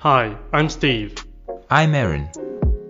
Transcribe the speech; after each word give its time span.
Hi, 0.00 0.34
I'm 0.54 0.70
Steve, 0.70 1.14
I'm 1.68 1.94
Erin. 1.94 2.30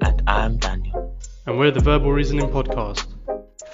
And 0.01 0.23
I'm 0.29 0.59
Daniel. 0.59 1.19
and 1.45 1.59
we're 1.59 1.73
the 1.73 1.81
Verbal 1.81 2.13
Reasoning 2.13 2.49
Podcast. 2.51 3.05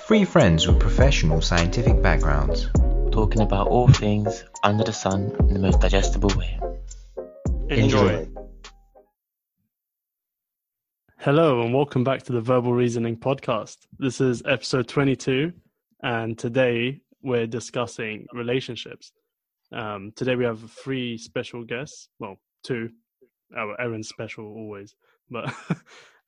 Three 0.07 0.25
friends 0.25 0.67
with 0.67 0.81
professional 0.81 1.43
scientific 1.43 2.01
backgrounds. 2.03 2.71
Talking 3.13 3.43
about 3.43 3.69
all 3.69 3.89
things 3.89 4.43
under 4.65 4.85
the 4.85 4.93
sun 4.95 5.37
in 5.41 5.53
the 5.53 5.59
most 5.61 5.81
digestible 5.83 6.31
way. 6.35 6.59
Enjoy. 7.69 8.27
Hello, 11.19 11.61
and 11.61 11.75
welcome 11.75 12.05
back 12.05 12.23
to 12.23 12.33
the 12.33 12.41
Verbal 12.41 12.73
Reasoning 12.73 13.19
Podcast. 13.19 13.77
This 13.99 14.23
is 14.23 14.43
episode 14.47 14.89
22, 14.89 15.53
and 16.03 16.39
today 16.39 17.03
we're 17.23 17.47
discussing 17.47 18.27
relationships. 18.33 19.13
Um, 19.73 20.13
today 20.17 20.37
we 20.37 20.45
have 20.45 20.71
three 20.71 21.19
special 21.19 21.65
guests. 21.65 22.09
Well, 22.19 22.37
two. 22.63 22.89
Our 23.57 23.81
Erin's 23.81 24.09
special 24.09 24.47
always, 24.47 24.95
but 25.31 25.53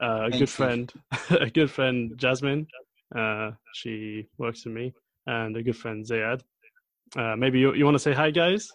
uh, 0.01 0.27
a 0.27 0.31
good 0.31 0.51
friend, 0.51 0.93
a 1.31 1.51
good 1.51 1.71
friend, 1.71 2.13
Jasmine. 2.17 2.67
Uh, 3.15 3.53
she 3.75 4.29
works 4.39 4.65
with 4.65 4.75
me, 4.75 4.93
and 5.27 5.57
a 5.57 5.63
good 5.63 5.77
friend, 5.77 6.05
Zayad. 6.05 6.43
Uh, 7.17 7.37
maybe 7.37 7.59
you, 7.59 7.75
you 7.75 7.85
want 7.85 7.95
to 7.95 7.99
say 7.99 8.13
hi, 8.13 8.31
guys? 8.31 8.69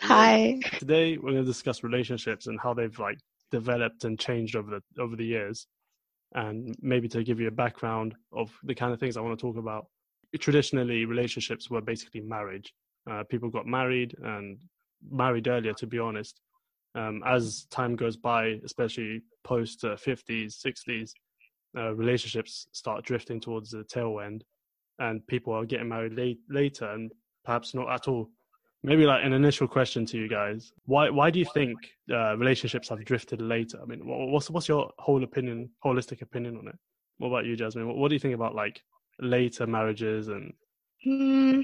Hi. 0.00 0.60
Today 0.78 1.16
we're 1.16 1.32
going 1.32 1.44
to 1.44 1.50
discuss 1.50 1.82
relationships 1.82 2.46
and 2.46 2.58
how 2.60 2.74
they've 2.74 2.98
like 2.98 3.18
developed 3.50 4.04
and 4.04 4.18
changed 4.18 4.56
over 4.56 4.70
the 4.70 5.02
over 5.02 5.16
the 5.16 5.24
years, 5.24 5.66
and 6.34 6.74
maybe 6.80 7.08
to 7.08 7.22
give 7.22 7.40
you 7.40 7.48
a 7.48 7.52
background 7.52 8.14
of 8.32 8.50
the 8.64 8.74
kind 8.74 8.92
of 8.92 9.00
things 9.00 9.16
I 9.16 9.20
want 9.20 9.38
to 9.38 9.42
talk 9.42 9.56
about. 9.56 9.86
Traditionally, 10.38 11.04
relationships 11.04 11.70
were 11.70 11.80
basically 11.80 12.20
marriage. 12.22 12.72
Uh, 13.08 13.22
people 13.28 13.50
got 13.50 13.66
married 13.66 14.16
and 14.22 14.58
married 15.10 15.46
earlier, 15.46 15.74
to 15.74 15.86
be 15.86 15.98
honest. 15.98 16.40
Um, 16.94 17.22
as 17.26 17.66
time 17.70 17.96
goes 17.96 18.16
by, 18.16 18.60
especially 18.64 19.22
post 19.42 19.84
uh, 19.84 19.96
50s, 19.96 20.64
60s, 20.64 21.12
uh, 21.76 21.94
relationships 21.94 22.68
start 22.72 23.04
drifting 23.04 23.40
towards 23.40 23.70
the 23.70 23.84
tail 23.84 24.20
end, 24.20 24.44
and 25.00 25.26
people 25.26 25.52
are 25.52 25.64
getting 25.64 25.88
married 25.88 26.14
late, 26.14 26.38
later 26.48 26.88
and 26.90 27.12
perhaps 27.44 27.74
not 27.74 27.90
at 27.90 28.06
all. 28.06 28.30
Maybe 28.84 29.06
like 29.06 29.24
an 29.24 29.32
initial 29.32 29.66
question 29.66 30.06
to 30.06 30.18
you 30.18 30.28
guys: 30.28 30.72
Why 30.84 31.10
why 31.10 31.30
do 31.30 31.38
you 31.38 31.46
think 31.54 31.76
uh, 32.12 32.36
relationships 32.36 32.90
have 32.90 33.04
drifted 33.04 33.40
later? 33.40 33.78
I 33.82 33.86
mean, 33.86 34.02
what's 34.04 34.50
what's 34.50 34.68
your 34.68 34.92
whole 34.98 35.24
opinion, 35.24 35.70
holistic 35.84 36.22
opinion 36.22 36.58
on 36.58 36.68
it? 36.68 36.78
What 37.18 37.28
about 37.28 37.46
you, 37.46 37.56
Jasmine? 37.56 37.88
What, 37.88 37.96
what 37.96 38.08
do 38.08 38.14
you 38.14 38.20
think 38.20 38.34
about 38.34 38.54
like 38.54 38.82
later 39.18 39.66
marriages 39.66 40.28
and 40.28 40.52
Hmm. 41.04 41.60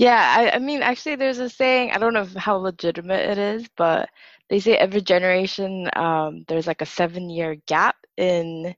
Yeah, 0.00 0.34
I, 0.38 0.56
I 0.56 0.60
mean, 0.60 0.82
actually, 0.82 1.16
there's 1.16 1.40
a 1.40 1.50
saying, 1.50 1.92
I 1.92 1.98
don't 1.98 2.14
know 2.14 2.26
how 2.36 2.56
legitimate 2.56 3.30
it 3.30 3.38
is, 3.38 3.68
but 3.76 4.10
they 4.50 4.60
say 4.60 4.76
every 4.76 5.02
generation, 5.02 5.88
um, 5.96 6.44
there's 6.48 6.66
like 6.68 6.82
a 6.82 6.86
seven-year 6.86 7.56
gap 7.68 7.96
in 8.18 8.74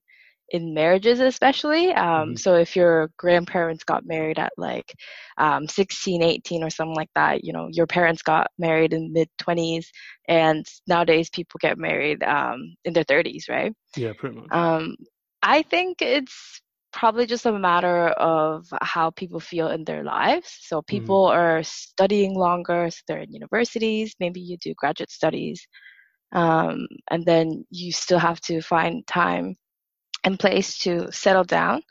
in 0.51 0.75
marriages, 0.75 1.21
especially. 1.21 1.93
Um, 1.95 2.37
Mhm. 2.37 2.39
so 2.39 2.57
if 2.57 2.77
your 2.77 3.11
grandparents 3.19 3.85
got 3.85 4.07
married 4.07 4.39
at 4.39 4.53
like 4.59 4.95
um, 5.39 5.69
16, 5.69 6.23
18 6.23 6.65
or 6.65 6.71
something 6.71 6.97
like 6.97 7.11
that, 7.17 7.45
you 7.45 7.53
know, 7.53 7.69
your 7.73 7.87
parents 7.87 8.23
got 8.23 8.49
married 8.59 8.93
in 8.95 9.13
mid 9.13 9.29
20s, 9.39 9.91
and 10.29 10.67
nowadays 10.89 11.31
people 11.31 11.59
get 11.63 11.79
married 11.79 12.23
um, 12.25 12.75
in 12.85 12.95
their 12.95 13.05
30s, 13.05 13.47
right? 13.49 13.73
yeah, 13.97 14.13
pretty 14.15 14.37
much. 14.37 14.53
Um, 14.53 14.97
I 15.43 15.63
think 15.63 16.03
it's 16.03 16.61
probably 16.93 17.27
just 17.27 17.47
a 17.47 17.53
matter 17.53 18.09
of 18.09 18.67
how 18.83 19.11
people 19.11 19.41
feel 19.41 19.69
in 19.69 19.85
their 19.85 20.05
lives. 20.05 20.59
So 20.61 20.83
people 20.83 21.27
are 21.27 21.63
studying 21.63 22.35
longer, 22.35 22.89
so 22.91 23.01
they're 23.07 23.21
in 23.21 23.33
universities, 23.33 24.15
maybe 24.21 24.41
you 24.41 24.57
do 24.59 24.75
graduate 24.75 25.11
studies, 25.11 25.67
um, 26.33 26.87
and 27.11 27.25
then 27.25 27.65
you 27.71 27.93
still 27.93 28.19
have 28.19 28.41
to 28.43 28.61
find 28.61 29.07
time 29.07 29.57
and 30.25 30.39
place 30.39 30.79
to 30.79 31.11
settle 31.11 31.45
down 31.45 31.83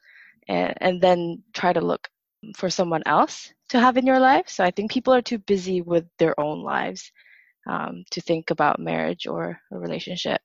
and, 0.47 0.73
and 0.81 1.01
then 1.01 1.43
try 1.53 1.73
to 1.73 1.81
look 1.81 2.07
for 2.55 2.69
someone 2.69 3.03
else 3.05 3.53
to 3.69 3.79
have 3.79 3.97
in 3.97 4.05
your 4.05 4.19
life. 4.19 4.49
So 4.49 4.63
I 4.63 4.71
think 4.71 4.91
people 4.91 5.13
are 5.13 5.21
too 5.21 5.37
busy 5.39 5.81
with 5.81 6.05
their 6.17 6.39
own 6.39 6.63
lives 6.63 7.11
um, 7.69 8.03
to 8.11 8.21
think 8.21 8.49
about 8.49 8.79
marriage 8.79 9.27
or 9.27 9.59
a 9.71 9.77
relationship. 9.77 10.41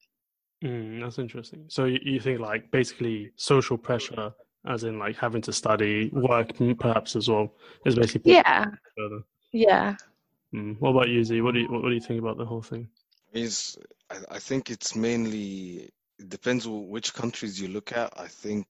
Mm, 0.65 1.01
that's 1.01 1.19
interesting. 1.19 1.65
So 1.69 1.85
you, 1.85 1.99
you 2.03 2.21
think 2.21 2.41
like 2.41 2.71
basically 2.71 3.31
social 3.37 3.79
pressure, 3.79 4.33
as 4.67 4.85
in 4.85 4.99
like 4.99 5.17
having 5.17 5.43
to 5.43 5.53
study, 5.53 6.11
work 6.13 6.51
perhaps 6.79 7.17
as 7.17 7.29
well, 7.29 7.53
is 7.85 7.95
basically 7.95 8.33
Yeah, 8.33 8.67
further. 8.97 9.23
yeah. 9.53 9.97
Mm. 10.55 10.81
What 10.81 10.91
about 10.91 11.09
you, 11.09 11.25
Z? 11.25 11.41
What 11.41 11.55
do 11.55 11.61
you 11.61 11.69
what, 11.71 11.83
what 11.83 11.89
do 11.89 11.95
you 11.95 12.01
think 12.01 12.21
about 12.21 12.39
the 12.39 12.45
whole 12.45 12.63
thing? 12.63 12.89
is 13.33 13.77
I, 14.11 14.37
I 14.37 14.39
think 14.39 14.71
it's 14.71 14.95
mainly 14.97 15.91
it 16.19 16.29
depends 16.29 16.67
which 16.67 17.13
countries 17.13 17.61
you 17.61 17.69
look 17.69 17.93
at. 17.93 18.13
I 18.19 18.29
think 18.29 18.67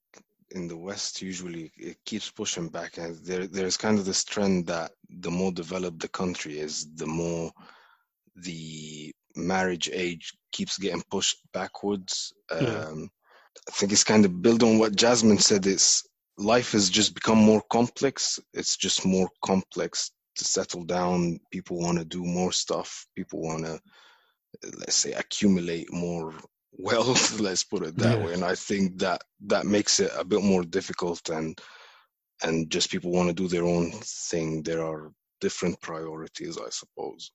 in 0.51 0.69
the 0.69 0.77
West 0.77 1.23
usually 1.23 1.73
it 1.77 1.99
keeps 2.05 2.31
pushing 2.31 2.69
back 2.69 2.99
and 2.99 3.17
there 3.25 3.47
there's 3.47 3.77
kind 3.77 3.99
of 3.99 4.05
this 4.05 4.25
trend 4.25 4.67
that 4.67 4.93
the 5.09 5.31
more 5.31 5.53
developed 5.53 6.01
the 6.01 6.09
country 6.09 6.59
is, 6.59 6.87
the 6.95 7.07
more 7.07 7.53
the 8.37 9.13
marriage 9.35 9.91
age 9.93 10.35
keeps 10.53 10.79
getting 10.79 11.03
pushed 11.11 11.39
backwards. 11.53 12.33
Yeah. 12.51 12.87
I 13.69 13.73
think 13.73 13.93
it's 13.93 14.05
kind 14.05 14.25
of 14.25 14.43
build 14.43 14.63
on 14.63 14.79
what 14.79 14.97
Jasmine 14.97 15.39
said. 15.39 15.67
It's 15.67 16.05
life 16.39 16.73
has 16.73 16.91
just 16.91 17.15
become 17.15 17.39
more 17.39 17.63
complex. 17.71 18.39
It's 18.55 18.77
just 18.77 19.05
more 19.07 19.29
complex 19.45 20.11
to 20.37 20.45
settle 20.45 20.85
down. 20.85 21.41
People 21.51 21.79
want 21.81 21.99
to 21.99 22.05
do 22.05 22.25
more 22.25 22.53
stuff. 22.53 23.07
People 23.17 23.43
want 23.43 23.65
to 23.65 23.81
let's 24.79 24.97
say 24.97 25.13
accumulate 25.13 25.93
more 25.93 26.35
wealth 26.79 27.41
let's 27.41 27.65
put 27.65 27.83
it 27.87 27.97
that 27.99 28.19
Yeah. 28.19 28.25
way 28.27 28.35
and 28.35 28.45
i 28.45 28.55
think 28.55 28.99
that 28.99 29.23
that 29.47 29.65
makes 29.65 29.99
it 29.99 30.11
a 30.17 30.25
bit 30.25 30.43
more 30.43 30.63
difficult 30.63 31.29
and 31.31 31.59
and 32.43 32.71
just 32.71 32.91
people 32.91 33.13
want 33.13 33.29
to 33.29 33.35
do 33.35 33.49
their 33.49 33.65
own 33.65 33.91
thing 33.93 34.63
there 34.63 34.85
are 34.85 35.11
different 35.41 35.81
priorities 35.81 36.59
i 36.59 36.69
suppose 36.71 37.31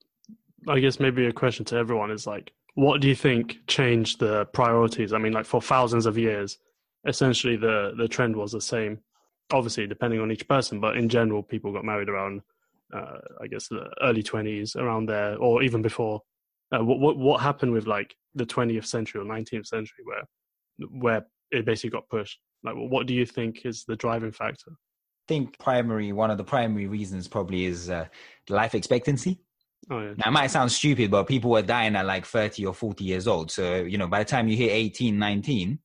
I 0.68 0.80
guess 0.80 1.00
maybe 1.00 1.26
a 1.26 1.34
question 1.34 1.66
to 1.66 1.76
everyone 1.76 2.12
is 2.12 2.28
like, 2.28 2.54
what 2.76 3.02
do 3.02 3.08
you 3.08 3.16
think 3.16 3.58
changed 3.68 4.20
the 4.20 4.46
priorities? 4.46 5.14
I 5.14 5.18
mean, 5.18 5.34
like 5.34 5.46
for 5.46 5.62
thousands 5.62 6.06
of 6.06 6.18
years, 6.18 6.58
essentially 7.06 7.56
the 7.56 7.94
the 7.98 8.08
trend 8.08 8.36
was 8.36 8.52
the 8.52 8.62
same. 8.62 9.00
Obviously, 9.52 9.88
depending 9.88 10.22
on 10.22 10.32
each 10.32 10.48
person, 10.48 10.80
but 10.80 10.96
in 10.96 11.10
general, 11.10 11.44
people 11.44 11.74
got 11.74 11.84
married 11.84 12.08
around, 12.08 12.42
uh, 12.94 13.18
I 13.42 13.48
guess, 13.48 13.68
the 13.68 13.90
early 14.02 14.24
twenties, 14.24 14.76
around 14.76 15.08
there, 15.08 15.38
or 15.38 15.64
even 15.64 15.82
before. 15.82 16.22
Uh, 16.72 16.84
what 16.84 17.00
what 17.00 17.18
what 17.18 17.42
happened 17.42 17.74
with 17.74 17.86
like 17.86 18.16
the 18.36 18.46
twentieth 18.46 18.86
century 18.86 19.20
or 19.20 19.26
nineteenth 19.26 19.68
century, 19.68 20.06
where 20.06 20.24
where 20.90 21.26
it 21.52 21.66
basically 21.66 21.90
got 21.90 22.08
pushed? 22.08 22.40
Like, 22.64 22.76
what 22.76 23.08
do 23.08 23.14
you 23.14 23.26
think 23.26 23.66
is 23.66 23.84
the 23.84 23.98
driving 23.98 24.32
factor? 24.32 24.72
I 24.72 25.28
think 25.28 25.60
primary 25.60 26.14
one 26.14 26.32
of 26.32 26.38
the 26.38 26.44
primary 26.46 26.88
reasons 26.88 27.28
probably 27.28 27.66
is 27.66 27.90
uh, 27.90 28.06
life 28.48 28.74
expectancy. 28.74 29.40
Oh 29.90 30.00
yeah, 30.00 30.14
Now, 30.18 30.28
it 30.28 30.32
might 30.32 30.48
sound 30.52 30.72
stupid, 30.72 31.10
but 31.12 31.28
people 31.28 31.50
were 31.52 31.62
dying 31.62 31.96
at 31.96 32.06
like 32.06 32.26
30 32.26 32.66
or 32.66 32.74
40 32.74 33.04
years 33.04 33.28
old. 33.28 33.52
So, 33.52 33.78
you 33.78 33.98
know, 33.98 34.08
by 34.08 34.20
the 34.20 34.26
time 34.26 34.48
you 34.48 34.56
hit 34.56 34.72
18, 34.72 35.18
19, 35.18 35.80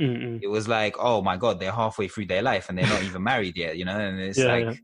Mm-mm. 0.00 0.40
it 0.42 0.48
was 0.48 0.68
like, 0.68 0.96
oh 0.98 1.20
my 1.22 1.36
God, 1.36 1.60
they're 1.60 1.70
halfway 1.72 2.08
through 2.08 2.26
their 2.26 2.42
life 2.42 2.68
and 2.68 2.78
they're 2.78 2.86
not 2.86 3.02
even 3.02 3.22
married 3.22 3.56
yet, 3.56 3.76
you 3.76 3.84
know? 3.84 3.98
And 3.98 4.18
it's 4.20 4.38
Yeah, 4.38 4.46
like, 4.46 4.64
yeah. 4.64 4.74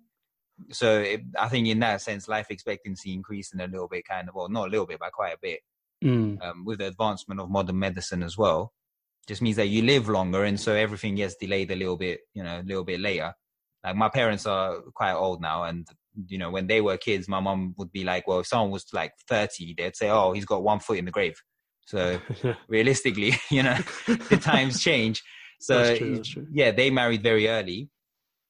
so 0.71 0.99
it, 1.01 1.23
I 1.39 1.49
think 1.49 1.67
in 1.67 1.79
that 1.81 2.03
sense, 2.03 2.29
life 2.29 2.51
expectancy 2.51 3.15
increasing 3.15 3.61
a 3.61 3.67
little 3.67 3.89
bit, 3.89 4.05
kind 4.07 4.29
of, 4.29 4.35
well, 4.35 4.49
not 4.51 4.69
a 4.69 4.71
little 4.71 4.87
bit, 4.87 4.99
but 5.01 5.13
quite 5.13 5.35
a 5.35 5.39
bit, 5.41 5.61
Mm. 6.05 6.41
um, 6.45 6.65
with 6.65 6.79
the 6.79 6.87
advancement 6.87 7.41
of 7.41 7.51
modern 7.51 7.79
medicine 7.79 8.23
as 8.23 8.39
well. 8.39 8.73
Just 9.27 9.43
means 9.43 9.57
that 9.57 9.67
you 9.67 9.83
live 9.83 10.09
longer. 10.09 10.45
And 10.45 10.61
so 10.61 10.75
everything 10.75 11.17
gets 11.17 11.35
delayed 11.35 11.71
a 11.73 11.77
little 11.77 11.97
bit, 11.97 12.21
you 12.35 12.45
know, 12.45 12.61
a 12.61 12.63
little 12.63 12.85
bit 12.85 13.01
later. 13.01 13.35
Like 13.83 13.97
my 13.97 14.09
parents 14.09 14.47
are 14.47 14.77
quite 14.95 15.15
old 15.15 15.41
now. 15.41 15.65
And, 15.65 15.89
you 16.27 16.39
know, 16.39 16.51
when 16.51 16.67
they 16.67 16.81
were 16.81 16.97
kids, 16.97 17.29
my 17.29 17.41
mom 17.41 17.75
would 17.79 17.93
be 17.93 18.05
like, 18.05 18.27
well, 18.27 18.41
if 18.41 18.47
someone 18.47 18.71
was 18.71 18.87
like 18.93 19.13
30, 19.29 19.75
they'd 19.77 19.97
say, 19.97 20.11
oh, 20.11 20.33
he's 20.33 20.45
got 20.45 20.63
one 20.63 20.81
foot 20.81 20.99
in 20.99 21.05
the 21.05 21.11
grave. 21.11 21.41
So 21.87 22.21
realistically, 22.69 23.35
you 23.51 23.63
know, 23.63 23.79
the 24.07 24.39
times 24.41 24.81
change. 24.83 25.23
So 25.61 25.83
That's 25.83 25.99
true, 25.99 26.17
that's 26.17 26.29
true. 26.29 26.47
yeah, 26.53 26.71
they 26.71 26.91
married 26.91 27.23
very 27.23 27.49
early, 27.49 27.89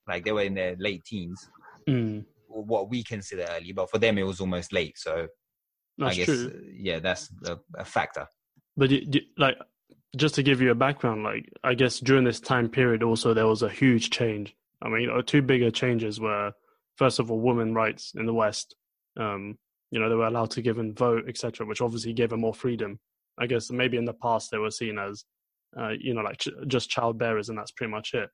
like 0.06 0.25
they 0.25 0.32
were 0.32 0.43
in 0.43 0.55
their 0.55 0.76
late 0.79 1.05
teens, 1.05 1.49
mm. 1.88 2.25
what 2.49 2.91
we 2.91 3.03
consider 3.03 3.47
early, 3.49 3.73
but 3.73 3.91
for 3.91 3.99
them 3.99 4.19
it 4.19 4.25
was 4.25 4.41
almost 4.41 4.73
late. 4.75 4.99
So 4.99 5.29
that's 5.97 6.12
I 6.12 6.17
guess 6.17 6.26
true. 6.26 6.53
uh, 6.55 6.59
yeah, 6.70 6.99
that's 6.99 7.31
a, 7.47 7.59
a 7.76 7.85
factor. 7.85 8.26
But 8.76 8.91
like, 9.38 9.56
just 10.17 10.35
to 10.37 10.43
give 10.43 10.61
you 10.61 10.70
a 10.70 10.75
background, 10.75 11.25
like, 11.25 11.50
I 11.65 11.75
guess 11.75 11.99
during 11.99 12.25
this 12.25 12.41
time 12.41 12.69
period, 12.69 13.03
also 13.03 13.35
there 13.35 13.47
was 13.47 13.62
a 13.62 13.69
huge 13.69 14.11
change. 14.11 14.55
I 14.82 14.88
mean, 14.88 15.11
two 15.26 15.43
bigger 15.43 15.70
changes 15.70 16.20
were, 16.20 16.53
first 16.99 17.19
of 17.19 17.31
all, 17.31 17.41
women 17.41 17.75
rights 17.75 18.12
in 18.17 18.27
the 18.27 18.35
West. 18.35 18.75
Um, 19.19 19.56
you 19.91 19.99
know, 19.99 20.09
they 20.09 20.15
were 20.15 20.27
allowed 20.27 20.50
to 20.53 20.62
give 20.62 20.79
and 20.79 20.97
vote, 20.97 21.25
etc., 21.29 21.67
which 21.67 21.81
obviously 21.81 22.12
gave 22.12 22.31
them 22.31 22.41
more 22.41 22.55
freedom. 22.55 22.99
I 23.39 23.47
guess 23.47 23.71
maybe 23.71 23.97
in 23.97 24.05
the 24.05 24.12
past 24.12 24.50
they 24.50 24.59
were 24.59 24.71
seen 24.71 24.99
as, 24.99 25.25
uh, 25.79 25.91
you 25.99 26.12
know, 26.12 26.21
like 26.21 26.39
ch- 26.39 26.49
just 26.67 26.91
child 26.91 27.19
bearers, 27.19 27.49
and 27.49 27.56
that's 27.56 27.71
pretty 27.71 27.91
much 27.91 28.12
it. 28.15 28.29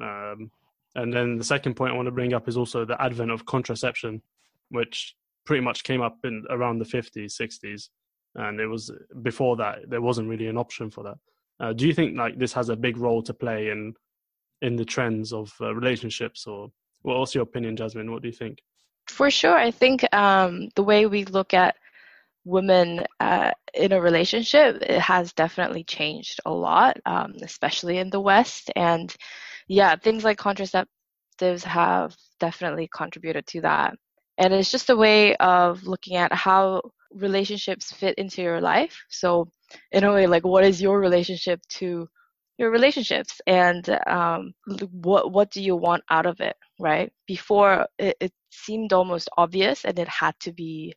Um, 0.00 0.50
and 0.94 1.12
then 1.12 1.36
the 1.36 1.44
second 1.44 1.74
point 1.74 1.92
I 1.92 1.96
want 1.96 2.06
to 2.06 2.12
bring 2.12 2.32
up 2.32 2.48
is 2.48 2.56
also 2.56 2.84
the 2.84 3.00
advent 3.02 3.32
of 3.32 3.44
contraception, 3.44 4.22
which 4.70 5.14
pretty 5.44 5.62
much 5.62 5.82
came 5.84 6.00
up 6.00 6.16
in 6.24 6.44
around 6.50 6.78
the 6.78 6.84
50s, 6.84 7.38
60s. 7.38 7.88
and 8.36 8.60
it 8.60 8.66
was 8.66 8.90
before 9.22 9.56
that 9.56 9.78
there 9.88 10.00
wasn't 10.00 10.28
really 10.28 10.46
an 10.46 10.56
option 10.56 10.90
for 10.90 11.04
that. 11.04 11.16
Uh, 11.60 11.72
do 11.72 11.86
you 11.86 11.94
think 11.94 12.16
like 12.16 12.38
this 12.38 12.52
has 12.52 12.68
a 12.68 12.76
big 12.76 12.96
role 12.96 13.22
to 13.22 13.34
play 13.34 13.70
in 13.70 13.94
in 14.62 14.76
the 14.76 14.84
trends 14.84 15.32
of 15.32 15.52
uh, 15.60 15.74
relationships, 15.74 16.46
or 16.46 16.70
what's 17.04 17.34
your 17.34 17.42
opinion, 17.44 17.76
Jasmine? 17.76 18.10
What 18.10 18.22
do 18.22 18.28
you 18.28 18.34
think? 18.34 18.58
For 19.06 19.30
sure, 19.30 19.56
I 19.56 19.70
think 19.70 20.04
um, 20.14 20.68
the 20.74 20.82
way 20.82 21.06
we 21.06 21.24
look 21.24 21.54
at 21.54 21.76
women 22.44 23.04
uh, 23.20 23.52
in 23.72 23.92
a 23.92 24.00
relationship 24.00 24.76
it 24.82 25.00
has 25.00 25.32
definitely 25.32 25.84
changed 25.84 26.40
a 26.44 26.52
lot, 26.52 26.96
um, 27.06 27.34
especially 27.42 27.98
in 27.98 28.10
the 28.10 28.20
West. 28.20 28.70
And 28.76 29.14
yeah, 29.68 29.96
things 29.96 30.24
like 30.24 30.38
contraceptives 30.38 31.62
have 31.64 32.16
definitely 32.40 32.88
contributed 32.94 33.46
to 33.48 33.60
that. 33.62 33.94
And 34.38 34.52
it's 34.52 34.70
just 34.70 34.90
a 34.90 34.96
way 34.96 35.36
of 35.36 35.86
looking 35.86 36.16
at 36.16 36.32
how 36.32 36.82
relationships 37.12 37.92
fit 37.92 38.16
into 38.16 38.42
your 38.42 38.60
life. 38.60 38.96
So, 39.08 39.48
in 39.92 40.04
a 40.04 40.12
way, 40.12 40.26
like 40.26 40.44
what 40.44 40.64
is 40.64 40.82
your 40.82 40.98
relationship 41.00 41.60
to 41.78 42.08
your 42.58 42.70
relationships, 42.70 43.40
and 43.46 43.88
um, 44.06 44.54
what 44.92 45.32
what 45.32 45.50
do 45.50 45.62
you 45.62 45.76
want 45.76 46.04
out 46.10 46.26
of 46.26 46.40
it, 46.40 46.56
right? 46.78 47.12
Before 47.26 47.86
it, 47.98 48.16
it 48.20 48.32
seemed 48.50 48.92
almost 48.92 49.28
obvious, 49.36 49.84
and 49.84 49.98
it 49.98 50.08
had 50.08 50.34
to 50.40 50.52
be 50.52 50.94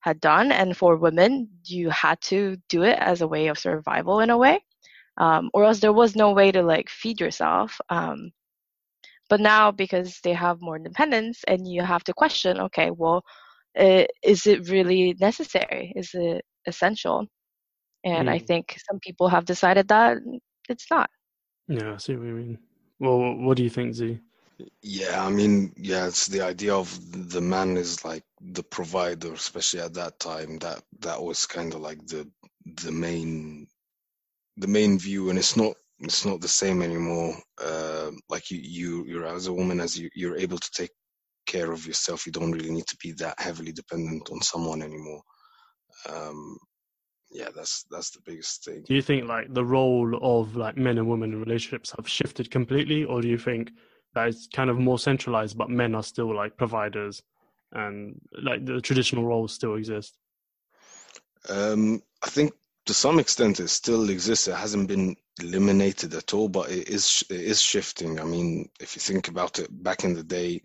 had 0.00 0.20
done. 0.20 0.52
And 0.52 0.76
for 0.76 0.96
women, 0.96 1.48
you 1.64 1.90
had 1.90 2.20
to 2.22 2.56
do 2.68 2.82
it 2.82 2.98
as 2.98 3.22
a 3.22 3.28
way 3.28 3.48
of 3.48 3.58
survival 3.58 4.20
in 4.20 4.30
a 4.30 4.38
way, 4.38 4.60
um, 5.18 5.50
or 5.54 5.64
else 5.64 5.80
there 5.80 5.92
was 5.92 6.16
no 6.16 6.32
way 6.32 6.52
to 6.52 6.62
like 6.62 6.88
feed 6.90 7.20
yourself. 7.20 7.80
Um, 7.88 8.32
but 9.28 9.40
now, 9.40 9.70
because 9.70 10.18
they 10.24 10.32
have 10.34 10.60
more 10.60 10.76
independence, 10.76 11.44
and 11.46 11.66
you 11.66 11.82
have 11.82 12.04
to 12.04 12.12
question, 12.14 12.60
okay, 12.60 12.90
well, 12.90 13.22
uh, 13.78 14.04
is 14.22 14.46
it 14.46 14.68
really 14.68 15.14
necessary? 15.20 15.92
Is 15.96 16.10
it 16.14 16.44
essential? 16.66 17.26
And 18.04 18.28
mm. 18.28 18.32
I 18.32 18.38
think 18.38 18.76
some 18.90 18.98
people 19.00 19.28
have 19.28 19.44
decided 19.44 19.88
that 19.88 20.18
it's 20.70 20.90
not. 20.90 21.10
Yeah, 21.68 21.94
I 21.94 21.96
see 21.98 22.16
what 22.16 22.26
you 22.26 22.34
mean. 22.34 22.58
Well, 22.98 23.34
what 23.36 23.56
do 23.56 23.62
you 23.62 23.70
think, 23.70 23.94
Z? 23.94 24.18
Yeah, 24.82 25.24
I 25.24 25.30
mean, 25.30 25.72
yeah, 25.76 26.06
it's 26.06 26.26
the 26.26 26.42
idea 26.42 26.74
of 26.74 26.88
the 27.30 27.40
man 27.40 27.76
is 27.76 28.04
like 28.04 28.24
the 28.40 28.62
provider, 28.62 29.32
especially 29.32 29.80
at 29.80 29.94
that 29.94 30.18
time. 30.18 30.58
That 30.58 30.82
that 31.00 31.22
was 31.22 31.46
kind 31.46 31.74
of 31.74 31.80
like 31.80 32.04
the 32.06 32.28
the 32.82 32.92
main 32.92 33.66
the 34.56 34.66
main 34.66 34.98
view, 34.98 35.30
and 35.30 35.38
it's 35.38 35.56
not 35.56 35.74
it's 36.00 36.24
not 36.24 36.40
the 36.40 36.48
same 36.48 36.82
anymore. 36.82 37.36
Uh, 37.62 38.10
like 38.28 38.50
you 38.50 38.58
you 38.58 39.04
you're 39.06 39.26
as 39.26 39.46
a 39.46 39.52
woman 39.52 39.80
as 39.80 39.98
you 39.98 40.10
you're 40.14 40.36
able 40.36 40.58
to 40.58 40.70
take 40.72 40.90
care 41.46 41.72
of 41.72 41.86
yourself. 41.86 42.26
You 42.26 42.32
don't 42.32 42.52
really 42.52 42.70
need 42.70 42.86
to 42.88 42.96
be 43.02 43.12
that 43.12 43.40
heavily 43.40 43.72
dependent 43.72 44.30
on 44.30 44.42
someone 44.42 44.82
anymore. 44.82 45.22
Um, 46.08 46.58
yeah, 47.30 47.48
that's 47.54 47.84
that's 47.90 48.10
the 48.10 48.20
biggest 48.24 48.64
thing. 48.64 48.84
Do 48.86 48.94
you 48.94 49.02
think 49.02 49.26
like 49.26 49.52
the 49.52 49.64
role 49.64 50.18
of 50.20 50.56
like 50.56 50.76
men 50.76 50.98
and 50.98 51.08
women 51.08 51.32
in 51.32 51.40
relationships 51.40 51.92
have 51.96 52.08
shifted 52.08 52.50
completely, 52.50 53.04
or 53.04 53.20
do 53.20 53.28
you 53.28 53.38
think 53.38 53.70
that 54.14 54.28
it's 54.28 54.48
kind 54.48 54.70
of 54.70 54.78
more 54.78 54.98
centralized, 54.98 55.56
but 55.56 55.70
men 55.70 55.94
are 55.94 56.02
still 56.02 56.34
like 56.34 56.56
providers, 56.56 57.22
and 57.72 58.20
like 58.42 58.64
the 58.64 58.80
traditional 58.80 59.24
roles 59.24 59.52
still 59.52 59.76
exist? 59.76 60.16
Um, 61.48 62.02
I 62.22 62.28
think 62.28 62.52
to 62.86 62.94
some 62.94 63.20
extent 63.20 63.60
it 63.60 63.68
still 63.68 64.10
exists. 64.10 64.48
It 64.48 64.56
hasn't 64.56 64.88
been 64.88 65.16
eliminated 65.40 66.14
at 66.14 66.34
all, 66.34 66.48
but 66.48 66.70
it 66.70 66.88
is 66.88 67.24
it 67.30 67.40
is 67.40 67.60
shifting. 67.60 68.18
I 68.18 68.24
mean, 68.24 68.70
if 68.80 68.96
you 68.96 69.00
think 69.00 69.28
about 69.28 69.60
it, 69.60 69.68
back 69.70 70.02
in 70.02 70.14
the 70.14 70.24
day, 70.24 70.62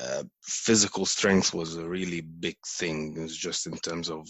uh, 0.00 0.24
physical 0.42 1.04
strength 1.04 1.52
was 1.52 1.76
a 1.76 1.86
really 1.86 2.22
big 2.22 2.56
thing. 2.66 3.16
It's 3.18 3.36
just 3.36 3.66
in 3.66 3.76
terms 3.76 4.08
of 4.08 4.26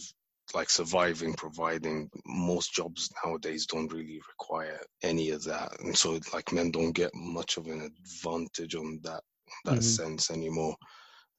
like 0.54 0.70
surviving, 0.70 1.34
providing. 1.34 2.10
Most 2.26 2.72
jobs 2.72 3.10
nowadays 3.24 3.66
don't 3.66 3.92
really 3.92 4.20
require 4.28 4.80
any 5.02 5.30
of 5.30 5.44
that, 5.44 5.80
and 5.80 5.96
so 5.96 6.18
like 6.32 6.52
men 6.52 6.70
don't 6.70 6.92
get 6.92 7.14
much 7.14 7.56
of 7.56 7.66
an 7.66 7.82
advantage 7.82 8.74
on 8.74 9.00
that 9.02 9.22
that 9.64 9.72
mm-hmm. 9.72 9.80
sense 9.80 10.30
anymore. 10.30 10.76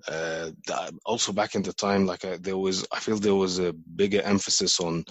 Uh, 0.08 0.52
that 0.68 0.94
also 1.06 1.32
back 1.32 1.56
in 1.56 1.62
the 1.62 1.74
time, 1.74 2.06
like 2.06 2.26
I, 2.26 2.38
there 2.38 2.58
was, 2.58 2.88
I 2.92 3.00
feel 3.00 3.18
there 3.18 3.36
was 3.36 3.60
a 3.60 3.74
bigger 3.74 4.22
emphasis 4.22 4.80
on 4.80 5.06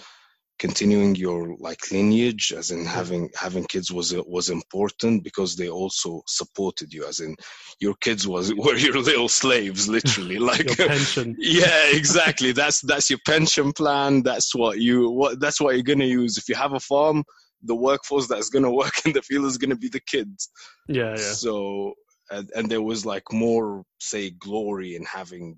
continuing 0.61 1.15
your 1.15 1.55
like 1.57 1.91
lineage 1.91 2.53
as 2.55 2.69
in 2.69 2.85
having 2.85 3.31
having 3.35 3.63
kids 3.63 3.91
was 3.91 4.13
was 4.27 4.47
important 4.51 5.23
because 5.23 5.55
they 5.55 5.67
also 5.67 6.21
supported 6.27 6.93
you 6.93 7.03
as 7.03 7.19
in 7.19 7.35
your 7.79 7.95
kids 7.95 8.27
was 8.27 8.53
were 8.63 8.77
your 8.77 8.99
little 8.99 9.27
slaves 9.27 9.89
literally 9.89 10.37
like 10.51 10.67
pension. 10.77 11.35
Yeah 11.39 11.85
exactly. 11.93 12.51
That's 12.51 12.79
that's 12.81 13.09
your 13.09 13.17
pension 13.25 13.73
plan. 13.73 14.21
That's 14.21 14.53
what 14.53 14.77
you 14.77 15.09
what 15.09 15.39
that's 15.39 15.59
what 15.59 15.73
you're 15.73 15.91
going 15.91 16.05
to 16.07 16.15
use. 16.21 16.37
If 16.37 16.47
you 16.47 16.53
have 16.53 16.73
a 16.73 16.79
farm 16.79 17.23
the 17.63 17.75
workforce 17.75 18.27
that's 18.27 18.49
going 18.49 18.65
to 18.65 18.77
work 18.83 19.05
in 19.05 19.13
the 19.13 19.23
field 19.23 19.45
is 19.45 19.57
going 19.57 19.71
to 19.71 19.83
be 19.85 19.89
the 19.89 20.05
kids. 20.13 20.51
Yeah 20.87 21.15
yeah. 21.17 21.33
So 21.41 21.95
and, 22.29 22.51
and 22.55 22.69
there 22.69 22.83
was 22.83 23.03
like 23.03 23.27
more 23.31 23.83
say 23.99 24.29
glory 24.29 24.95
in 24.95 25.05
having 25.05 25.57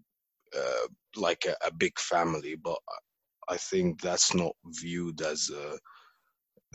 uh, 0.57 0.87
like 1.17 1.43
a, 1.45 1.55
a 1.67 1.73
big 1.73 1.99
family 1.99 2.55
but 2.55 2.79
I 3.49 3.57
think 3.57 4.01
that's 4.01 4.33
not 4.33 4.53
viewed 4.65 5.21
as 5.21 5.49
a, 5.49 5.77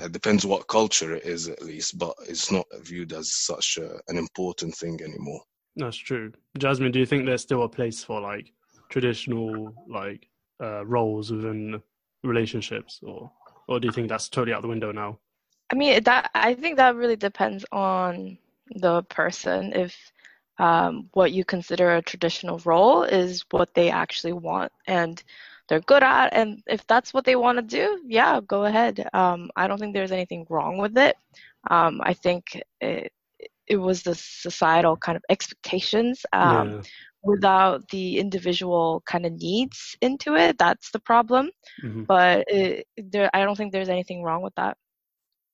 it 0.04 0.12
depends 0.12 0.46
what 0.46 0.68
culture 0.68 1.14
it 1.14 1.24
is 1.24 1.48
at 1.48 1.62
least, 1.62 1.98
but 1.98 2.14
it's 2.28 2.52
not 2.52 2.66
viewed 2.80 3.12
as 3.12 3.32
such 3.34 3.78
a, 3.78 4.00
an 4.08 4.16
important 4.16 4.74
thing 4.74 4.98
anymore. 5.02 5.40
That's 5.76 5.96
true. 5.96 6.32
Jasmine, 6.58 6.92
do 6.92 6.98
you 6.98 7.06
think 7.06 7.24
there's 7.24 7.42
still 7.42 7.62
a 7.62 7.68
place 7.68 8.02
for 8.02 8.20
like 8.20 8.52
traditional 8.90 9.74
like 9.88 10.28
uh, 10.62 10.84
roles 10.84 11.30
within 11.30 11.80
relationships, 12.24 13.00
or 13.02 13.30
or 13.68 13.78
do 13.78 13.86
you 13.86 13.92
think 13.92 14.08
that's 14.08 14.28
totally 14.28 14.54
out 14.54 14.62
the 14.62 14.68
window 14.68 14.90
now? 14.92 15.20
I 15.70 15.76
mean, 15.76 16.02
that 16.04 16.30
I 16.34 16.54
think 16.54 16.76
that 16.76 16.96
really 16.96 17.16
depends 17.16 17.64
on 17.70 18.38
the 18.74 19.02
person. 19.04 19.72
If 19.72 19.96
um, 20.58 21.08
what 21.12 21.32
you 21.32 21.44
consider 21.44 21.94
a 21.94 22.02
traditional 22.02 22.60
role 22.64 23.04
is 23.04 23.44
what 23.50 23.74
they 23.74 23.90
actually 23.90 24.32
want, 24.32 24.72
and 24.86 25.22
they're 25.68 25.80
good 25.80 26.02
at 26.02 26.32
and 26.32 26.62
if 26.66 26.86
that's 26.86 27.12
what 27.14 27.24
they 27.24 27.36
want 27.36 27.58
to 27.58 27.62
do 27.62 28.00
yeah 28.06 28.40
go 28.46 28.64
ahead. 28.64 29.08
Um, 29.12 29.50
i 29.56 29.68
don't 29.68 29.78
think 29.78 29.94
there's 29.94 30.12
anything 30.12 30.46
wrong 30.48 30.78
with 30.78 30.96
it. 30.96 31.16
Um, 31.70 32.00
i 32.02 32.14
think 32.14 32.60
it, 32.80 33.12
it 33.66 33.76
was 33.76 34.02
the 34.02 34.14
societal 34.14 34.96
kind 34.96 35.16
of 35.16 35.24
expectations 35.28 36.24
um, 36.32 36.70
yeah. 36.70 36.82
without 37.22 37.88
the 37.90 38.18
individual 38.18 39.02
kind 39.06 39.26
of 39.26 39.32
needs 39.32 39.96
into 40.00 40.34
it 40.34 40.58
that's 40.58 40.90
the 40.90 41.00
problem. 41.00 41.50
Mm-hmm. 41.84 42.04
but 42.04 42.44
it, 42.48 42.86
there 42.96 43.30
i 43.34 43.44
don't 43.44 43.56
think 43.56 43.72
there's 43.72 43.88
anything 43.88 44.22
wrong 44.22 44.42
with 44.42 44.54
that. 44.56 44.76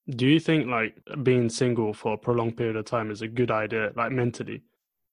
Do 0.07 0.27
you 0.27 0.39
think 0.39 0.67
like 0.67 0.95
being 1.23 1.49
single 1.49 1.91
for 1.91 2.13
a 2.13 2.17
prolonged 2.17 2.57
period 2.57 2.75
of 2.75 2.85
time 2.85 3.09
is 3.09 3.23
a 3.23 3.27
good 3.27 3.49
idea 3.49 3.91
like 3.95 4.11
mentally? 4.11 4.61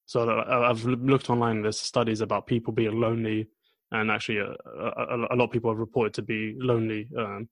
So 0.06 0.44
i've 0.68 0.84
looked 0.84 1.30
online 1.30 1.62
there's 1.62 1.80
studies 1.80 2.20
about 2.20 2.46
people 2.46 2.72
being 2.72 3.00
lonely 3.00 3.48
and 3.92 4.10
actually 4.10 4.38
a, 4.38 4.54
a, 4.66 5.26
a, 5.30 5.36
lot 5.36 5.44
of 5.44 5.50
people 5.50 5.70
have 5.70 5.78
reported 5.78 6.14
to 6.14 6.22
be 6.22 6.54
lonely 6.58 7.08
um, 7.16 7.48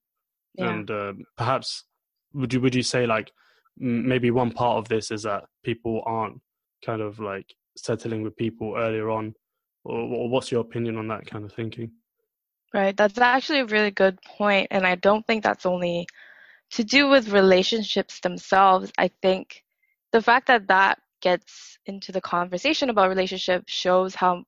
yeah. 0.55 0.71
and 0.71 0.91
uh, 0.91 1.13
perhaps 1.37 1.85
would 2.33 2.53
you 2.53 2.61
would 2.61 2.75
you 2.75 2.83
say 2.83 3.07
like 3.07 3.31
maybe 3.79 4.31
one 4.31 4.51
part 4.51 4.79
of 4.79 4.89
this 4.89 5.11
is 5.11 5.23
that 5.23 5.45
people 5.63 6.03
aren't 6.07 6.41
kind 6.85 7.01
of 7.01 7.21
like 7.21 7.47
settling 7.77 8.23
with 8.23 8.37
people 8.37 8.75
earlier 8.77 9.11
on 9.11 9.35
or, 9.85 9.99
or 9.99 10.29
what's 10.29 10.51
your 10.51 10.61
opinion 10.61 10.97
on 10.97 11.09
that 11.09 11.27
kind 11.27 11.45
of 11.45 11.53
thinking 11.53 11.91
right 12.75 12.97
that's 12.97 13.19
actually 13.19 13.61
a 13.61 13.67
really 13.67 13.91
good 13.91 14.19
point 14.23 14.67
and 14.71 14.87
i 14.87 14.95
don't 14.97 15.27
think 15.27 15.43
that's 15.43 15.67
only 15.67 16.07
to 16.71 16.85
do 16.85 17.09
with 17.09 17.33
relationships 17.33 18.21
themselves 18.21 18.91
i 18.99 19.11
think 19.23 19.63
the 20.13 20.23
fact 20.23 20.47
that 20.47 20.67
that 20.69 20.99
gets 21.21 21.79
into 21.87 22.13
the 22.13 22.21
conversation 22.21 22.91
about 22.91 23.09
relationships 23.09 23.73
shows 23.73 24.15
how 24.15 24.43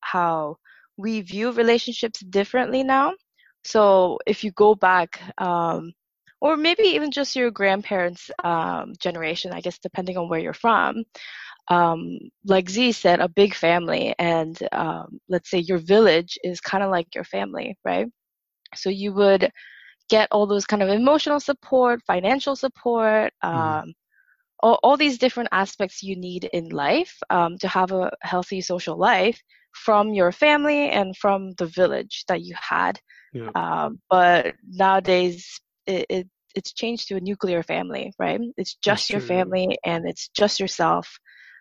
how 0.00 0.56
we 0.96 1.20
view 1.20 1.52
relationships 1.52 2.20
differently 2.20 2.82
now. 2.82 3.14
So 3.64 4.18
if 4.26 4.44
you 4.44 4.52
go 4.52 4.74
back, 4.74 5.20
um, 5.38 5.92
or 6.40 6.56
maybe 6.56 6.82
even 6.82 7.10
just 7.10 7.34
your 7.36 7.50
grandparents' 7.50 8.30
um, 8.42 8.92
generation, 9.00 9.52
I 9.52 9.60
guess, 9.60 9.78
depending 9.78 10.18
on 10.18 10.28
where 10.28 10.40
you're 10.40 10.52
from, 10.52 11.04
um, 11.68 12.18
like 12.44 12.68
Z 12.68 12.92
said, 12.92 13.20
a 13.20 13.28
big 13.28 13.54
family, 13.54 14.14
and 14.18 14.56
um, 14.72 15.18
let's 15.28 15.50
say 15.50 15.58
your 15.58 15.78
village 15.78 16.38
is 16.44 16.60
kind 16.60 16.84
of 16.84 16.90
like 16.90 17.14
your 17.14 17.24
family, 17.24 17.78
right? 17.84 18.06
So 18.74 18.90
you 18.90 19.14
would 19.14 19.50
get 20.10 20.28
all 20.30 20.46
those 20.46 20.66
kind 20.66 20.82
of 20.82 20.90
emotional 20.90 21.40
support, 21.40 22.02
financial 22.06 22.56
support, 22.56 23.32
mm. 23.42 23.92
all, 24.62 24.78
all, 24.82 24.96
these 24.98 25.16
different 25.16 25.48
aspects 25.52 26.02
you 26.02 26.16
need 26.16 26.44
in 26.52 26.68
life 26.68 27.16
um, 27.30 27.56
to 27.58 27.68
have 27.68 27.92
a 27.92 28.10
healthy 28.20 28.60
social 28.60 28.98
life 28.98 29.40
from 29.74 30.14
your 30.14 30.32
family 30.32 30.90
and 30.90 31.16
from 31.16 31.52
the 31.58 31.66
village 31.66 32.24
that 32.28 32.42
you 32.42 32.54
had. 32.58 33.00
Yeah. 33.32 33.50
Um, 33.54 34.00
but 34.10 34.54
nowadays, 34.68 35.60
it, 35.86 36.06
it, 36.08 36.28
it's 36.54 36.72
changed 36.72 37.08
to 37.08 37.16
a 37.16 37.20
nuclear 37.20 37.62
family, 37.62 38.12
right? 38.18 38.40
It's 38.56 38.74
just 38.76 39.08
That's 39.08 39.10
your 39.10 39.20
true. 39.20 39.28
family 39.36 39.78
and 39.84 40.08
it's 40.08 40.28
just 40.28 40.60
yourself. 40.60 41.08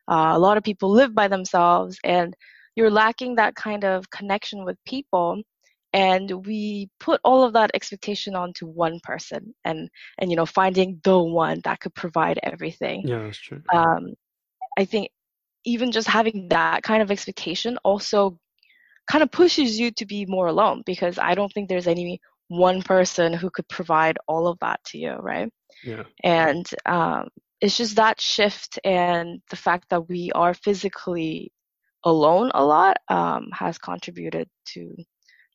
Uh, 0.09 0.31
a 0.33 0.39
lot 0.39 0.57
of 0.57 0.63
people 0.63 0.91
live 0.91 1.13
by 1.15 1.27
themselves, 1.27 1.97
and 2.03 2.35
you're 2.75 2.91
lacking 2.91 3.35
that 3.35 3.55
kind 3.55 3.83
of 3.85 4.09
connection 4.09 4.65
with 4.65 4.77
people. 4.85 5.41
and 5.93 6.45
we 6.45 6.89
put 6.99 7.19
all 7.23 7.43
of 7.43 7.53
that 7.53 7.71
expectation 7.73 8.35
onto 8.35 8.65
one 8.67 8.99
person 9.03 9.53
and 9.63 9.89
and 10.19 10.29
you 10.31 10.35
know 10.37 10.45
finding 10.45 10.99
the 11.03 11.17
one 11.19 11.59
that 11.63 11.79
could 11.79 11.93
provide 11.95 12.39
everything 12.43 13.07
Yeah, 13.07 13.23
that's 13.23 13.37
true. 13.37 13.61
um, 13.73 14.13
I 14.77 14.85
think 14.85 15.09
even 15.65 15.91
just 15.91 16.07
having 16.07 16.47
that 16.49 16.83
kind 16.83 17.01
of 17.01 17.11
expectation 17.11 17.77
also 17.83 18.37
kind 19.07 19.23
of 19.23 19.31
pushes 19.31 19.79
you 19.79 19.91
to 19.91 20.05
be 20.05 20.25
more 20.25 20.47
alone 20.47 20.83
because 20.85 21.17
I 21.17 21.35
don't 21.35 21.51
think 21.51 21.67
there's 21.67 21.87
any 21.87 22.19
one 22.47 22.81
person 22.81 23.33
who 23.33 23.49
could 23.49 23.67
provide 23.67 24.17
all 24.27 24.47
of 24.47 24.57
that 24.59 24.79
to 24.85 24.97
you, 24.97 25.13
right? 25.13 25.49
Yeah. 25.83 26.03
And 26.23 26.69
um, 26.85 27.27
it's 27.61 27.77
just 27.77 27.95
that 27.95 28.21
shift 28.21 28.79
and 28.83 29.41
the 29.49 29.55
fact 29.55 29.89
that 29.89 30.07
we 30.07 30.31
are 30.33 30.53
physically 30.53 31.51
alone 32.03 32.51
a 32.53 32.63
lot 32.63 32.97
um, 33.09 33.49
has 33.53 33.77
contributed 33.77 34.47
to, 34.73 34.95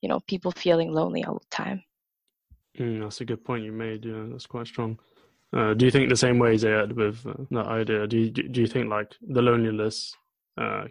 you 0.01 0.09
know, 0.09 0.21
people 0.27 0.51
feeling 0.51 0.93
lonely 0.93 1.25
all 1.25 1.39
the 1.39 1.57
time. 1.57 1.83
Mm, 2.79 3.03
that's 3.03 3.21
a 3.21 3.25
good 3.25 3.45
point 3.45 3.65
you 3.65 3.73
made. 3.73 4.05
Yeah, 4.05 4.25
that's 4.31 4.47
quite 4.47 4.67
strong. 4.67 4.99
Uh, 5.57 5.75
do 5.75 5.85
you 5.87 5.91
think 5.91 6.09
the 6.09 6.17
same 6.17 6.39
way, 6.39 6.55
Zayed, 6.55 6.93
with 6.93 7.27
uh, 7.27 7.45
that 7.51 7.67
idea? 7.67 8.07
Do 8.07 8.19
you 8.19 8.31
do 8.31 8.61
you 8.61 8.67
think 8.67 8.91
like 8.91 9.15
the 9.23 9.43
loneliness 9.43 10.15
uh, 10.61 10.85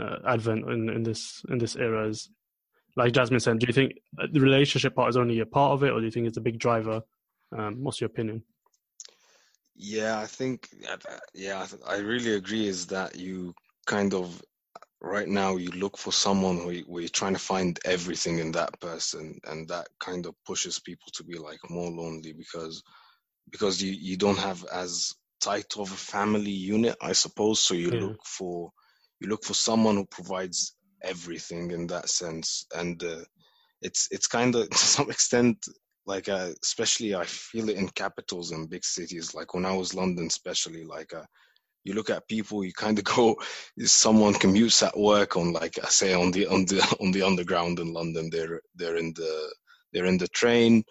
uh, 0.00 0.16
advent 0.26 0.68
in, 0.70 0.88
in 0.88 1.02
this 1.02 1.42
in 1.48 1.58
this 1.58 1.76
era 1.76 2.08
is 2.08 2.30
like 2.96 3.12
Jasmine 3.12 3.40
said? 3.40 3.58
Do 3.58 3.66
you 3.66 3.72
think 3.72 3.94
uh, 4.20 4.26
the 4.32 4.40
relationship 4.40 4.94
part 4.94 5.10
is 5.10 5.16
only 5.16 5.40
a 5.40 5.46
part 5.46 5.72
of 5.72 5.82
it, 5.82 5.90
or 5.90 5.98
do 5.98 6.04
you 6.04 6.12
think 6.12 6.28
it's 6.28 6.38
a 6.38 6.42
big 6.42 6.58
driver? 6.58 7.02
Um, 7.56 7.82
what's 7.82 8.00
your 8.00 8.06
opinion? 8.06 8.44
Yeah, 9.74 10.18
I 10.18 10.26
think, 10.26 10.68
yeah, 11.32 11.66
I 11.86 11.96
really 11.96 12.34
agree. 12.34 12.68
Is 12.68 12.86
that 12.88 13.16
you 13.16 13.54
kind 13.86 14.12
of 14.12 14.42
right 15.00 15.28
now 15.28 15.56
you 15.56 15.70
look 15.70 15.96
for 15.96 16.12
someone 16.12 16.58
who 16.58 16.80
where 16.86 17.00
you're 17.00 17.08
trying 17.08 17.32
to 17.32 17.40
find 17.40 17.78
everything 17.84 18.38
in 18.38 18.52
that 18.52 18.78
person, 18.80 19.38
and 19.44 19.66
that 19.68 19.88
kind 19.98 20.26
of 20.26 20.34
pushes 20.44 20.78
people 20.78 21.10
to 21.14 21.24
be 21.24 21.38
like 21.38 21.58
more 21.70 21.90
lonely 21.90 22.32
because 22.32 22.82
because 23.50 23.82
you 23.82 23.92
you 23.92 24.16
don't 24.16 24.38
have 24.38 24.64
as 24.72 25.12
tight 25.40 25.74
of 25.78 25.92
a 25.92 25.96
family 25.96 26.50
unit, 26.50 26.96
I 27.02 27.12
suppose. 27.12 27.60
So 27.60 27.74
you 27.74 27.90
Yeah. 27.90 28.00
look 28.00 28.16
for 28.24 28.70
you 29.20 29.28
look 29.28 29.44
for 29.44 29.54
someone 29.54 29.96
who 29.96 30.06
provides 30.06 30.74
everything 31.02 31.70
in 31.72 31.88
that 31.88 32.08
sense, 32.10 32.66
and 32.74 33.02
uh, 33.04 33.24
it's 33.82 34.08
it's 34.10 34.26
kind 34.26 34.54
of 34.54 34.70
to 34.70 34.78
some 34.78 35.10
extent 35.10 35.66
like 36.06 36.28
uh, 36.28 36.50
especially 36.62 37.14
I 37.14 37.24
feel 37.24 37.68
it 37.68 37.76
in 37.76 37.88
capitals 37.90 38.52
and 38.52 38.70
big 38.70 38.84
cities. 38.84 39.34
Like 39.34 39.54
when 39.54 39.66
I 39.66 39.76
was 39.76 39.94
London, 39.94 40.26
especially 40.26 40.84
like 40.84 41.14
uh, 41.14 41.24
you 41.84 41.94
look 41.94 42.10
at 42.10 42.28
people, 42.28 42.64
you 42.64 42.72
kind 42.72 42.98
of 42.98 43.04
go. 43.16 43.36
Someone 43.80 44.34
commutes 44.34 44.86
at 44.86 44.98
work 44.98 45.36
on 45.36 45.52
like 45.52 45.78
I 45.82 45.88
say 45.88 46.14
on 46.14 46.30
the 46.30 46.46
on 46.46 46.64
the 46.66 46.80
on 47.00 47.12
the 47.12 47.22
underground 47.22 47.78
in 47.78 47.92
London. 47.92 48.30
They're 48.30 48.60
they're 48.74 48.96
in 48.96 49.12
the 49.14 49.54
they're 49.92 50.06
in 50.06 50.18
the 50.18 50.28
train. 50.28 50.84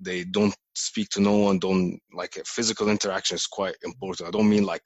They 0.00 0.24
don't 0.24 0.54
speak 0.74 1.08
to 1.10 1.20
no 1.20 1.36
one. 1.36 1.58
Don't 1.58 1.98
like 2.12 2.34
physical 2.46 2.88
interaction 2.88 3.36
is 3.36 3.46
quite 3.46 3.76
important. 3.82 4.28
I 4.28 4.32
don't 4.32 4.48
mean 4.48 4.64
like 4.64 4.82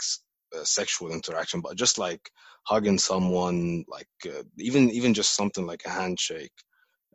uh, 0.57 0.65
sexual 0.65 1.13
interaction, 1.13 1.61
but 1.61 1.77
just 1.77 1.99
like 1.99 2.31
hugging 2.65 2.99
someone, 2.99 3.85
like 3.89 4.09
uh, 4.27 4.43
even 4.59 4.91
even 4.91 5.15
just 5.15 5.35
something 5.35 5.67
like 5.67 5.83
a 5.87 5.91
handshake. 5.91 6.53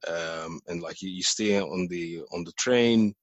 Um, 0.07 0.59
and 0.67 0.81
like 0.81 1.01
you, 1.01 1.09
you 1.09 1.23
stay 1.23 1.59
on 1.59 1.87
the 1.89 2.21
on 2.33 2.43
the 2.43 2.51
train, 2.53 3.13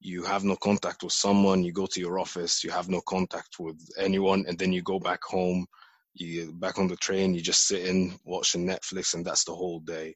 you 0.00 0.24
have 0.24 0.44
no 0.44 0.56
contact 0.56 1.02
with 1.02 1.12
someone. 1.12 1.64
You 1.64 1.72
go 1.72 1.86
to 1.86 2.00
your 2.00 2.18
office, 2.18 2.64
you 2.64 2.70
have 2.70 2.88
no 2.88 3.00
contact 3.00 3.56
with 3.58 3.78
anyone, 3.98 4.44
and 4.48 4.58
then 4.58 4.72
you 4.72 4.82
go 4.82 4.98
back 4.98 5.22
home. 5.24 5.66
You 6.14 6.52
back 6.52 6.78
on 6.78 6.88
the 6.88 6.96
train, 6.96 7.34
you 7.34 7.42
just 7.42 7.66
sit 7.66 7.86
in 7.86 8.18
watching 8.24 8.66
Netflix, 8.66 9.14
and 9.14 9.24
that's 9.24 9.44
the 9.44 9.54
whole 9.54 9.80
day. 9.80 10.14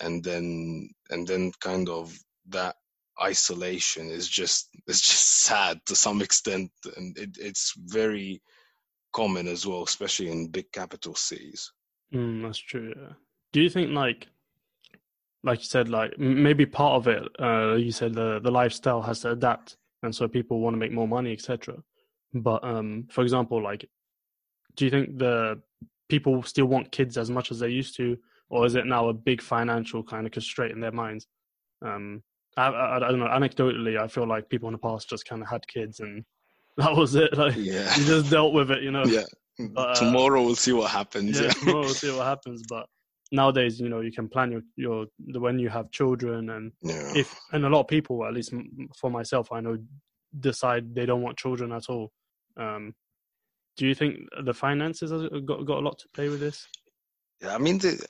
And 0.00 0.22
then 0.24 0.90
and 1.10 1.26
then 1.26 1.52
kind 1.60 1.88
of 1.88 2.16
that 2.48 2.76
isolation 3.20 4.10
is 4.10 4.28
just 4.28 4.68
it's 4.86 5.00
just 5.00 5.42
sad 5.42 5.80
to 5.86 5.96
some 5.96 6.22
extent, 6.22 6.70
and 6.96 7.16
it, 7.18 7.36
it's 7.38 7.74
very 7.76 8.42
common 9.12 9.46
as 9.46 9.66
well, 9.66 9.82
especially 9.82 10.30
in 10.30 10.48
big 10.48 10.70
capital 10.72 11.14
cities. 11.14 11.70
Mm, 12.14 12.42
that's 12.42 12.58
true. 12.58 12.92
Yeah. 12.96 13.12
Do 13.52 13.60
you 13.60 13.68
think 13.68 13.90
like, 13.90 14.28
like 15.44 15.60
you 15.60 15.66
said, 15.66 15.88
like 15.88 16.18
maybe 16.18 16.66
part 16.66 16.94
of 16.94 17.08
it, 17.08 17.22
uh, 17.40 17.74
you 17.74 17.92
said 17.92 18.14
the 18.14 18.40
the 18.40 18.50
lifestyle 18.50 19.02
has 19.02 19.20
to 19.20 19.32
adapt, 19.32 19.76
and 20.02 20.14
so 20.14 20.28
people 20.28 20.60
want 20.60 20.74
to 20.74 20.78
make 20.78 20.92
more 20.92 21.08
money, 21.08 21.32
etc. 21.32 21.76
But 22.34 22.64
um, 22.64 23.06
for 23.10 23.22
example, 23.22 23.62
like, 23.62 23.88
do 24.76 24.84
you 24.84 24.90
think 24.90 25.18
the 25.18 25.60
people 26.08 26.42
still 26.42 26.66
want 26.66 26.92
kids 26.92 27.18
as 27.18 27.30
much 27.30 27.50
as 27.50 27.58
they 27.58 27.68
used 27.68 27.96
to, 27.96 28.16
or 28.48 28.66
is 28.66 28.74
it 28.74 28.86
now 28.86 29.08
a 29.08 29.14
big 29.14 29.42
financial 29.42 30.02
kind 30.02 30.26
of 30.26 30.32
constraint 30.32 30.72
in 30.72 30.80
their 30.80 30.92
minds? 30.92 31.26
Um, 31.84 32.22
I, 32.56 32.66
I, 32.66 32.96
I 32.96 32.98
don't 32.98 33.18
know. 33.18 33.26
Anecdotally, 33.26 33.98
I 33.98 34.08
feel 34.08 34.26
like 34.26 34.48
people 34.48 34.68
in 34.68 34.72
the 34.72 34.78
past 34.78 35.08
just 35.08 35.24
kind 35.26 35.42
of 35.42 35.48
had 35.48 35.66
kids 35.66 36.00
and 36.00 36.24
that 36.76 36.94
was 36.96 37.14
it. 37.14 37.36
Like 37.36 37.56
Yeah, 37.56 37.94
you 37.96 38.04
just 38.04 38.30
dealt 38.30 38.52
with 38.54 38.70
it, 38.70 38.82
you 38.82 38.90
know. 38.90 39.04
yeah. 39.04 39.24
uh, 39.76 39.94
Tomorrow 39.94 40.42
we'll 40.42 40.54
see 40.54 40.72
what 40.72 40.90
happens. 40.90 41.40
yeah, 41.40 41.50
tomorrow 41.50 41.80
we'll 41.80 41.88
see 42.04 42.10
what 42.14 42.26
happens. 42.26 42.62
But 42.68 42.86
nowadays, 43.30 43.80
you 43.80 43.88
know, 43.88 44.00
you 44.00 44.12
can 44.12 44.28
plan 44.28 44.50
your 44.52 44.62
your 44.76 45.06
the 45.26 45.40
when 45.40 45.58
you 45.58 45.68
have 45.68 45.90
children, 45.90 46.50
and 46.50 46.72
yeah. 46.82 47.12
if 47.14 47.38
and 47.52 47.64
a 47.64 47.68
lot 47.68 47.80
of 47.80 47.88
people, 47.88 48.24
at 48.24 48.32
least 48.34 48.54
for 48.98 49.10
myself, 49.10 49.52
I 49.52 49.60
know, 49.60 49.76
decide 50.40 50.94
they 50.94 51.06
don't 51.06 51.22
want 51.22 51.36
children 51.38 51.72
at 51.72 51.88
all. 51.88 52.12
Um, 52.56 52.94
do 53.76 53.86
you 53.86 53.94
think 53.94 54.20
the 54.44 54.54
finances 54.54 55.10
got 55.44 55.66
got 55.66 55.78
a 55.78 55.86
lot 55.86 55.98
to 55.98 56.08
play 56.14 56.28
with 56.28 56.40
this? 56.40 56.66
Yeah, 57.42 57.54
I 57.54 57.58
mean, 57.58 57.78
the, 57.78 58.00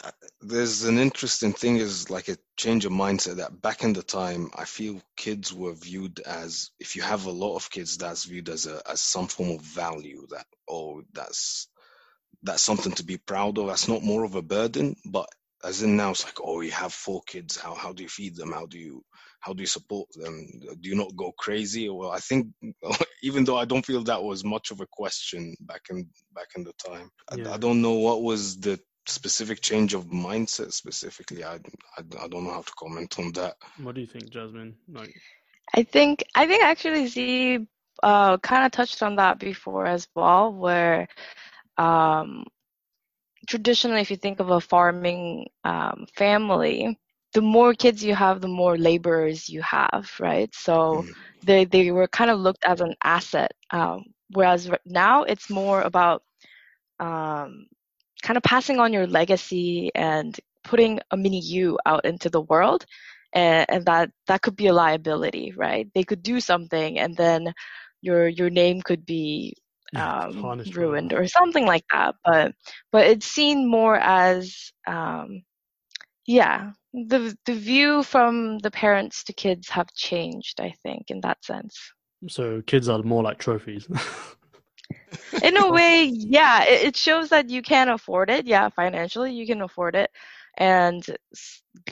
there's 0.43 0.85
an 0.85 0.99
interesting 0.99 1.55
thing 1.55 1.77
is 1.77 2.11
like 2.11 2.29
a 2.29 2.37
change 2.57 2.85
of 2.85 2.93
mindset 2.93 3.37
that 3.37 3.63
back 3.63 3.83
in 3.83 3.95
the 3.95 4.03
time, 4.03 4.51
I 4.55 4.67
feel 4.67 5.01
kids 5.17 5.55
were 5.55 5.73
viewed 5.73 6.21
as 6.21 6.71
if 6.79 6.97
you 6.97 7.03
have 7.03 7.25
a 7.25 7.31
lot 7.31 7.57
of 7.57 7.71
kids, 7.71 7.97
that's 7.97 8.25
viewed 8.25 8.51
as 8.51 8.67
a 8.67 8.83
as 8.91 9.01
some 9.01 9.29
form 9.29 9.53
of 9.53 9.63
value 9.63 10.27
that 10.31 10.45
oh 10.69 11.03
that's 11.15 11.69
that's 12.43 12.63
something 12.63 12.93
to 12.93 13.05
be 13.05 13.17
proud 13.17 13.57
of. 13.57 13.69
That's 13.69 13.89
not 13.89 14.03
more 14.03 14.25
of 14.25 14.35
a 14.35 14.43
burden, 14.43 14.97
but 15.07 15.29
as 15.65 15.83
in 15.83 15.97
now 15.97 16.11
it's 16.11 16.25
like 16.27 16.39
oh 16.43 16.61
you 16.61 16.73
have 16.73 16.93
four 16.93 17.23
kids, 17.27 17.57
how 17.57 17.75
how 17.75 17.95
do 17.95 18.03
you 18.03 18.11
feed 18.11 18.37
them? 18.37 18.53
How 18.53 18.67
do 18.67 18.79
you 18.79 19.03
how 19.41 19.55
do 19.55 19.63
you 19.63 19.67
support 19.67 20.09
them? 20.15 20.47
Do 20.79 20.91
you 20.91 20.95
not 20.95 21.17
go 21.17 21.33
crazy? 21.33 21.89
Well, 21.89 22.11
I 22.11 22.19
think 22.19 22.49
even 23.23 23.45
though 23.45 23.57
I 23.57 23.65
don't 23.65 23.87
feel 23.87 24.05
that 24.05 24.23
was 24.23 24.45
much 24.45 24.73
of 24.73 24.83
a 24.83 24.87
question 24.87 25.55
back 25.61 25.83
in 25.89 26.11
back 26.35 26.49
in 26.55 26.65
the 26.65 26.75
time, 26.75 27.11
I, 27.31 27.55
I 27.55 27.57
don't 27.57 27.81
know 27.81 27.95
what 27.95 28.23
was 28.23 28.61
the 28.61 28.79
specific 29.07 29.61
change 29.61 29.95
of 29.95 30.07
mindset 30.07 30.73
specifically. 30.73 31.45
I, 31.45 31.55
I 31.99 32.03
I 32.21 32.29
don't 32.29 32.45
know 32.45 32.53
how 32.53 32.63
to 32.63 32.73
comment 32.79 33.19
on 33.19 33.33
that. 33.33 33.57
What 33.77 33.95
do 33.95 34.01
you 34.01 34.07
think, 34.07 34.31
Jasmine? 34.31 34.77
Like, 34.89 35.15
I 35.75 35.83
think 35.83 36.23
I 36.35 36.47
think 36.47 36.63
actually 36.63 37.07
Z 37.07 37.67
uh, 38.03 38.39
kind 38.39 38.65
of 38.67 38.73
touched 38.73 39.03
on 39.03 39.17
that 39.17 39.39
before 39.39 39.87
as 39.87 40.09
well, 40.15 40.53
where 40.53 41.09
um, 41.79 42.45
traditionally, 43.49 44.01
if 44.01 44.11
you 44.11 44.17
think 44.17 44.41
of 44.41 44.51
a 44.51 44.61
farming 44.61 45.47
um, 45.65 46.07
family, 46.15 46.99
the 47.33 47.41
more 47.43 47.75
kids 47.75 48.03
you 48.05 48.15
have, 48.15 48.41
the 48.41 48.49
more 48.49 48.77
laborers 48.77 49.49
you 49.49 49.63
have, 49.63 50.11
right? 50.21 50.53
So 50.55 51.05
Mm. 51.05 51.15
they 51.45 51.65
they 51.65 51.91
were 51.91 52.09
kind 52.09 52.31
of 52.31 52.39
looked 52.41 52.65
as 52.65 52.81
an 52.81 52.95
asset, 53.03 53.53
um, 53.71 54.05
whereas 54.31 54.71
now 54.87 55.25
it's 55.25 55.51
more 55.51 55.81
about 55.83 56.23
um, 57.01 57.67
kind 58.23 58.37
of 58.37 58.43
passing 58.43 58.79
on 58.79 58.93
your 58.93 59.07
legacy 59.07 59.91
and 59.95 60.39
putting 60.65 61.01
a 61.11 61.17
mini 61.17 61.41
you 61.41 61.79
out 61.87 62.05
into 62.05 62.31
the 62.31 62.43
world 62.43 62.85
and, 63.33 63.67
and 63.69 63.87
that 63.87 64.11
that 64.27 64.43
could 64.43 64.57
be 64.57 64.69
a 64.69 64.73
liability 64.73 65.53
right? 65.57 65.89
They 65.95 66.05
could 66.05 66.23
do 66.23 66.41
something 66.41 66.99
and 66.99 67.17
then 67.17 67.53
your 68.01 68.29
your 68.29 68.51
name 68.51 68.83
could 68.83 69.05
be 69.07 69.55
um, 69.95 70.33
Tarnished, 70.41 70.77
ruined 70.77 71.13
or 71.13 71.27
something 71.27 71.67
like 71.67 71.85
that. 71.93 72.15
But 72.25 72.55
but 72.91 73.07
it's 73.07 73.27
seen 73.27 73.69
more 73.69 73.97
as 73.97 74.73
um, 74.87 75.43
yeah 76.27 76.73
the 76.93 77.37
the 77.47 77.55
view 77.55 78.03
from 78.03 78.59
the 78.59 78.71
parents 78.71 79.25
to 79.25 79.33
kids 79.33 79.69
have 79.71 79.93
changed 79.95 80.61
i 80.61 80.73
think 80.83 81.05
in 81.09 81.21
that 81.23 81.43
sense. 81.45 81.79
So 82.29 82.63
kids 82.67 82.89
are 82.89 83.03
more 83.03 83.23
like 83.23 83.39
trophies. 83.39 83.89
in 85.43 85.57
a 85.57 85.71
way 85.71 86.05
yeah 86.05 86.65
it, 86.65 86.89
it 86.89 86.97
shows 86.97 87.31
that 87.31 87.49
you 87.51 87.63
can 87.63 87.89
afford 87.89 88.31
it 88.31 88.47
yeah 88.47 88.69
financially 88.69 89.33
you 89.33 89.47
can 89.47 89.63
afford 89.63 89.95
it 89.97 90.11
and 90.59 91.05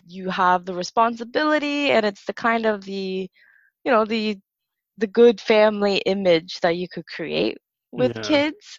you 0.07 0.29
have 0.29 0.65
the 0.65 0.75
responsibility 0.75 1.91
and 1.91 2.05
it's 2.05 2.25
the 2.27 2.33
kind 2.35 2.67
of 2.67 2.85
the 2.85 3.29
you 3.85 3.91
know 3.93 4.05
the 4.05 4.39
the 4.99 5.07
good 5.07 5.41
family 5.41 5.99
image 5.99 6.61
that 6.61 6.77
you 6.77 6.89
could 6.89 7.07
create 7.07 7.59
with 7.93 8.15
Yeah. 8.17 8.23
kids 8.23 8.79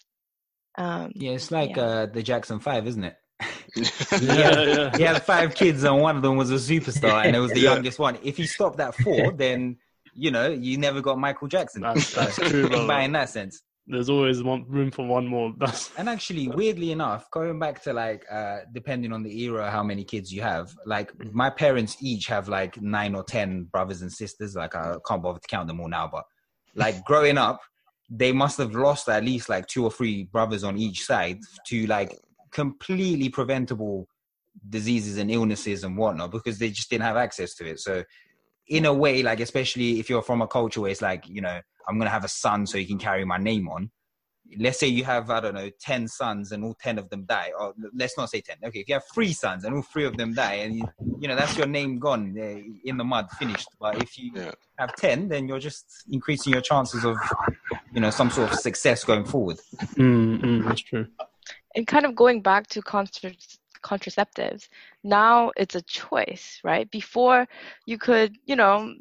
um 0.77 1.11
Yeah, 1.15 1.31
it's 1.31 1.51
like 1.51 1.77
Yeah. 1.77 1.83
uh, 1.83 2.05
the 2.07 2.23
Jackson 2.23 2.59
Five, 2.59 2.87
isn't 2.87 3.03
it? 3.03 3.15
yeah, 4.21 4.63
yeah. 4.65 4.97
He 4.97 5.03
had 5.03 5.23
five 5.23 5.55
kids, 5.55 5.83
and 5.83 5.99
one 5.99 6.15
of 6.15 6.21
them 6.21 6.37
was 6.37 6.51
a 6.51 6.55
superstar, 6.55 7.25
and 7.25 7.35
it 7.35 7.39
was 7.39 7.51
the 7.51 7.59
Yeah. 7.67 7.73
youngest 7.73 7.99
one. 7.99 8.17
If 8.23 8.37
you 8.39 8.45
stopped 8.47 8.79
at 8.79 8.95
four, 8.95 9.31
then 9.31 9.77
you 10.13 10.31
know 10.31 10.49
you 10.49 10.77
never 10.77 11.01
got 11.01 11.17
Michael 11.17 11.47
Jackson. 11.47 11.81
That's- 11.81 12.13
that's 12.13 12.37
true, 12.49 12.67
brother. 12.67 12.69
Think 12.69 12.85
about 12.85 13.01
it 13.01 13.05
in 13.05 13.11
that 13.13 13.29
sense. 13.29 13.61
There's 13.87 14.09
always 14.09 14.43
one 14.43 14.65
room 14.67 14.91
for 14.91 15.05
one 15.05 15.27
more. 15.27 15.53
That's 15.57 15.91
And 15.97 16.07
actually, 16.07 16.47
weirdly 16.47 16.91
enough, 16.91 17.29
going 17.31 17.59
back 17.59 17.81
to 17.83 17.93
like, 17.93 18.25
uh, 18.31 18.59
depending 18.71 19.11
on 19.11 19.23
the 19.23 19.41
era, 19.43 19.69
how 19.69 19.83
many 19.83 20.03
kids 20.03 20.31
you 20.31 20.41
have, 20.41 20.75
like 20.85 21.11
my 21.33 21.49
parents 21.49 21.97
each 22.01 22.27
have 22.27 22.47
like 22.47 22.81
nine 22.81 23.15
or 23.15 23.23
10 23.23 23.65
brothers 23.65 24.01
and 24.01 24.11
sisters. 24.11 24.55
Like, 24.55 24.75
I 24.75 24.95
can't 25.07 25.21
bother 25.21 25.39
to 25.39 25.47
count 25.47 25.67
them 25.67 25.79
all 25.79 25.89
now, 25.89 26.09
but 26.11 26.25
like 26.75 27.03
growing 27.05 27.37
up, 27.37 27.61
they 28.09 28.31
must 28.31 28.57
have 28.57 28.73
lost 28.73 29.07
at 29.09 29.23
least 29.23 29.49
like 29.49 29.67
two 29.67 29.83
or 29.83 29.91
three 29.91 30.25
brothers 30.25 30.63
on 30.63 30.77
each 30.77 31.05
side 31.05 31.39
to 31.67 31.87
like 31.87 32.19
completely 32.51 33.29
preventable 33.29 34.07
diseases 34.69 35.17
and 35.17 35.31
illnesses 35.31 35.85
and 35.85 35.97
whatnot 35.97 36.29
because 36.29 36.59
they 36.59 36.69
just 36.69 36.89
didn't 36.89 37.03
have 37.03 37.15
access 37.15 37.55
to 37.55 37.65
it. 37.65 37.79
So, 37.79 38.03
in 38.67 38.85
a 38.85 38.93
way, 38.93 39.23
like, 39.23 39.39
especially 39.39 39.99
if 39.99 40.09
you're 40.09 40.21
from 40.21 40.41
a 40.41 40.47
culture 40.47 40.81
where 40.81 40.91
it's 40.91 41.01
like, 41.01 41.27
you 41.27 41.41
know, 41.41 41.59
I'm 41.87 41.97
going 41.97 42.05
to 42.07 42.11
have 42.11 42.23
a 42.23 42.29
son 42.29 42.65
so 42.67 42.77
he 42.77 42.85
can 42.85 42.97
carry 42.97 43.25
my 43.25 43.37
name 43.37 43.67
on. 43.67 43.91
Let's 44.59 44.79
say 44.79 44.87
you 44.87 45.03
have, 45.05 45.29
I 45.29 45.39
don't 45.39 45.53
know, 45.55 45.69
10 45.79 46.07
sons 46.07 46.51
and 46.51 46.63
all 46.63 46.75
10 46.81 46.99
of 46.99 47.09
them 47.09 47.25
die. 47.25 47.51
Or 47.57 47.73
let's 47.93 48.17
not 48.17 48.29
say 48.29 48.41
10. 48.41 48.57
Okay, 48.65 48.79
if 48.79 48.87
you 48.89 48.95
have 48.95 49.03
three 49.13 49.33
sons 49.33 49.63
and 49.63 49.75
all 49.75 49.81
three 49.81 50.05
of 50.05 50.17
them 50.17 50.33
die, 50.33 50.55
and 50.55 50.75
you, 50.75 50.85
you 51.19 51.27
know, 51.27 51.35
that's 51.35 51.57
your 51.57 51.67
name 51.67 51.99
gone 51.99 52.35
uh, 52.37 52.59
in 52.83 52.97
the 52.97 53.03
mud, 53.03 53.31
finished. 53.31 53.69
But 53.79 54.01
if 54.01 54.17
you 54.17 54.31
Yeah. 54.35 54.51
have 54.77 54.95
10, 54.95 55.29
then 55.29 55.47
you're 55.47 55.59
just 55.59 55.85
increasing 56.11 56.51
your 56.53 56.61
chances 56.61 57.05
of, 57.05 57.17
you 57.93 58.01
know, 58.01 58.09
some 58.09 58.29
sort 58.29 58.51
of 58.51 58.57
success 58.59 59.03
going 59.03 59.25
forward. 59.25 59.57
mm, 59.95 60.41
mm, 60.41 60.65
that's 60.67 60.81
true. 60.81 61.07
and 61.75 61.87
kind 61.87 62.05
of 62.05 62.15
going 62.15 62.41
back 62.41 62.67
to 62.67 62.81
contra- 62.81 63.31
contraceptives. 63.81 64.67
Now 65.03 65.51
it's 65.57 65.75
a 65.75 65.81
choice 65.81 66.59
right? 66.63 66.89
Before 66.91 67.47
you 67.85 67.97
could 67.97 68.37
you 68.45 68.55
know 68.55 68.93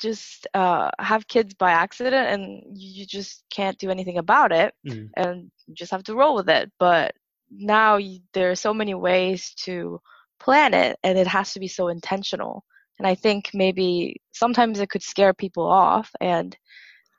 just 0.00 0.46
uh, 0.54 0.90
have 0.98 1.28
kids 1.28 1.54
by 1.54 1.70
accident 1.70 2.14
and 2.28 2.62
you 2.76 3.06
just 3.06 3.44
can't 3.50 3.78
do 3.78 3.90
anything 3.90 4.18
about 4.18 4.52
it 4.52 4.74
Mm. 4.86 5.10
and 5.16 5.50
you 5.66 5.74
just 5.74 5.92
have 5.92 6.02
to 6.04 6.14
roll 6.14 6.34
with 6.34 6.48
it. 6.48 6.70
But 6.78 7.14
now 7.50 7.96
you, 7.96 8.20
there 8.32 8.50
are 8.50 8.56
so 8.56 8.74
many 8.74 8.94
ways 8.94 9.54
to 9.64 10.00
plan 10.40 10.74
it 10.74 10.98
and 11.04 11.16
it 11.18 11.26
has 11.28 11.52
to 11.54 11.60
be 11.60 11.68
so 11.68 11.88
intentional. 11.88 12.64
And 12.98 13.06
i 13.08 13.14
think 13.14 13.50
maybe 13.54 14.20
sometimes 14.32 14.80
it 14.80 14.90
could 14.90 15.02
scare 15.02 15.34
people 15.34 15.66
off 15.66 16.10
and 16.20 16.56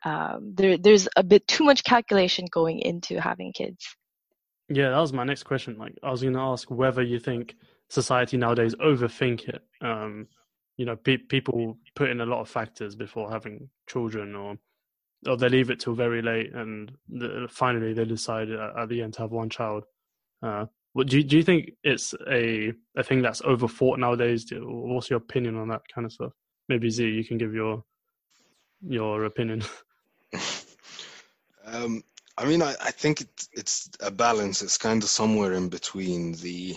um, 0.05 0.53
there, 0.55 0.77
there's 0.77 1.07
a 1.15 1.23
bit 1.23 1.47
too 1.47 1.63
much 1.63 1.83
calculation 1.83 2.45
going 2.51 2.79
into 2.79 3.19
having 3.19 3.51
kids 3.53 3.95
Yeah, 4.69 4.89
that 4.89 4.99
was 4.99 5.13
my 5.13 5.23
next 5.23 5.43
question. 5.43 5.77
Like, 5.77 5.97
I 6.01 6.09
was 6.11 6.21
going 6.21 6.33
to 6.33 6.39
ask 6.39 6.69
whether 6.71 7.03
you 7.03 7.19
think 7.19 7.55
society 7.89 8.37
nowadays 8.37 8.73
overthink 8.75 9.47
it. 9.47 9.61
Um, 9.81 10.27
you 10.77 10.85
know, 10.85 10.95
pe- 10.95 11.17
people 11.17 11.77
put 11.95 12.09
in 12.09 12.21
a 12.21 12.25
lot 12.25 12.41
of 12.41 12.49
factors 12.49 12.95
before 12.95 13.29
having 13.31 13.69
children, 13.87 14.35
or 14.35 14.57
or 15.27 15.37
they 15.37 15.49
leave 15.49 15.69
it 15.69 15.79
till 15.79 15.93
very 15.93 16.21
late, 16.21 16.53
and 16.53 16.91
the, 17.07 17.47
finally 17.49 17.93
they 17.93 18.05
decide 18.05 18.49
at, 18.49 18.77
at 18.77 18.89
the 18.89 19.01
end 19.01 19.13
to 19.13 19.21
have 19.21 19.31
one 19.31 19.49
child. 19.49 19.83
Uh, 20.41 20.65
what 20.93 21.07
do 21.07 21.17
you, 21.17 21.23
do 21.23 21.37
you 21.37 21.43
think 21.43 21.71
it's 21.83 22.13
a 22.29 22.73
a 22.97 23.03
thing 23.03 23.21
that's 23.21 23.41
overthought 23.43 23.99
nowadays? 23.99 24.45
Do- 24.45 24.65
What's 24.67 25.09
your 25.09 25.17
opinion 25.17 25.55
on 25.57 25.67
that 25.69 25.81
kind 25.93 26.05
of 26.05 26.11
stuff? 26.11 26.33
Maybe 26.67 26.89
Z, 26.89 27.05
you 27.07 27.23
can 27.23 27.37
give 27.37 27.53
your 27.53 27.83
your 28.81 29.25
opinion. 29.25 29.63
Um, 31.67 32.03
I 32.37 32.45
mean, 32.45 32.61
I, 32.61 32.75
I 32.83 32.91
think 32.91 33.21
it, 33.21 33.47
it's 33.53 33.89
a 34.01 34.11
balance. 34.11 34.61
It's 34.61 34.77
kind 34.77 35.01
of 35.03 35.09
somewhere 35.09 35.53
in 35.53 35.69
between 35.69 36.33
the. 36.33 36.75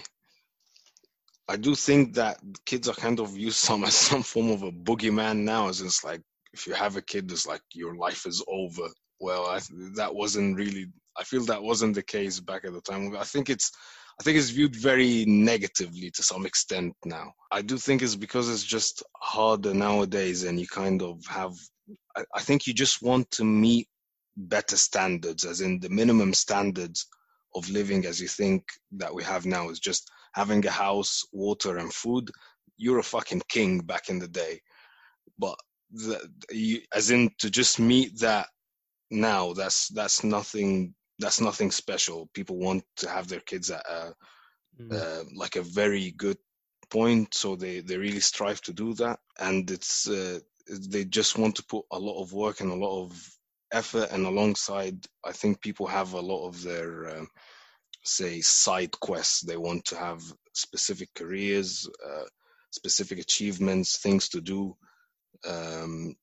I 1.48 1.56
do 1.56 1.74
think 1.74 2.14
that 2.14 2.38
kids 2.66 2.88
are 2.88 2.94
kind 2.94 3.18
of 3.20 3.36
used 3.36 3.56
some 3.68 3.84
as 3.84 3.94
some 3.94 4.22
form 4.22 4.50
of 4.50 4.62
a 4.62 4.70
boogeyman 4.70 5.38
now, 5.38 5.68
as 5.68 5.80
it's 5.80 6.04
like 6.04 6.22
if 6.52 6.66
you 6.66 6.74
have 6.74 6.96
a 6.96 7.02
kid, 7.02 7.30
it's 7.30 7.46
like 7.46 7.62
your 7.72 7.96
life 7.96 8.26
is 8.26 8.42
over. 8.48 8.88
Well, 9.20 9.46
I, 9.46 9.60
that 9.96 10.14
wasn't 10.14 10.56
really. 10.56 10.86
I 11.16 11.24
feel 11.24 11.44
that 11.46 11.62
wasn't 11.62 11.96
the 11.96 12.02
case 12.04 12.38
back 12.38 12.64
at 12.64 12.72
the 12.72 12.80
time. 12.80 13.16
I 13.16 13.24
think 13.24 13.50
it's. 13.50 13.72
I 14.20 14.24
think 14.24 14.36
it's 14.36 14.50
viewed 14.50 14.74
very 14.74 15.24
negatively 15.26 16.10
to 16.10 16.24
some 16.24 16.44
extent 16.44 16.92
now. 17.04 17.32
I 17.52 17.62
do 17.62 17.78
think 17.78 18.02
it's 18.02 18.16
because 18.16 18.48
it's 18.50 18.64
just 18.64 19.02
harder 19.20 19.74
nowadays, 19.74 20.44
and 20.44 20.58
you 20.60 20.68
kind 20.68 21.02
of 21.02 21.24
have. 21.26 21.52
I, 22.16 22.24
I 22.34 22.40
think 22.42 22.66
you 22.66 22.74
just 22.74 23.02
want 23.02 23.30
to 23.32 23.44
meet 23.44 23.88
better 24.38 24.76
standards, 24.76 25.44
as 25.44 25.60
in 25.60 25.80
the 25.80 25.90
minimum 25.90 26.32
standards 26.34 27.06
of 27.54 27.68
living 27.70 28.06
as 28.06 28.20
you 28.20 28.28
think 28.28 28.64
that 28.92 29.14
we 29.14 29.24
have 29.24 29.46
now 29.46 29.68
is 29.70 29.80
just 29.80 30.10
having 30.32 30.64
a 30.66 30.70
house, 30.70 31.24
water, 31.32 31.78
and 31.78 31.92
food. 31.92 32.30
You're 32.76 33.00
a 33.00 33.02
fucking 33.02 33.42
king 33.48 33.80
back 33.80 34.08
in 34.08 34.18
the 34.18 34.28
day. 34.28 34.60
But 35.38 35.58
the, 35.90 36.30
you, 36.50 36.80
as 36.94 37.10
in 37.10 37.30
to 37.38 37.50
just 37.50 37.80
meet 37.80 38.18
that 38.20 38.48
now, 39.10 39.54
that's 39.54 39.88
that's 39.88 40.22
nothing. 40.24 40.94
That's 41.18 41.40
nothing 41.40 41.72
special. 41.72 42.30
People 42.32 42.58
want 42.58 42.84
to 42.98 43.08
have 43.08 43.26
their 43.26 43.40
kids 43.40 43.70
at 43.70 43.84
a, 43.90 44.14
Mm. 44.80 44.94
uh, 44.94 45.24
like 45.34 45.56
a 45.56 45.62
very 45.62 46.12
good 46.12 46.38
point, 46.90 47.34
so 47.34 47.56
they 47.56 47.80
they 47.80 47.96
really 47.96 48.20
strive 48.20 48.60
to 48.62 48.72
do 48.72 48.94
that, 48.94 49.18
and 49.38 49.70
it's 49.70 50.08
uh, 50.08 50.38
they 50.88 51.04
just 51.04 51.38
want 51.38 51.56
to 51.56 51.64
put 51.64 51.84
a 51.90 51.98
lot 51.98 52.22
of 52.22 52.32
work 52.32 52.60
and 52.60 52.70
a 52.70 52.76
lot 52.76 53.02
of 53.02 53.37
effort 53.72 54.08
and 54.12 54.26
alongside 54.26 55.06
i 55.24 55.32
think 55.32 55.60
people 55.60 55.86
have 55.86 56.14
a 56.14 56.20
lot 56.20 56.46
of 56.48 56.62
their 56.62 57.18
um, 57.18 57.28
say 58.08 58.40
side 58.40 58.92
quests. 59.00 59.40
They 59.42 59.56
want 59.56 59.84
to 59.86 59.96
have 59.96 60.22
specific 60.52 61.10
careers 61.14 61.88
uh, 62.04 62.24
specific 62.70 63.18
achievements 63.18 63.98
things 63.98 64.28
to 64.30 64.40
do 64.40 64.76
um, 65.46 66.14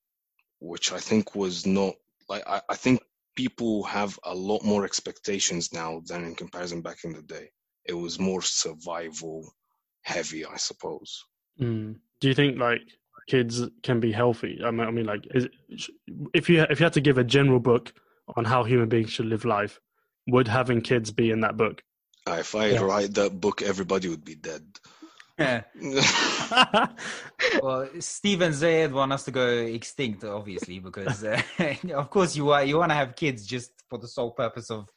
which 0.59 0.91
i 0.91 0.99
think 0.99 1.35
was 1.35 1.65
not 1.65 1.95
like 2.29 2.43
I, 2.47 2.61
I 2.69 2.75
think 2.75 3.01
people 3.35 3.83
have 3.83 4.17
a 4.23 4.33
lot 4.33 4.63
more 4.63 4.85
expectations 4.85 5.73
now 5.73 6.01
than 6.05 6.23
in 6.23 6.35
comparison 6.35 6.81
back 6.81 7.03
in 7.03 7.11
the 7.11 7.21
day. 7.21 7.49
It 7.83 7.93
was 7.93 8.17
more 8.19 8.41
survival 8.41 9.53
heavy 10.01 10.45
i 10.45 10.57
suppose. 10.57 11.25
Mm. 11.59 11.99
Do 12.19 12.27
you 12.27 12.33
think 12.33 12.57
like 12.57 12.81
kids 13.27 13.61
can 13.83 13.99
be 13.99 14.11
healthy? 14.11 14.61
I 14.63 14.71
mean, 14.71 14.87
I 14.87 14.91
mean, 14.91 15.05
like, 15.05 15.25
is 15.33 15.47
if 16.33 16.49
you 16.49 16.65
if 16.69 16.79
you 16.79 16.85
had 16.85 16.93
to 16.93 17.01
give 17.01 17.17
a 17.17 17.23
general 17.23 17.59
book 17.59 17.93
on 18.35 18.45
how 18.45 18.63
human 18.63 18.89
beings 18.89 19.11
should 19.11 19.25
live 19.27 19.45
life, 19.45 19.79
would 20.27 20.47
having 20.47 20.81
kids 20.81 21.11
be 21.11 21.31
in 21.31 21.41
that 21.41 21.57
book? 21.57 21.83
Uh, 22.27 22.37
if 22.39 22.55
i 22.55 22.69
Yeah. 22.69 22.81
write 22.81 23.13
that 23.13 23.39
book 23.39 23.61
everybody 23.61 24.07
would 24.09 24.25
be 24.25 24.33
dead 24.33 24.63
Yeah. 25.37 25.61
well, 27.61 27.87
Steven 27.99 28.51
Zayed 28.51 28.91
want 28.91 29.11
us 29.13 29.25
to 29.25 29.31
go 29.31 29.47
extinct, 29.47 30.23
obviously, 30.23 30.79
because 30.79 31.23
uh, 31.23 31.41
of 31.93 32.09
course 32.09 32.35
you 32.35 32.45
want 32.45 32.67
you 32.67 32.77
want 32.77 32.89
to 32.91 32.95
have 32.95 33.15
kids 33.15 33.45
just 33.45 33.71
for 33.89 33.99
the 33.99 34.07
sole 34.07 34.31
purpose 34.31 34.71
of 34.71 34.89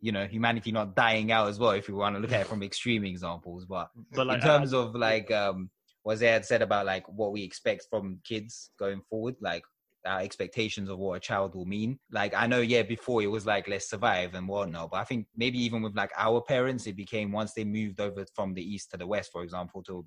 you 0.00 0.12
know 0.12 0.26
humanity 0.26 0.72
not 0.72 0.94
dying 0.96 1.32
out 1.32 1.48
as 1.48 1.58
well. 1.58 1.72
If 1.72 1.88
you 1.88 1.96
want 1.96 2.14
to 2.16 2.20
look 2.20 2.32
at 2.32 2.42
it 2.42 2.46
from 2.46 2.62
extreme 2.62 3.04
examples, 3.04 3.64
but 3.66 3.90
but 4.12 4.26
like, 4.26 4.36
in 4.36 4.40
terms 4.42 4.72
of 4.72 4.94
like 4.94 5.30
um, 5.30 5.70
what 6.02 6.20
had 6.20 6.44
said 6.44 6.62
about 6.62 6.86
like 6.86 7.06
what 7.08 7.32
we 7.32 7.42
expect 7.42 7.86
from 7.90 8.20
kids 8.24 8.70
going 8.78 9.02
forward, 9.08 9.36
like 9.40 9.62
our 10.06 10.20
expectations 10.20 10.88
of 10.88 10.98
what 10.98 11.16
a 11.16 11.20
child 11.20 11.54
will 11.54 11.66
mean. 11.66 11.98
Like 12.10 12.34
I 12.34 12.46
know, 12.46 12.60
yeah, 12.60 12.82
before 12.82 13.22
it 13.22 13.30
was 13.30 13.46
like 13.46 13.68
let's 13.68 13.90
survive 13.90 14.34
and 14.34 14.48
whatnot, 14.48 14.90
but 14.90 14.98
I 14.98 15.04
think 15.04 15.26
maybe 15.36 15.58
even 15.62 15.82
with 15.82 15.94
like 15.94 16.10
our 16.16 16.40
parents, 16.40 16.86
it 16.86 16.96
became 16.96 17.32
once 17.32 17.52
they 17.52 17.64
moved 17.64 18.00
over 18.00 18.24
from 18.34 18.54
the 18.54 18.62
east 18.62 18.90
to 18.92 18.96
the 18.96 19.06
west, 19.06 19.30
for 19.32 19.42
example, 19.42 19.82
to 19.84 20.04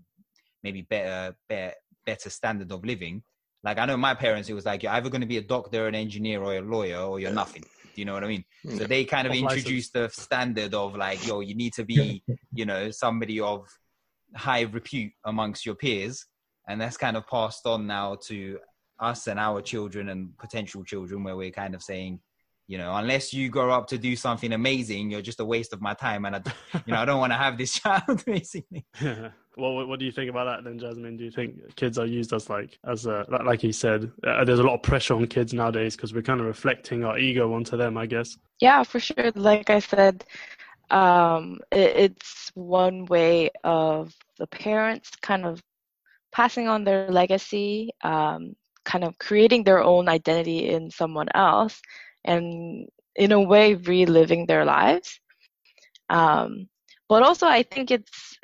maybe 0.63 0.81
better, 0.81 1.35
better, 1.47 1.73
better 2.05 2.29
standard 2.29 2.71
of 2.71 2.85
living. 2.85 3.23
Like 3.63 3.77
I 3.77 3.85
know 3.85 3.97
my 3.97 4.13
parents, 4.13 4.49
it 4.49 4.53
was 4.53 4.65
like 4.65 4.83
you're 4.83 4.91
either 4.91 5.09
going 5.09 5.21
to 5.21 5.27
be 5.27 5.37
a 5.37 5.41
doctor, 5.41 5.87
an 5.87 5.95
engineer, 5.95 6.41
or 6.41 6.55
a 6.55 6.61
lawyer, 6.61 6.99
or 6.99 7.19
you're 7.19 7.31
nothing. 7.31 7.63
Do 7.95 8.01
you 8.01 8.05
know 8.05 8.13
what 8.13 8.23
I 8.23 8.27
mean? 8.27 8.43
So 8.77 8.85
they 8.85 9.05
kind 9.05 9.27
of 9.27 9.33
introduced 9.33 9.93
the 9.93 10.09
standard 10.09 10.73
of 10.73 10.95
like, 10.95 11.25
yo, 11.27 11.41
you 11.41 11.53
need 11.55 11.73
to 11.73 11.85
be, 11.85 12.23
you 12.53 12.65
know, 12.65 12.89
somebody 12.89 13.39
of 13.39 13.67
high 14.35 14.61
repute 14.61 15.11
amongst 15.25 15.65
your 15.65 15.75
peers, 15.75 16.25
and 16.67 16.79
that's 16.79 16.97
kind 16.97 17.17
of 17.17 17.27
passed 17.27 17.65
on 17.65 17.87
now 17.87 18.15
to 18.27 18.59
us 18.99 19.27
and 19.27 19.39
our 19.39 19.61
children 19.61 20.09
and 20.09 20.37
potential 20.37 20.83
children, 20.83 21.23
where 21.23 21.35
we're 21.35 21.51
kind 21.51 21.75
of 21.75 21.81
saying, 21.83 22.19
you 22.67 22.77
know, 22.77 22.95
unless 22.95 23.33
you 23.33 23.49
grow 23.49 23.71
up 23.71 23.87
to 23.87 23.97
do 23.97 24.15
something 24.15 24.53
amazing, 24.53 25.11
you're 25.11 25.21
just 25.21 25.41
a 25.41 25.45
waste 25.45 25.73
of 25.73 25.81
my 25.81 25.93
time, 25.93 26.25
and 26.25 26.35
I, 26.37 26.41
you 26.85 26.93
know, 26.93 26.99
I 27.01 27.05
don't 27.05 27.19
want 27.19 27.33
to 27.33 27.37
have 27.37 27.57
this 27.57 27.73
child, 27.79 28.23
basically. 28.25 28.85
Yeah. 29.01 29.29
Well, 29.55 29.75
what, 29.75 29.87
what 29.87 29.99
do 29.99 30.05
you 30.07 30.11
think 30.11 30.31
about 30.31 30.45
that 30.45 30.63
then, 30.67 30.79
Jasmine? 30.79 31.15
Do 31.15 31.23
you 31.25 31.29
think 31.29 31.75
kids 31.75 31.99
are 31.99 32.07
used 32.07 32.33
as 32.33 32.49
like, 32.49 32.79
as 32.87 33.05
a, 33.05 33.23
like- 33.29 33.43
like 33.43 33.61
he 33.61 33.71
said, 33.71 34.11
uh, 34.25 34.43
there's 34.43 34.57
a 34.57 34.63
lot 34.63 34.73
of 34.73 34.81
pressure 34.81 35.13
on 35.13 35.27
kids 35.27 35.53
nowadays 35.53 35.95
because 35.95 36.11
we're 36.11 36.23
kind 36.23 36.39
of 36.39 36.47
reflecting 36.47 37.03
our 37.03 37.19
ego 37.19 37.53
onto 37.53 37.77
them, 37.77 37.95
I 37.95 38.07
guess. 38.07 38.35
Yeah, 38.59 38.81
for 38.81 38.99
sure. 38.99 39.31
Like 39.35 39.69
I 39.69 39.77
said, 39.77 40.25
um, 40.89 41.59
it, 41.71 42.11
it's 42.11 42.51
one 42.55 43.05
way 43.05 43.49
of 43.63 44.13
the 44.37 44.47
parents 44.47 45.11
kind 45.21 45.45
of 45.45 45.61
passing 46.31 46.67
on 46.67 46.83
their 46.83 47.09
legacy, 47.09 47.91
um, 48.03 48.55
kind 48.85 49.03
of 49.03 49.17
creating 49.17 49.63
their 49.63 49.83
own 49.83 50.09
identity 50.09 50.69
in 50.69 50.89
someone 50.89 51.27
else, 51.33 51.81
and 52.25 52.87
in 53.15 53.31
a 53.31 53.41
way 53.41 53.75
reliving 53.75 54.45
their 54.45 54.65
lives. 54.65 55.19
Um, 56.09 56.67
but 57.07 57.23
also, 57.23 57.47
I 57.47 57.63
think 57.63 57.91
it's 57.91 58.37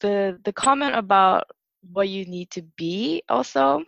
the 0.00 0.38
the 0.44 0.52
comment 0.52 0.94
about 0.94 1.44
what 1.92 2.08
you 2.08 2.26
need 2.26 2.50
to 2.50 2.62
be. 2.76 3.22
Also, 3.28 3.84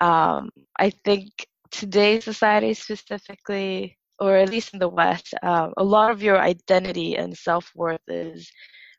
um, 0.00 0.50
I 0.78 0.90
think 1.04 1.30
today's 1.70 2.24
society 2.24 2.74
specifically 2.74 3.96
or 4.24 4.36
at 4.36 4.50
least 4.50 4.74
in 4.74 4.80
the 4.80 4.88
West, 4.88 5.34
um, 5.42 5.72
a 5.78 5.84
lot 5.84 6.10
of 6.10 6.22
your 6.22 6.38
identity 6.40 7.16
and 7.16 7.36
self 7.36 7.70
worth 7.76 8.02
is 8.08 8.50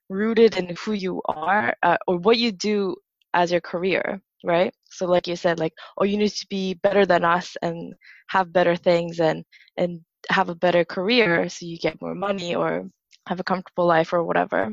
rooted 0.09 0.57
in 0.57 0.75
who 0.83 0.93
you 0.93 1.21
are 1.27 1.75
uh, 1.83 1.97
or 2.07 2.17
what 2.17 2.37
you 2.37 2.51
do 2.51 2.95
as 3.33 3.51
your 3.51 3.61
career, 3.61 4.21
right? 4.43 4.73
So, 4.89 5.05
like 5.07 5.27
you 5.27 5.35
said, 5.35 5.59
like, 5.59 5.73
oh, 5.97 6.05
you 6.05 6.17
need 6.17 6.31
to 6.31 6.47
be 6.49 6.75
better 6.75 7.05
than 7.05 7.25
us 7.25 7.57
and 7.61 7.93
have 8.29 8.53
better 8.53 8.75
things 8.75 9.19
and 9.19 9.43
and 9.77 10.01
have 10.29 10.49
a 10.49 10.55
better 10.55 10.83
career 10.85 11.49
so 11.49 11.65
you 11.65 11.77
get 11.77 12.01
more 12.01 12.15
money 12.15 12.55
or 12.55 12.89
have 13.27 13.39
a 13.39 13.43
comfortable 13.43 13.85
life 13.87 14.13
or 14.13 14.23
whatever. 14.23 14.71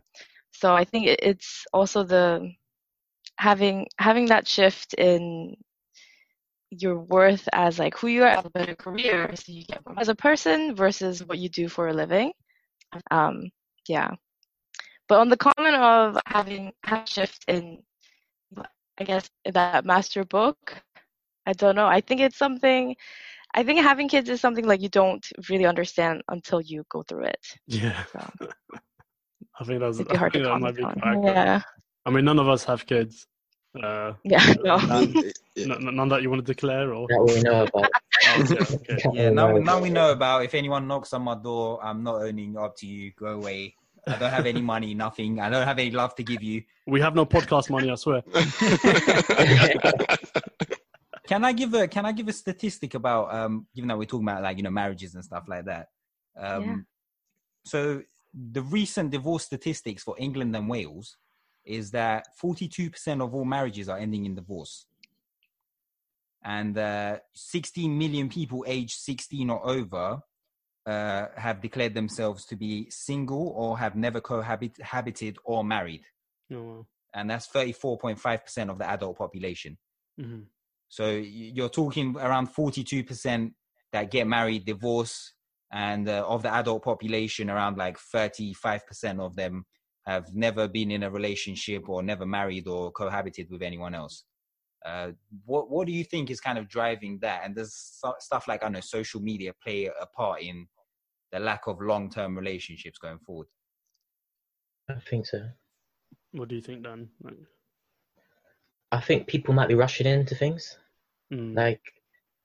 So 0.53 0.75
I 0.75 0.85
think 0.85 1.07
it's 1.09 1.65
also 1.73 2.05
the 2.05 2.53
having 3.39 3.87
having 3.99 4.27
that 4.27 4.47
shift 4.49 4.95
in 4.95 5.57
your 6.73 6.99
worth 6.99 7.49
as 7.53 7.79
like 7.79 7.97
who 7.99 8.09
you 8.09 8.23
are 8.25 8.29
as 8.29 8.45
a 8.47 8.51
better 8.51 8.75
career 8.75 9.31
so 9.37 9.53
you 9.53 9.65
get 9.65 9.81
as 9.99 10.09
a 10.09 10.15
person 10.15 10.75
versus 10.75 11.25
what 11.27 11.39
you 11.39 11.49
do 11.49 11.69
for 11.69 11.89
a 11.89 11.93
living 11.93 12.33
um 13.11 13.51
yeah 13.89 14.11
but 15.09 15.19
on 15.21 15.29
the 15.29 15.37
comment 15.37 15.77
of 15.77 16.19
having 16.27 16.73
a 16.87 17.03
shift 17.07 17.45
in 17.49 17.83
i 18.99 19.05
guess 19.05 19.29
that 19.53 19.85
master 19.85 20.25
book 20.25 20.83
i 21.47 21.53
don't 21.53 21.77
know 21.77 21.87
i 21.87 22.01
think 22.01 22.21
it's 22.21 22.39
something 22.39 22.97
i 23.55 23.63
think 23.63 23.81
having 23.81 24.09
kids 24.09 24.29
is 24.31 24.41
something 24.41 24.67
like 24.67 24.81
you 24.81 24.89
don't 24.89 25.27
really 25.51 25.67
understand 25.67 26.23
until 26.29 26.61
you 26.61 26.85
go 26.91 27.03
through 27.03 27.25
it 27.25 27.47
Yeah. 27.67 28.05
so 28.13 28.21
I 29.61 29.65
think 29.65 29.81
that's 29.81 30.01
I 30.01 30.05
to 30.05 30.31
think 30.31 30.45
that 30.45 30.61
might 30.61 30.77
be 30.77 30.83
on 30.83 30.95
quite 30.95 31.17
accurate. 31.17 31.35
yeah 31.37 31.63
I 32.07 32.11
mean, 32.11 32.25
none 32.25 32.39
of 32.39 32.49
us 32.49 32.65
have 32.65 32.87
kids. 32.87 33.27
Uh, 33.81 34.13
yeah 34.23 34.53
no 34.63 34.77
none, 34.77 35.15
Yeah. 35.55 35.77
none 35.79 36.09
that 36.09 36.23
you 36.23 36.29
want 36.31 36.45
to 36.45 36.53
declare, 36.55 36.93
or 36.93 37.07
That 37.09 37.23
we 37.23 37.41
know 37.41 37.63
about. 37.65 37.91
Oh, 38.25 38.41
okay, 38.43 38.59
okay. 38.95 39.03
Yeah, 39.15 39.31
now 39.31 39.57
now 39.57 39.81
we 39.81 39.91
know 39.91 40.13
about 40.13 40.45
if 40.45 40.55
anyone 40.55 40.87
knocks 40.87 41.13
on 41.13 41.23
my 41.23 41.35
door, 41.35 41.83
I'm 41.83 42.05
not 42.05 42.23
owning 42.23 42.57
up 42.57 42.77
to 42.77 42.87
you. 42.87 43.11
Go 43.19 43.27
away. 43.27 43.75
I 44.07 44.17
don't 44.17 44.31
have 44.31 44.47
any 44.47 44.61
money, 44.61 44.95
nothing. 44.95 45.41
I 45.41 45.51
don't 45.51 45.67
have 45.67 45.79
any 45.79 45.91
love 45.91 46.15
to 46.17 46.23
give 46.23 46.43
you. 46.43 46.63
We 46.87 47.01
have 47.01 47.17
no 47.17 47.27
podcast 47.27 47.69
money, 47.71 47.91
I 47.91 47.97
swear. 47.97 48.23
Can 51.27 51.45
I 51.45 51.53
give 51.53 51.75
a 51.75 51.89
Can 51.89 52.05
I 52.07 52.13
give 52.13 52.29
a 52.29 52.33
statistic 52.33 52.95
about 52.95 53.33
um? 53.35 53.67
Given 53.75 53.89
that 53.89 53.99
we're 53.99 54.05
talking 54.05 54.29
about 54.29 54.43
like 54.43 54.57
you 54.57 54.63
know 54.63 54.71
marriages 54.71 55.15
and 55.15 55.25
stuff 55.25 55.45
like 55.49 55.65
that. 55.65 55.89
Um, 56.37 56.63
Yeah. 56.63 56.77
So 57.65 58.03
the 58.35 58.63
recent 58.63 59.11
divorce 59.11 59.45
statistics 59.45 60.03
for 60.03 60.17
England 60.19 60.55
and 60.57 60.69
Wales 60.69 61.17
is 61.65 61.91
that 61.93 62.27
42% 62.43 63.23
of 63.23 63.35
all 63.35 63.45
marriages 63.45 63.89
are 63.89 63.99
ending 63.99 64.27
in 64.27 64.35
divorce. 64.35 64.87
And 66.45 66.77
uh, 66.77 67.19
16 67.35 67.97
million 67.97 68.29
people 68.29 68.65
aged 68.67 68.99
16 68.99 69.49
or 69.49 69.65
over 69.67 70.21
uh, 70.87 71.27
have 71.37 71.61
declared 71.61 71.95
themselves 71.95 72.45
to 72.47 72.57
be 72.57 72.91
single 72.91 73.53
or 73.57 73.79
have 73.79 73.95
never 73.95 74.21
cohabited 74.21 75.37
or 75.45 75.63
married. 75.65 76.03
Oh, 76.53 76.63
well. 76.63 76.89
And 77.15 77.31
that's 77.31 77.47
34.5% 77.49 78.71
of 78.71 78.79
the 78.79 78.89
adult 78.89 79.19
population. 79.19 79.79
Mhm. 80.19 80.47
So 80.89 81.11
you're 81.11 81.69
talking 81.69 82.17
around 82.17 82.49
42% 82.49 83.55
that 83.93 84.11
get 84.11 84.27
married, 84.27 84.65
divorce, 84.65 85.33
and 85.73 86.09
uh, 86.09 86.25
of 86.27 86.43
the 86.43 86.53
adult 86.53 86.83
population, 86.83 87.49
around 87.49 87.79
like 87.79 87.97
35% 87.99 89.21
of 89.21 89.37
them 89.37 89.65
have 90.07 90.35
never 90.35 90.69
been 90.69 90.91
in 90.91 91.05
a 91.05 91.11
relationship 91.11 91.89
or 91.89 92.03
never 92.03 92.27
married 92.27 92.67
or 92.67 92.91
cohabited 92.93 93.49
with 93.51 93.63
anyone 93.63 93.95
else. 93.95 94.25
Uh, 94.85 95.13
what 95.45 95.71
what 95.71 95.87
do 95.87 95.93
you 95.93 96.03
think 96.05 96.31
is 96.31 96.41
kind 96.41 96.59
of 96.59 96.69
driving 96.69 97.19
that? 97.21 97.43
And 97.45 97.55
does 97.55 97.75
stu- 97.75 98.15
stuff 98.19 98.49
like 98.49 98.63
I 98.63 98.67
don't 98.67 98.73
know 98.73 98.81
social 98.81 99.21
media 99.21 99.53
play 99.63 99.87
a 99.87 100.07
part 100.07 100.43
in 100.43 100.67
the 101.31 101.39
lack 101.39 101.67
of 101.67 101.81
long 101.81 102.11
term 102.11 102.37
relationships 102.37 102.99
going 102.99 103.19
forward? 103.21 103.47
I 104.89 104.95
think 105.09 105.27
so. 105.27 105.49
What 106.33 106.49
do 106.49 106.57
you 106.57 106.63
think, 106.63 106.83
Dan? 106.83 107.09
Like, 107.23 107.37
I 108.91 109.01
think 109.01 109.27
people 109.27 109.55
might 109.55 109.69
be 109.69 109.75
rushing 109.75 110.07
into 110.07 110.35
things. 110.35 110.77
mm, 111.33 111.57
Like 111.57 111.81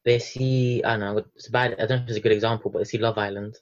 they 0.06 0.20
see, 0.20 0.84
I 0.84 0.91
don't 0.91 1.00
know, 1.00 1.24
it's 1.36 1.50
bad. 1.50 1.74
I 1.74 1.86
don't 1.86 2.00
know 2.00 2.04
if 2.04 2.10
it's 2.10 2.17
a 2.17 2.22
good 2.22 2.32
example, 2.32 2.72
but 2.72 2.80
they 2.80 2.86
see 2.86 2.98
Love 2.98 3.17
Island. 3.17 3.56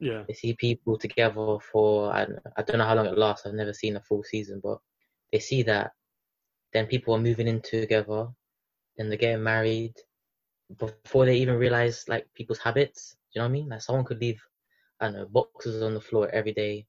Yeah, 0.00 0.24
They 0.28 0.34
see 0.34 0.54
people 0.54 0.98
together 0.98 1.58
for 1.72 2.12
I 2.12 2.24
don't, 2.24 2.34
know, 2.44 2.52
I 2.56 2.62
don't 2.62 2.78
know 2.78 2.86
how 2.86 2.94
long 2.94 3.06
it 3.06 3.18
lasts. 3.18 3.46
I've 3.46 3.54
never 3.54 3.72
seen 3.72 3.96
a 3.96 4.00
full 4.02 4.22
season, 4.24 4.60
but 4.62 4.78
they 5.32 5.38
see 5.40 5.62
that. 5.64 5.92
Then 6.72 6.86
people 6.86 7.14
are 7.14 7.20
moving 7.20 7.46
in 7.48 7.60
together, 7.62 8.28
then 8.96 9.08
they're 9.08 9.18
getting 9.18 9.42
married 9.42 9.94
before 10.78 11.24
they 11.26 11.36
even 11.36 11.56
realize 11.56 12.04
like 12.08 12.26
people's 12.34 12.58
habits. 12.58 13.12
Do 13.12 13.18
you 13.24 13.40
know 13.40 13.44
what 13.46 13.50
I 13.50 13.52
mean? 13.52 13.68
Like 13.68 13.82
someone 13.82 14.04
could 14.04 14.20
leave, 14.20 14.42
I 15.00 15.06
don't 15.06 15.14
know, 15.14 15.26
boxes 15.26 15.82
on 15.82 15.94
the 15.94 16.00
floor 16.00 16.28
every 16.30 16.52
day, 16.52 16.86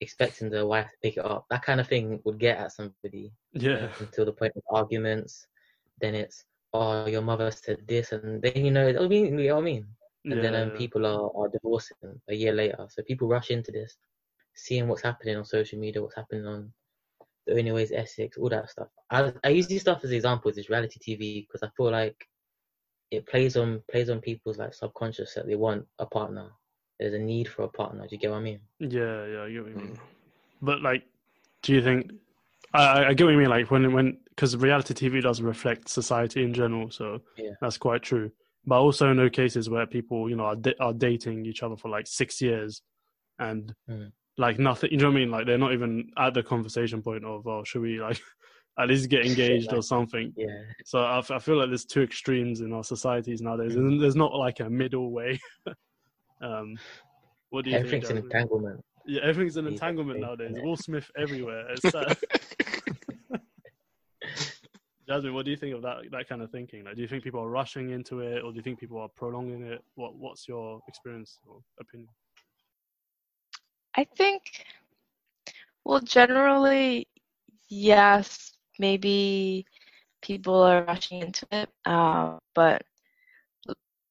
expecting 0.00 0.50
the 0.50 0.66
wife 0.66 0.88
to 0.90 0.96
pick 1.02 1.16
it 1.16 1.24
up. 1.24 1.46
That 1.50 1.62
kind 1.62 1.80
of 1.80 1.88
thing 1.88 2.20
would 2.24 2.38
get 2.38 2.58
at 2.58 2.72
somebody 2.72 3.32
yeah, 3.52 3.88
until 4.00 4.24
the 4.24 4.32
point 4.32 4.52
of 4.56 4.62
arguments. 4.74 5.46
Then 6.00 6.14
it's, 6.14 6.44
oh, 6.72 7.06
your 7.06 7.22
mother 7.22 7.50
said 7.50 7.86
this, 7.86 8.12
and 8.12 8.42
then 8.42 8.64
you 8.64 8.70
know, 8.70 8.88
I 8.88 9.06
mean, 9.08 9.38
you 9.38 9.48
know 9.48 9.54
what 9.56 9.62
I 9.62 9.64
mean? 9.64 9.86
And 10.24 10.44
then 10.44 10.54
um, 10.54 10.70
yeah. 10.72 10.76
people 10.76 11.06
are, 11.06 11.30
are 11.34 11.48
divorcing 11.48 11.96
a 12.28 12.34
year 12.34 12.52
later. 12.52 12.86
So 12.90 13.02
people 13.02 13.26
rush 13.26 13.50
into 13.50 13.72
this, 13.72 13.96
seeing 14.54 14.86
what's 14.86 15.02
happening 15.02 15.36
on 15.36 15.44
social 15.44 15.78
media, 15.78 16.02
what's 16.02 16.14
happening 16.16 16.46
on 16.46 16.72
the 17.46 17.58
Only 17.58 17.72
Way 17.72 17.84
Is 17.84 17.92
Essex, 17.92 18.36
all 18.36 18.50
that 18.50 18.68
stuff. 18.70 18.88
I 19.10 19.32
I 19.44 19.48
use 19.48 19.66
these 19.66 19.80
stuff 19.80 20.04
as 20.04 20.10
examples, 20.10 20.58
it's 20.58 20.68
reality 20.68 20.98
TV, 21.00 21.46
because 21.46 21.62
I 21.62 21.70
feel 21.76 21.90
like 21.90 22.28
it 23.10 23.26
plays 23.26 23.56
on 23.56 23.82
plays 23.90 24.10
on 24.10 24.20
people's 24.20 24.58
like 24.58 24.74
subconscious 24.74 25.34
that 25.34 25.46
they 25.46 25.56
want 25.56 25.86
a 25.98 26.06
partner. 26.06 26.50
There's 26.98 27.14
a 27.14 27.18
need 27.18 27.48
for 27.48 27.62
a 27.62 27.68
partner. 27.68 28.02
Do 28.02 28.08
you 28.14 28.18
get 28.18 28.30
what 28.30 28.36
I 28.38 28.42
mean? 28.42 28.60
Yeah, 28.78 29.24
yeah, 29.26 29.42
I 29.44 29.50
get 29.50 29.62
what 29.62 29.70
you 29.70 29.76
mean. 29.76 29.94
Mm. 29.94 29.98
But 30.60 30.82
like, 30.82 31.02
do 31.62 31.72
you 31.72 31.82
think? 31.82 32.12
I, 32.74 32.84
I- 32.84 33.08
I 33.08 33.14
get 33.14 33.24
what 33.24 33.30
you 33.32 33.38
mean. 33.38 33.48
Like 33.48 33.70
when 33.70 33.92
when 33.94 34.18
because 34.28 34.54
reality 34.56 34.92
TV 34.92 35.22
does 35.22 35.40
reflect 35.40 35.88
society 35.88 36.44
in 36.44 36.52
general, 36.52 36.90
so 36.90 37.22
Yeah. 37.38 37.52
that's 37.62 37.78
quite 37.78 38.02
true. 38.02 38.30
But 38.66 38.76
I 38.76 38.78
also 38.78 39.12
know 39.12 39.30
cases 39.30 39.70
where 39.70 39.86
people, 39.86 40.28
you 40.28 40.36
know, 40.36 40.44
are 40.44 40.56
are 40.80 40.92
dating 40.92 41.46
each 41.46 41.62
other 41.62 41.76
for 41.76 41.88
like 41.88 42.06
six 42.06 42.40
years, 42.40 42.82
and 43.38 43.74
Mm. 43.88 44.12
like 44.36 44.58
nothing. 44.58 44.90
You 44.92 44.98
know 44.98 45.06
what 45.08 45.16
I 45.16 45.20
mean? 45.20 45.30
Like 45.30 45.46
they're 45.46 45.58
not 45.58 45.72
even 45.72 46.10
at 46.18 46.34
the 46.34 46.42
conversation 46.42 47.02
point 47.02 47.24
of, 47.24 47.46
oh, 47.46 47.64
should 47.64 47.82
we 47.82 48.00
like 48.00 48.20
at 48.78 48.88
least 48.88 49.08
get 49.10 49.24
engaged 49.30 49.72
or 49.72 49.82
something? 49.82 50.32
Yeah. 50.36 50.62
So 50.84 50.98
I, 51.00 51.18
f- 51.18 51.30
I 51.30 51.38
feel 51.38 51.56
like 51.58 51.68
there's 51.68 51.84
two 51.86 52.02
extremes 52.02 52.60
in 52.60 52.72
our 52.72 52.84
societies 52.84 53.40
nowadays, 53.40 53.74
Mm. 53.74 53.78
and 53.78 54.00
there's 54.02 54.16
not 54.16 54.34
like 54.34 54.60
a 54.60 54.68
middle 54.70 55.10
way. 55.10 55.40
um, 56.42 56.76
what 57.50 57.64
do 57.64 57.70
you 57.70 57.76
Everything's 57.76 58.08
think? 58.08 58.18
Everything's 58.18 58.32
an 58.32 58.38
entanglement. 58.38 58.84
Yeah, 59.06 59.20
everything's 59.22 59.56
an 59.56 59.66
entanglement 59.66 60.20
yeah, 60.20 60.26
nowadays. 60.26 60.52
yeah. 60.54 60.62
Will 60.62 60.76
Smith 60.76 61.10
everywhere. 61.16 61.70
It's 61.70 61.90
sad. 61.90 62.16
Jasmine, 65.10 65.34
what 65.34 65.44
do 65.44 65.50
you 65.50 65.56
think 65.56 65.74
of 65.74 65.82
that 65.82 66.08
that 66.12 66.28
kind 66.28 66.40
of 66.40 66.52
thinking? 66.52 66.84
Like, 66.84 66.94
do 66.94 67.02
you 67.02 67.08
think 67.08 67.24
people 67.24 67.40
are 67.40 67.50
rushing 67.50 67.90
into 67.90 68.20
it, 68.20 68.44
or 68.44 68.52
do 68.52 68.56
you 68.58 68.62
think 68.62 68.78
people 68.78 69.00
are 69.00 69.08
prolonging 69.08 69.64
it? 69.64 69.82
What 69.96 70.14
What's 70.14 70.46
your 70.46 70.80
experience 70.86 71.40
or 71.48 71.56
opinion? 71.80 72.08
I 73.96 74.04
think, 74.04 74.42
well, 75.84 75.98
generally, 75.98 77.08
yes, 77.68 78.52
maybe 78.78 79.66
people 80.22 80.62
are 80.62 80.84
rushing 80.84 81.22
into 81.22 81.44
it, 81.50 81.68
uh, 81.86 82.38
but 82.54 82.82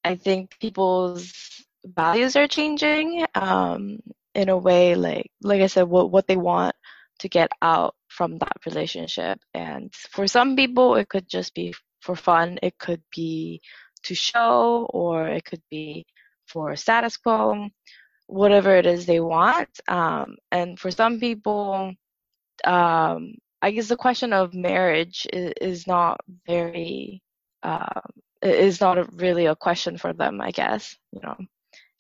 I 0.03 0.15
think 0.15 0.59
people's 0.59 1.63
values 1.85 2.35
are 2.35 2.47
changing 2.47 3.25
um, 3.35 3.99
in 4.35 4.49
a 4.49 4.57
way, 4.57 4.95
like 4.95 5.31
like 5.43 5.62
I 5.62 5.67
said, 5.67 5.83
what 5.83 6.12
what 6.12 6.27
they 6.27 6.35
want 6.35 6.75
to 7.19 7.29
get 7.29 7.49
out 7.62 7.95
from 8.10 8.38
that 8.39 8.58
relationship, 8.65 9.39
and 9.54 9.93
for 10.12 10.28
some 10.28 10.56
people, 10.56 10.95
it 10.95 11.10
could 11.10 11.28
just 11.30 11.54
be 11.54 11.74
for 12.02 12.15
fun. 12.15 12.60
It 12.62 12.78
could 12.78 13.02
be 13.15 13.62
to 14.04 14.15
show, 14.15 14.88
or 14.89 15.28
it 15.28 15.45
could 15.45 15.62
be 15.69 16.06
for 16.48 16.76
status 16.76 17.17
quo 17.17 17.69
whatever 18.30 18.76
it 18.76 18.86
is 18.86 19.06
they 19.06 19.19
want. 19.19 19.69
Um, 19.88 20.38
and 20.52 20.80
for 20.80 20.91
some 20.91 21.19
people, 21.19 21.93
um, 22.63 23.34
I 23.62 23.72
guess 23.72 23.88
the 23.88 23.98
question 23.98 24.34
of 24.34 24.54
marriage 24.54 25.28
is, 25.34 25.54
is 25.60 25.88
not 25.88 26.22
very, 26.45 27.22
um, 27.63 28.02
is 28.41 28.80
not 28.80 29.00
a, 29.00 29.08
really 29.15 29.48
a 29.48 29.56
question 29.56 29.98
for 29.98 30.13
them. 30.13 30.39
I 30.39 30.52
guess 30.52 30.95
you 31.12 31.22
know. 31.22 31.36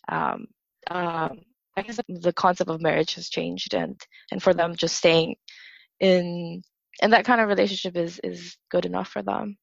Um, 0.07 0.47
um, 0.89 1.39
I 1.75 1.81
guess 1.81 1.99
the 2.07 2.33
concept 2.33 2.69
of 2.69 2.81
marriage 2.81 3.15
has 3.15 3.29
changed, 3.29 3.73
and 3.73 3.99
and 4.31 4.41
for 4.41 4.53
them, 4.53 4.75
just 4.75 4.95
staying 4.95 5.35
in 5.99 6.61
and 7.01 7.13
that 7.13 7.25
kind 7.25 7.41
of 7.41 7.47
relationship 7.49 7.95
is 7.97 8.19
is 8.23 8.57
good 8.71 8.85
enough 8.85 9.09
for 9.09 9.23
them. 9.23 9.57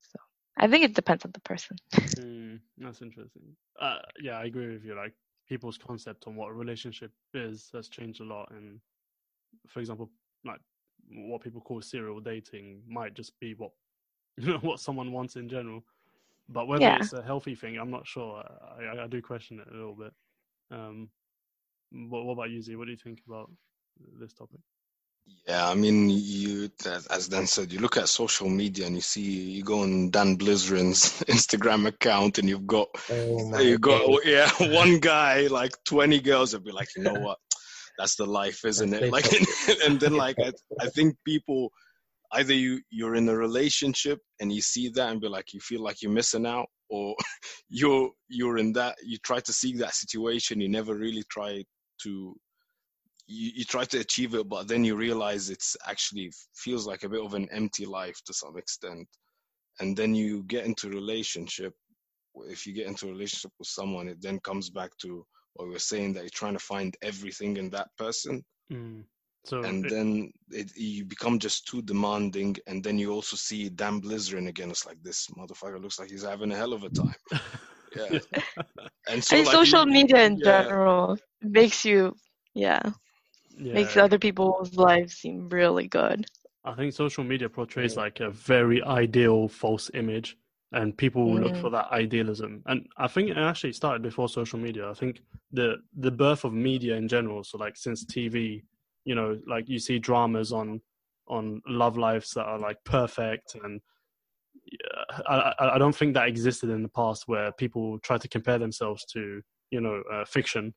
So 0.00 0.18
I 0.58 0.68
think 0.68 0.84
it 0.84 0.94
depends 0.94 1.24
on 1.24 1.32
the 1.32 1.40
person. 1.40 1.76
Hmm, 2.14 2.56
that's 2.78 3.02
interesting. 3.02 3.42
Uh, 3.80 3.98
yeah, 4.20 4.38
I 4.38 4.44
agree 4.44 4.72
with 4.72 4.84
you. 4.84 4.94
Like 4.94 5.14
people's 5.48 5.78
concept 5.78 6.26
on 6.26 6.36
what 6.36 6.50
a 6.50 6.54
relationship 6.54 7.12
is 7.34 7.70
has 7.74 7.88
changed 7.88 8.20
a 8.20 8.24
lot. 8.24 8.50
And 8.52 8.80
for 9.68 9.80
example, 9.80 10.10
like 10.44 10.60
what 11.08 11.42
people 11.42 11.60
call 11.60 11.80
serial 11.82 12.20
dating 12.20 12.82
might 12.88 13.14
just 13.14 13.38
be 13.40 13.54
what 13.54 13.72
you 14.36 14.46
know 14.52 14.58
what 14.58 14.80
someone 14.80 15.12
wants 15.12 15.36
in 15.36 15.48
general. 15.48 15.84
but 16.48 16.68
whether 16.68 16.90
Yeah. 16.90 16.96
it's 16.96 17.12
a 17.12 17.22
healthy 17.22 17.54
thing, 17.54 17.78
I'm 17.78 17.90
not 17.90 18.06
sure. 18.06 18.42
I, 18.78 18.84
I, 18.84 19.04
I 19.04 19.06
do 19.08 19.22
question 19.22 19.60
it 19.60 19.68
a 19.70 19.74
little 19.76 19.94
bit. 19.96 20.12
Um, 20.70 21.10
what, 21.92 22.24
what 22.24 22.32
about 22.34 22.50
you, 22.50 22.62
Z? 22.62 22.76
What 22.76 22.86
do 22.86 22.92
you 22.92 22.96
think 22.98 23.22
about 23.26 23.50
this 24.20 24.32
topic? 24.34 24.60
Yeah, 25.46 25.68
I 25.68 25.74
mean, 25.74 26.08
you 26.10 26.70
as 27.10 27.28
Dan 27.28 27.46
said, 27.46 27.72
you 27.72 27.80
look 27.80 27.96
at 27.96 28.08
social 28.08 28.48
media 28.48 28.86
and 28.86 28.94
you 28.94 29.00
see 29.00 29.22
you 29.22 29.64
go 29.64 29.80
on 29.82 30.10
Dan 30.10 30.36
Bilzerian's 30.36 31.24
Instagram 31.28 31.86
account 31.88 32.38
and 32.38 32.48
you've 32.48 32.66
got 32.66 32.88
Oh 33.10 33.58
you 33.58 33.78
got 33.78 34.24
yeah 34.24 34.48
one 34.60 34.98
guy 35.00 35.48
like 35.48 35.72
20 35.84 36.20
girls 36.20 36.52
would 36.52 36.64
be 36.64 36.72
like, 36.72 36.88
you 36.96 37.02
know 37.02 37.14
what, 37.20 37.38
that's 37.98 38.16
the 38.16 38.26
life, 38.26 38.64
isn't 38.64 38.92
it? 38.92 39.10
Like, 39.10 39.26
and 39.84 39.98
then 39.98 40.14
like 40.14 40.36
I, 40.38 40.52
I 40.80 40.86
think 40.86 41.16
people 41.26 41.72
either 42.32 42.54
you 42.54 42.80
you're 42.90 43.16
in 43.16 43.28
a 43.28 43.36
relationship 43.36 44.20
and 44.40 44.52
you 44.52 44.62
see 44.62 44.88
that 44.90 45.10
and 45.10 45.20
be 45.20 45.28
like 45.28 45.52
you 45.52 45.60
feel 45.60 45.82
like 45.82 46.00
you're 46.00 46.12
missing 46.12 46.46
out, 46.46 46.68
or 46.90 47.14
you're 47.68 48.10
you're 48.28 48.58
in 48.58 48.72
that 48.74 48.96
you 49.04 49.18
try 49.18 49.40
to 49.40 49.52
seek 49.52 49.78
that 49.78 49.94
situation, 49.94 50.60
you 50.60 50.68
never 50.68 50.94
really 50.94 51.24
try 51.30 51.64
to 52.02 52.36
you, 53.30 53.50
you 53.56 53.64
try 53.64 53.84
to 53.84 53.98
achieve 54.00 54.34
it, 54.34 54.48
but 54.48 54.68
then 54.68 54.84
you 54.84 54.96
realize 54.96 55.50
it's 55.50 55.76
actually 55.86 56.30
feels 56.54 56.86
like 56.86 57.02
a 57.04 57.08
bit 57.08 57.24
of 57.24 57.34
an 57.34 57.48
empty 57.52 57.86
life 57.86 58.18
to 58.26 58.32
some 58.34 58.56
extent. 58.58 59.06
And 59.80 59.96
then 59.96 60.14
you 60.14 60.42
get 60.44 60.64
into 60.66 60.88
relationship. 60.90 61.72
If 62.56 62.66
you 62.66 62.72
get 62.74 62.86
into 62.86 63.06
a 63.08 63.12
relationship 63.12 63.52
with 63.58 63.68
someone, 63.68 64.08
it 64.08 64.20
then 64.20 64.38
comes 64.40 64.70
back 64.70 64.90
to 65.02 65.24
what 65.54 65.66
we 65.68 65.72
were 65.72 65.78
saying 65.92 66.12
that 66.14 66.22
you're 66.22 66.40
trying 66.42 66.58
to 66.58 66.64
find 66.74 66.94
everything 67.02 67.56
in 67.56 67.70
that 67.70 67.88
person, 67.96 68.42
Mm. 68.72 69.04
So 69.46 69.62
and 69.62 69.86
it- 69.86 69.90
then 69.90 70.30
it, 70.50 70.70
you 70.76 71.04
become 71.06 71.38
just 71.38 71.66
too 71.66 71.82
demanding. 71.82 72.56
And 72.66 72.84
then 72.84 72.98
you 72.98 73.10
also 73.10 73.36
see 73.36 73.68
Dan 73.70 73.98
Blizzard 74.00 74.46
again. 74.46 74.70
It's 74.70 74.86
like 74.86 74.98
this 75.02 75.26
motherfucker 75.38 75.80
looks 75.82 75.98
like 75.98 76.10
he's 76.10 76.24
having 76.24 76.52
a 76.52 76.56
hell 76.56 76.72
of 76.74 76.84
a 76.84 76.90
time. 76.90 77.14
Yeah. 77.96 78.20
And 79.08 79.24
so 79.24 79.36
and 79.36 79.46
like, 79.46 79.54
social 79.56 79.84
you- 79.86 79.92
media 79.92 80.24
in 80.24 80.36
yeah. 80.38 80.44
general 80.62 81.18
makes 81.42 81.84
you, 81.84 82.14
yeah, 82.54 82.82
makes 83.60 83.96
other 83.96 84.18
people's 84.18 84.74
lives 84.74 85.14
seem 85.14 85.48
really 85.48 85.88
good. 85.88 86.26
I 86.64 86.74
think 86.74 86.92
social 86.92 87.24
media 87.24 87.48
portrays 87.48 87.96
Yeah. 87.96 88.02
like 88.02 88.20
a 88.20 88.30
very 88.30 88.82
ideal 88.82 89.48
false 89.48 89.90
image, 89.94 90.36
and 90.72 90.96
people 90.96 91.24
will 91.24 91.40
look 91.40 91.54
Mm. 91.54 91.60
for 91.62 91.70
that 91.70 91.90
idealism. 91.90 92.62
And 92.66 92.86
I 92.98 93.08
think 93.08 93.30
it 93.30 93.36
actually 93.38 93.72
started 93.72 94.02
before 94.02 94.28
social 94.28 94.58
media. 94.58 94.88
I 94.90 94.94
think 94.94 95.22
the 95.52 95.76
the 95.96 96.10
birth 96.10 96.44
of 96.44 96.52
media 96.52 96.96
in 96.96 97.08
general, 97.08 97.44
so 97.44 97.58
like 97.58 97.76
since 97.76 98.04
TV, 98.04 98.62
you 99.04 99.14
know, 99.14 99.40
like 99.46 99.68
you 99.68 99.78
see 99.78 99.98
dramas 99.98 100.52
on 100.52 100.80
on 101.28 101.62
love 101.66 101.96
lives 101.96 102.32
that 102.34 102.44
are 102.44 102.58
like 102.58 102.82
perfect, 102.84 103.54
and 103.62 103.80
yeah, 104.64 105.20
I 105.28 105.54
I, 105.58 105.74
I 105.76 105.78
don't 105.78 105.94
think 105.94 106.14
that 106.14 106.28
existed 106.28 106.70
in 106.70 106.82
the 106.82 106.88
past 106.88 107.26
where 107.26 107.52
people 107.52 107.98
try 108.00 108.18
to 108.18 108.28
compare 108.28 108.58
themselves 108.58 109.04
to 109.12 109.42
you 109.70 109.80
know 109.80 110.02
uh, 110.12 110.24
fiction, 110.24 110.74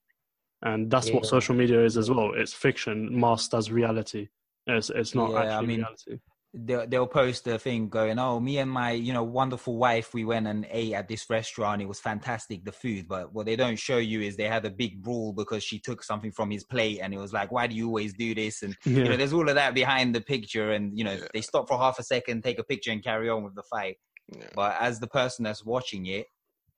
and 0.63 0.89
that's 0.89 1.11
what 1.11 1.25
social 1.25 1.55
media 1.55 1.83
is 1.83 1.97
as 1.97 2.09
well. 2.09 2.31
It's 2.35 2.53
fiction 2.53 3.19
masked 3.19 3.53
as 3.53 3.71
reality. 3.71 4.29
It's 4.67 4.89
it's 4.89 5.13
not 5.13 5.31
Yeah, 5.31 5.57
I 5.57 5.61
mean, 5.61 5.79
reality. 5.79 6.19
they'll, 6.53 6.87
they'll 6.87 7.07
post 7.07 7.47
a 7.47 7.59
thing 7.59 7.89
going, 7.89 8.17
"Oh, 8.17 8.39
me 8.39 8.59
and 8.59 8.71
my 8.71 8.91
you 8.91 9.11
know 9.11 9.23
wonderful 9.23 9.75
wife, 9.77 10.13
we 10.13 10.23
went 10.23 10.47
and 10.47 10.65
ate 10.71 10.93
at 10.93 11.07
this 11.09 11.29
restaurant. 11.29 11.81
It 11.81 11.87
was 11.87 11.99
fantastic, 11.99 12.63
the 12.63 12.71
food." 12.71 13.07
But 13.09 13.33
what 13.33 13.45
they 13.45 13.57
don't 13.57 13.77
show 13.77 13.97
you 13.97 14.21
is 14.21 14.37
they 14.37 14.47
had 14.47 14.65
a 14.65 14.69
big 14.71 15.01
brawl 15.01 15.33
because 15.33 15.63
she 15.63 15.79
took 15.79 16.01
something 16.03 16.31
from 16.31 16.49
his 16.49 16.63
plate, 16.63 16.99
and 17.01 17.13
it 17.13 17.17
was 17.17 17.33
like, 17.33 17.51
"Why 17.51 17.67
do 17.67 17.75
you 17.75 17.87
always 17.87 18.13
do 18.13 18.33
this?" 18.33 18.61
And 18.63 18.75
you 18.85 19.03
know, 19.03 19.17
there's 19.17 19.33
all 19.33 19.49
of 19.49 19.55
that 19.55 19.73
behind 19.73 20.15
the 20.15 20.21
picture, 20.21 20.71
and 20.71 20.97
you 20.97 21.03
know, 21.03 21.13
Yeah. 21.13 21.27
they 21.33 21.41
stop 21.41 21.67
for 21.67 21.77
half 21.77 21.99
a 21.99 22.03
second, 22.03 22.43
take 22.43 22.59
a 22.59 22.63
picture, 22.63 22.91
and 22.91 23.03
carry 23.03 23.29
on 23.29 23.43
with 23.43 23.55
the 23.55 23.63
fight. 23.63 23.97
Yeah. 24.33 24.47
But 24.55 24.77
as 24.79 24.99
the 25.01 25.07
person 25.07 25.43
that's 25.43 25.65
watching 25.65 26.05
it, 26.05 26.27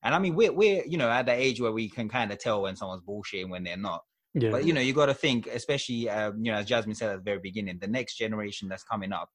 and 0.05 0.15
I 0.15 0.19
mean, 0.19 0.35
we're 0.35 0.53
we're 0.53 0.85
you 0.85 0.97
know 0.97 1.09
at 1.09 1.25
the 1.25 1.33
age 1.33 1.59
where 1.59 1.73
we 1.73 1.89
can 1.89 2.07
kind 2.07 2.31
of 2.31 2.37
tell 2.39 2.61
when 2.61 2.77
someone's 2.77 3.01
bullshitting 3.01 3.49
when 3.49 3.65
they're 3.65 3.75
not. 3.75 4.03
yeah. 4.35 4.51
But 4.51 4.65
you 4.65 4.73
know, 4.73 4.81
you 4.81 4.93
got 4.93 5.07
to 5.07 5.13
think, 5.13 5.47
especially 5.47 6.09
um, 6.09 6.43
you 6.43 6.51
know, 6.51 6.59
as 6.59 6.65
Jasmine 6.65 6.95
said 6.95 7.09
at 7.09 7.17
the 7.17 7.23
very 7.23 7.39
beginning, 7.39 7.79
the 7.79 7.87
next 7.87 8.15
generation 8.17 8.69
that's 8.69 8.83
coming 8.83 9.11
up 9.11 9.29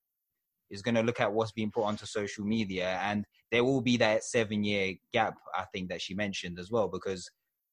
is 0.71 0.83
going 0.83 0.95
to 0.95 1.03
look 1.03 1.21
at 1.21 1.33
what's 1.33 1.53
being 1.53 1.71
put 1.71 1.85
onto 1.85 2.07
social 2.07 2.45
media, 2.45 3.01
and 3.03 3.25
there 3.51 3.65
will 3.65 3.81
be 3.81 3.97
that 3.97 4.23
seven-year 4.23 4.95
gap. 5.13 5.35
I 5.55 5.65
think 5.73 5.89
that 5.89 6.01
she 6.01 6.15
mentioned 6.15 6.59
as 6.59 6.71
well, 6.71 6.89
because 6.89 7.29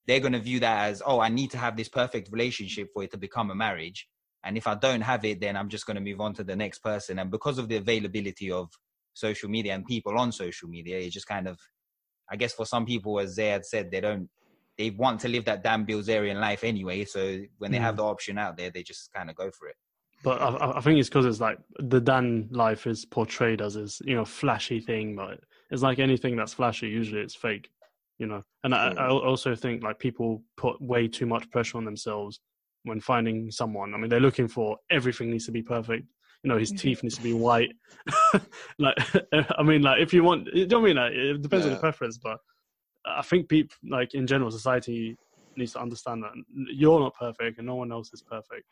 they're 0.07 0.21
going 0.21 0.33
to 0.33 0.39
view 0.39 0.61
that 0.61 0.89
as, 0.89 1.03
oh, 1.05 1.19
I 1.19 1.29
need 1.29 1.51
to 1.51 1.57
have 1.57 1.75
this 1.75 1.89
perfect 1.89 2.31
relationship 2.31 2.87
for 2.93 3.03
it 3.03 3.11
to 3.11 3.17
become 3.17 3.51
a 3.51 3.55
marriage, 3.55 4.07
and 4.43 4.57
if 4.57 4.65
I 4.65 4.75
don't 4.75 5.01
have 5.01 5.25
it, 5.25 5.41
then 5.41 5.57
I'm 5.57 5.69
just 5.69 5.85
going 5.85 5.95
to 5.95 6.01
move 6.01 6.21
on 6.21 6.33
to 6.35 6.43
the 6.43 6.55
next 6.55 6.79
person. 6.79 7.19
And 7.19 7.29
because 7.29 7.57
of 7.57 7.67
the 7.67 7.75
availability 7.75 8.49
of 8.49 8.69
social 9.13 9.49
media 9.49 9.75
and 9.75 9.85
people 9.85 10.17
on 10.17 10.31
social 10.31 10.69
media, 10.69 10.97
it 10.97 11.11
just 11.11 11.27
kind 11.27 11.47
of, 11.47 11.59
I 12.29 12.35
guess, 12.35 12.53
for 12.53 12.65
some 12.65 12.85
people, 12.85 13.19
as 13.19 13.37
Zayad 13.37 13.65
said, 13.65 13.91
they 13.91 14.01
don't 14.01 14.29
they 14.77 14.91
want 14.91 15.19
to 15.19 15.27
live 15.27 15.43
that 15.45 15.63
Dan 15.63 15.87
Bilzerian 15.87 16.39
life 16.39 16.63
anyway. 16.63 17.03
So 17.03 17.41
when 17.57 17.71
they 17.71 17.79
have 17.79 17.95
Mm. 17.95 17.97
the 17.97 18.03
option 18.03 18.37
out 18.37 18.57
there, 18.57 18.69
they 18.69 18.83
just 18.83 19.11
kind 19.11 19.27
of 19.27 19.35
go 19.35 19.49
for 19.49 19.67
it. 19.67 19.75
But 20.23 20.39
I- 20.39 20.77
I, 20.77 20.81
think 20.81 20.99
it's 20.99 21.09
because 21.09 21.25
it's 21.25 21.39
like 21.39 21.57
the 21.79 21.99
Dan 21.99 22.47
life 22.51 22.85
is 22.85 23.03
portrayed 23.03 23.59
as 23.59 23.73
this, 23.73 23.99
you 24.05 24.13
know, 24.13 24.23
flashy 24.23 24.79
thing. 24.79 25.15
But 25.15 25.39
it's 25.71 25.81
like 25.81 25.97
anything 25.97 26.35
that's 26.35 26.53
flashy, 26.53 26.89
usually 26.89 27.21
it's 27.21 27.33
fake, 27.35 27.71
you 28.19 28.27
know. 28.27 28.43
And 28.63 28.75
I, 28.75 28.89
I 28.91 29.09
also 29.09 29.55
think 29.55 29.81
like 29.81 29.97
people 29.97 30.43
put 30.57 30.79
way 30.79 31.07
too 31.07 31.25
much 31.25 31.49
pressure 31.49 31.77
on 31.79 31.85
themselves 31.85 32.39
when 32.83 32.99
finding 32.99 33.49
someone. 33.49 33.95
I 33.95 33.97
mean, 33.97 34.09
they're 34.09 34.19
looking 34.19 34.47
for 34.47 34.77
everything 34.91 35.31
needs 35.31 35.45
to 35.47 35.51
be 35.51 35.63
perfect. 35.63 36.05
You 36.47 36.53
know, 36.53 36.59
his 36.59 36.71
Mhm. 36.71 36.79
teeth 36.79 37.03
needs 37.03 37.17
to 37.17 37.21
be 37.23 37.33
white. 37.33 37.73
like, 38.79 38.95
I 39.59 39.63
mean, 39.63 39.81
like 39.81 39.99
if 40.01 40.13
you 40.13 40.23
want, 40.23 40.47
you 40.53 40.65
know 40.65 40.79
what 40.79 40.85
I 40.85 40.87
mean? 40.93 40.95
Like, 40.95 41.11
it 41.11 41.41
depends 41.41 41.65
on 41.65 41.73
the 41.73 41.77
preference, 41.77 42.17
but 42.17 42.37
I 43.05 43.21
think 43.21 43.49
people, 43.49 43.75
like 43.89 44.13
in 44.13 44.25
general, 44.27 44.49
society 44.49 45.17
needs 45.57 45.73
to 45.73 45.81
understand 45.81 46.23
that 46.23 46.31
you're 46.73 47.01
not 47.01 47.15
perfect 47.15 47.57
and 47.57 47.67
no 47.67 47.75
one 47.75 47.91
else 47.91 48.13
is 48.13 48.21
perfect. 48.21 48.63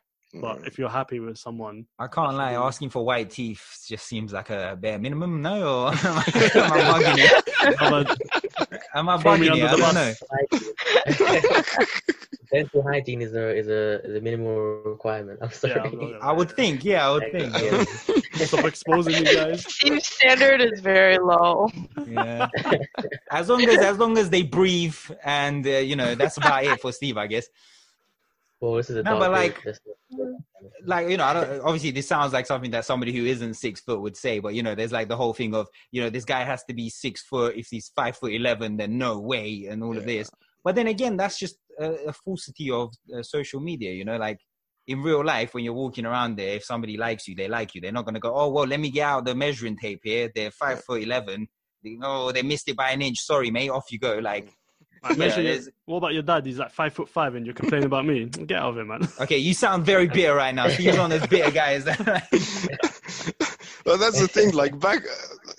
But 0.42 0.60
Yeah. 0.62 0.68
if 0.68 0.78
you're 0.80 0.88
happy 0.90 1.20
with 1.20 1.38
someone, 1.38 1.86
I 2.00 2.08
can't 2.08 2.32
should 2.32 2.38
lie, 2.38 2.52
be- 2.52 2.56
asking 2.56 2.92
for 2.92 3.04
white 3.06 3.30
teeth 3.30 3.84
just 3.90 4.06
seems 4.08 4.32
like 4.32 4.50
a 4.52 4.78
bare 4.80 4.98
minimum. 4.98 5.42
No, 5.42 5.56
or 5.84 5.88
am 5.94 6.18
I, 6.18 6.24
am 6.56 6.72
I 6.72 6.80
bugging 6.94 7.18
it? 7.20 7.34
Am 8.96 9.10
I 9.10 9.18
bugging 9.18 9.52
under 9.52 9.66
it? 9.66 9.70
I 9.70 9.76
the 9.76 9.82
don't 9.82 9.96
know. 9.96 10.14
Dental 12.52 12.84
hygiene 12.84 13.22
is 13.22 13.34
a 13.34 13.56
is 13.56 13.68
a 13.68 14.02
is 14.06 14.16
a 14.16 14.22
minimal 14.22 14.56
requirement. 14.86 15.40
I'm 15.42 15.52
sorry. 15.52 15.74
Yeah, 15.76 15.82
I'm 15.84 16.12
not- 16.12 16.22
I 16.22 16.32
would 16.32 16.52
think, 16.52 16.84
yeah, 16.86 17.08
I 17.08 17.12
would 17.14 17.32
think. 17.32 17.54
Yeah. 17.54 18.46
stop 18.46 18.66
exposing 18.66 19.24
me, 19.24 19.34
guys. 19.36 19.66
Team 19.80 20.00
standard 20.00 20.62
is 20.62 20.80
very 20.82 21.18
low. 21.18 21.70
yeah. 22.08 22.48
As 23.32 23.50
long 23.50 23.64
as 23.64 23.78
as 23.80 23.98
long 23.98 24.18
as 24.18 24.30
they 24.30 24.44
breathe, 24.44 24.98
and 25.24 25.66
uh, 25.66 25.70
you 25.72 25.96
know, 25.96 26.16
that's 26.16 26.38
about 26.38 26.64
it 26.66 26.80
for 26.82 26.92
Steve, 26.92 27.18
I 27.18 27.28
guess. 27.28 27.48
well, 28.60 28.74
this 28.76 28.90
is 28.90 28.98
a 28.98 29.04
No, 29.04 29.20
but, 29.20 29.32
like- 29.32 29.64
let's 29.66 29.80
like 30.86 31.10
you 31.10 31.18
know, 31.18 31.24
I 31.26 31.34
don't, 31.34 31.62
obviously 31.62 31.92
this 31.92 32.08
sounds 32.08 32.34
like 32.34 32.46
something 32.46 32.72
that 32.72 32.86
somebody 32.86 33.12
who 33.16 33.26
isn't 33.26 33.56
six 33.56 33.82
foot 33.82 34.02
would 34.02 34.16
say, 34.16 34.40
but 34.40 34.54
you 34.54 34.64
know, 34.64 34.76
there's 34.76 34.92
like 34.92 35.08
the 35.08 35.18
whole 35.18 35.34
thing 35.34 35.54
of 35.54 35.68
you 35.92 36.02
know, 36.02 36.10
this 36.10 36.26
guy 36.26 36.44
has 36.44 36.64
to 36.66 36.74
be 36.74 36.90
six 36.90 37.22
foot. 37.22 37.56
If 37.56 37.68
he's 37.70 37.92
five 37.96 38.18
foot 38.18 38.34
eleven, 38.34 38.78
then 38.78 38.98
no 38.98 39.20
way, 39.20 39.68
and 39.70 39.84
all 39.84 39.98
of 39.98 40.06
this. 40.06 40.30
But 40.64 40.76
then 40.76 40.88
again, 40.88 41.16
that's 41.18 41.38
just 41.38 41.58
a, 41.80 41.92
a 42.08 42.14
falsity 42.14 42.70
of 42.72 42.94
uh, 43.16 43.24
social 43.24 43.60
media. 43.60 43.92
You 43.92 44.06
know, 44.06 44.18
like 44.18 44.40
in 44.88 45.02
real 45.02 45.24
life, 45.24 45.54
when 45.54 45.64
you're 45.64 45.74
walking 45.74 46.06
around 46.06 46.38
there, 46.38 46.56
if 46.56 46.64
somebody 46.64 46.98
likes 46.98 47.28
you, 47.28 47.36
they 47.36 47.48
like 47.48 47.74
you. 47.76 47.82
They're 47.82 47.92
not 47.92 48.06
gonna 48.06 48.20
go, 48.20 48.34
oh 48.36 48.50
well, 48.50 48.66
let 48.68 48.80
me 48.80 48.90
get 48.92 49.04
out 49.04 49.26
the 49.26 49.36
measuring 49.36 49.78
tape 49.78 50.02
here. 50.04 50.32
They're 50.34 50.52
five 50.52 50.84
foot 50.84 51.02
eleven. 51.02 51.48
They, 51.84 51.98
oh, 52.02 52.32
they 52.32 52.42
missed 52.42 52.68
it 52.70 52.76
by 52.76 52.92
an 52.92 53.02
inch. 53.02 53.20
Sorry, 53.20 53.52
mate. 53.52 53.70
Off 53.70 53.92
you 53.92 54.00
go. 54.00 54.18
Like, 54.20 54.50
Like, 55.04 55.18
Yeah, 55.20 55.38
your- 55.40 55.60
what 55.86 55.98
about 55.98 56.14
your 56.14 56.24
dad? 56.24 56.46
He's 56.48 56.58
like 56.58 56.72
five 56.72 56.92
foot 56.94 57.08
five, 57.08 57.36
and 57.36 57.46
you're 57.46 57.54
complaining 57.54 57.86
about 57.86 58.06
me. 58.08 58.26
Get 58.48 58.58
out 58.58 58.70
of 58.70 58.76
here, 58.76 58.86
man. 58.86 59.08
okay, 59.22 59.38
you 59.38 59.54
sound 59.54 59.86
very 59.86 60.08
bitter 60.08 60.34
right 60.34 60.54
now. 60.56 60.68
Steve's 60.68 60.98
on 60.98 61.12
this 61.12 61.26
bitter 61.28 61.52
guy. 61.52 61.74
Is 61.74 61.86
that 61.86 62.00
well, 63.86 63.98
that's 64.00 64.20
the 64.20 64.28
thing. 64.28 64.52
Like 64.54 64.80
back, 64.80 65.04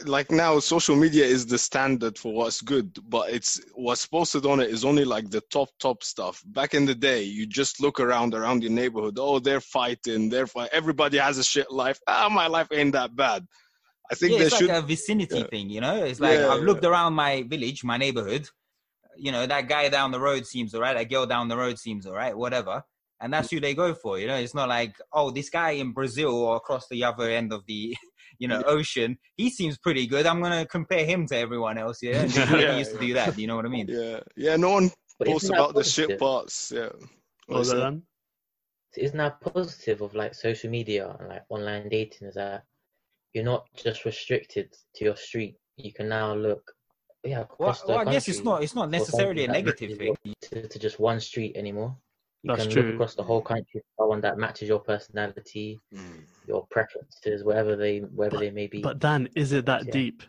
like 0.06 0.30
now, 0.30 0.58
social 0.58 0.96
media 0.96 1.24
is 1.24 1.46
the 1.46 1.58
standard 1.58 2.18
for 2.18 2.32
what's 2.32 2.60
good, 2.60 2.98
but 3.08 3.30
it's 3.30 3.60
what's 3.74 4.06
posted 4.06 4.46
on 4.46 4.60
it 4.60 4.70
is 4.70 4.84
only 4.84 5.04
like 5.04 5.30
the 5.30 5.40
top 5.52 5.68
top 5.78 6.02
stuff. 6.02 6.42
Back 6.46 6.74
in 6.74 6.86
the 6.86 6.94
day, 6.94 7.22
you 7.22 7.46
just 7.46 7.80
look 7.80 8.00
around 8.00 8.34
around 8.34 8.62
your 8.62 8.72
neighborhood. 8.72 9.18
Oh, 9.18 9.38
they're 9.38 9.60
fighting. 9.60 10.28
They're 10.28 10.46
fight. 10.46 10.70
Everybody 10.72 11.18
has 11.18 11.38
a 11.38 11.44
shit 11.44 11.70
life. 11.70 12.00
Ah, 12.06 12.28
my 12.30 12.46
life 12.46 12.68
ain't 12.72 12.92
that 12.92 13.14
bad. 13.14 13.46
I 14.10 14.14
think 14.14 14.32
yeah, 14.32 14.38
there 14.38 14.46
it's 14.46 14.56
should. 14.56 14.68
like 14.68 14.82
a 14.82 14.86
vicinity 14.86 15.38
yeah. 15.38 15.46
thing, 15.46 15.70
you 15.70 15.80
know. 15.80 16.04
It's 16.04 16.20
like 16.20 16.38
Yeah, 16.38 16.48
I've 16.48 16.62
looked 16.62 16.84
around 16.84 17.14
my 17.14 17.42
village, 17.42 17.82
my 17.84 17.96
neighborhood. 17.96 18.48
You 19.16 19.32
know, 19.32 19.46
that 19.46 19.68
guy 19.68 19.88
down 19.88 20.12
the 20.12 20.20
road 20.20 20.46
seems 20.46 20.74
alright. 20.74 20.96
That 20.96 21.10
girl 21.10 21.26
down 21.26 21.48
the 21.48 21.56
road 21.56 21.78
seems 21.78 22.06
alright. 22.06 22.36
Whatever, 22.36 22.84
and 23.20 23.32
that's 23.32 23.50
who 23.50 23.60
they 23.60 23.74
go 23.74 23.94
for. 23.94 24.18
You 24.18 24.26
know, 24.26 24.36
it's 24.36 24.54
not 24.54 24.68
like 24.68 24.94
oh, 25.12 25.30
this 25.30 25.50
guy 25.50 25.70
in 25.70 25.92
Brazil 25.92 26.34
or 26.34 26.56
across 26.56 26.86
the 26.88 27.04
other 27.04 27.28
end 27.30 27.52
of 27.52 27.64
the, 27.66 27.96
you 28.38 28.48
know, 28.48 28.62
ocean. 28.66 29.18
He 29.36 29.50
seems 29.50 29.78
pretty 29.78 30.06
good. 30.06 30.26
I'm 30.26 30.40
gonna 30.42 30.66
compare 30.66 31.04
him 31.04 31.26
to 31.28 31.36
everyone 31.36 31.78
else. 31.78 32.02
Yeah, 32.02 32.22
and 32.22 32.30
he 32.32 32.62
Yeah, 32.62 32.78
used 32.78 32.92
to 32.92 32.98
do 32.98 33.14
that. 33.14 33.38
You 33.38 33.46
know 33.46 33.56
what 33.56 33.66
I 33.66 33.68
mean? 33.68 33.86
yeah, 33.88 34.20
yeah. 34.36 34.56
No 34.56 34.70
one 34.70 34.90
posts 35.24 35.44
isn't 35.44 35.56
that 35.56 35.62
about 35.62 35.74
the 35.74 35.84
shit 35.84 36.08
positive? 36.08 36.18
parts. 36.20 36.72
Yeah. 36.74 36.88
What 37.46 37.58
was 37.58 37.68
that 37.70 37.76
then? 37.76 38.02
isn't 38.96 39.18
that 39.18 39.38
positive 39.42 40.00
of 40.00 40.14
like 40.14 40.34
social 40.34 40.70
media 40.70 41.14
and 41.20 41.28
like 41.28 41.42
online 41.50 41.86
dating 41.90 42.28
is 42.28 42.34
that 42.34 42.64
you're 43.34 43.44
not 43.44 43.66
just 43.76 44.06
restricted 44.06 44.74
to 44.94 45.04
your 45.04 45.16
street 45.16 45.54
you 45.76 45.92
can 45.92 46.08
now 46.08 46.34
look 46.34 46.72
yeah, 47.22 47.38
Well, 47.38 47.42
across 47.42 47.82
the 47.82 47.88
well, 47.88 47.98
I 47.98 48.04
guess 48.12 48.28
it's 48.28 48.44
not. 48.44 48.62
It's 48.62 48.74
not 48.74 48.88
necessarily 48.88 49.44
a 49.44 49.48
negative 49.48 49.98
thing. 49.98 50.14
To, 50.42 50.68
to 50.68 50.78
just 50.78 51.00
one 51.00 51.18
street 51.20 51.56
anymore. 51.56 51.96
You 52.44 52.50
That's 52.50 52.62
can 52.64 52.72
true. 52.72 52.82
look 52.84 52.94
across 52.94 53.14
the 53.16 53.24
whole 53.24 53.42
country 53.42 53.82
for 53.96 54.08
one 54.08 54.20
that 54.20 54.38
matches 54.38 54.68
your 54.68 54.78
personality, 54.78 55.80
Mm. 55.92 56.24
Your 56.46 56.66
preferences, 56.70 57.44
wherever 57.44 57.76
they 57.76 57.98
wherever 58.00 58.36
they 58.36 58.50
may 58.50 58.66
be. 58.66 58.82
But 58.82 58.98
Dan, 58.98 59.28
is 59.34 59.52
it 59.52 59.66
that 59.66 59.86
Yeah. 59.86 59.92
deep? 59.92 60.22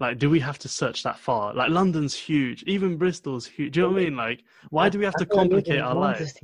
Like, 0.00 0.18
do 0.18 0.30
we 0.30 0.40
have 0.40 0.58
to 0.60 0.68
search 0.68 1.02
that 1.02 1.18
far? 1.18 1.54
Like, 1.54 1.70
London's 1.70 2.14
huge. 2.14 2.62
Even 2.64 2.96
Bristol's 2.98 3.46
huge. 3.46 3.74
Do 3.74 3.80
you 3.80 3.86
know 3.86 3.92
what 3.92 4.00
I 4.00 4.04
mean? 4.04 4.16
Like, 4.16 4.44
why 4.70 4.88
do 4.88 4.98
we 4.98 5.04
have 5.04 5.16
to 5.16 5.24
I 5.24 5.28
thought 5.28 5.36
complicate 5.36 5.80
our 5.80 5.94
London 5.94 6.00
lives? 6.00 6.34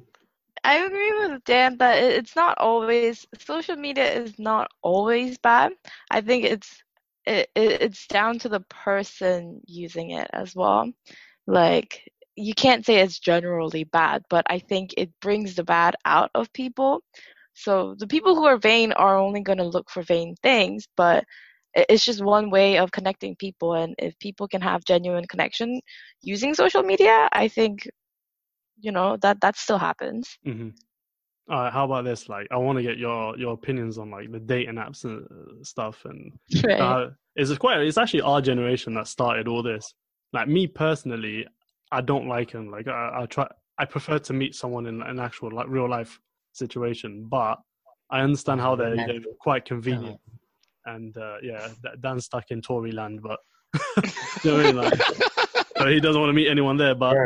I 0.65 0.77
agree 0.79 1.13
with 1.29 1.45
Dan 1.45 1.77
that 1.79 2.03
it's 2.03 2.35
not 2.37 2.59
always 2.59 3.27
social 3.39 3.77
media 3.77 4.13
is 4.13 4.39
not 4.39 4.71
always 4.83 5.39
bad. 5.39 5.73
I 6.11 6.21
think 6.21 6.45
it's 6.45 6.83
it, 7.27 7.51
it 7.55 7.83
it's 7.83 8.07
down 8.07 8.39
to 8.41 8.49
the 8.49 8.61
person 8.61 9.61
using 9.67 10.11
it 10.11 10.29
as 10.33 10.55
well. 10.55 10.91
Like 11.47 12.03
you 12.37 12.55
can't 12.55 12.85
say 12.85 12.97
it's 13.01 13.19
generally 13.19 13.85
bad, 13.85 14.25
but 14.31 14.45
I 14.49 14.59
think 14.59 14.95
it 14.97 15.11
brings 15.21 15.55
the 15.55 15.65
bad 15.65 15.97
out 16.05 16.31
of 16.35 16.53
people. 16.53 17.03
So 17.55 17.95
the 17.99 18.07
people 18.07 18.35
who 18.35 18.45
are 18.45 18.59
vain 18.59 18.93
are 18.93 19.19
only 19.19 19.41
going 19.41 19.59
to 19.59 19.65
look 19.65 19.91
for 19.91 20.03
vain 20.03 20.35
things, 20.43 20.87
but 20.97 21.25
it's 21.75 22.05
just 22.05 22.23
one 22.23 22.51
way 22.51 22.79
of 22.79 22.93
connecting 22.93 23.35
people 23.37 23.75
and 23.75 23.95
if 23.99 24.17
people 24.21 24.47
can 24.47 24.61
have 24.61 24.85
genuine 24.85 25.27
connection 25.27 25.81
using 26.23 26.55
social 26.55 26.83
media, 26.83 27.29
I 27.33 27.49
think 27.49 27.89
you 28.79 28.93
know 28.93 29.17
that 29.23 29.41
that 29.41 29.57
still 29.57 29.79
happens. 29.79 30.39
Mm-hmm. 30.47 30.71
All 31.51 31.63
right, 31.63 31.73
how 31.73 31.85
about 31.85 32.05
this? 32.05 32.29
Like, 32.29 32.47
I 32.51 32.57
want 32.57 32.79
to 32.79 32.83
get 32.83 32.99
your 32.99 33.37
your 33.37 33.53
opinions 33.53 33.99
on 33.99 34.11
like 34.11 34.33
the 34.33 34.41
dating 34.41 34.77
apps 34.77 35.05
and 35.05 35.25
uh, 35.27 35.63
stuff. 35.63 36.05
And 36.05 36.33
Right. 36.65 36.81
uh, 36.81 37.11
it's 37.37 37.57
quite. 37.59 37.81
It's 37.81 37.99
actually 37.99 38.23
our 38.23 38.41
generation 38.41 38.95
that 38.95 39.09
started 39.09 39.49
all 39.49 39.63
this. 39.63 39.93
Like 40.33 40.49
me 40.49 40.67
personally, 40.67 41.47
I 41.93 42.01
don't 42.01 42.29
like 42.29 42.53
them. 42.53 42.71
Like 42.71 42.89
I, 42.89 43.23
I 43.23 43.27
try. 43.27 43.47
I 43.77 43.85
prefer 43.85 44.19
to 44.21 44.33
meet 44.33 44.55
someone 44.55 44.87
in 44.87 45.03
an 45.03 45.19
actual 45.19 45.51
like 45.53 45.67
real 45.69 45.89
life 45.89 46.19
situation. 46.57 47.27
But 47.29 47.59
I 48.11 48.21
understand 48.21 48.61
how 48.61 48.77
they're, 48.77 48.97
they're 48.97 49.21
quite 49.41 49.65
convenient. 49.65 50.21
And 50.87 51.17
uh, 51.17 51.37
yeah, 51.43 51.69
D- 51.83 51.89
Dan's 52.01 52.27
stuck 52.27 52.51
in 52.51 52.61
Tory 52.61 52.93
land, 52.93 53.21
but 53.23 53.41
you 54.45 54.51
know 54.51 54.61
I 54.61 54.63
mean? 54.65 54.77
Like, 54.77 55.03
so 55.79 55.87
he 55.87 55.99
doesn't 56.01 56.21
want 56.21 56.29
to 56.29 56.35
meet 56.35 56.49
anyone 56.49 56.77
there. 56.77 56.95
But 56.95 57.17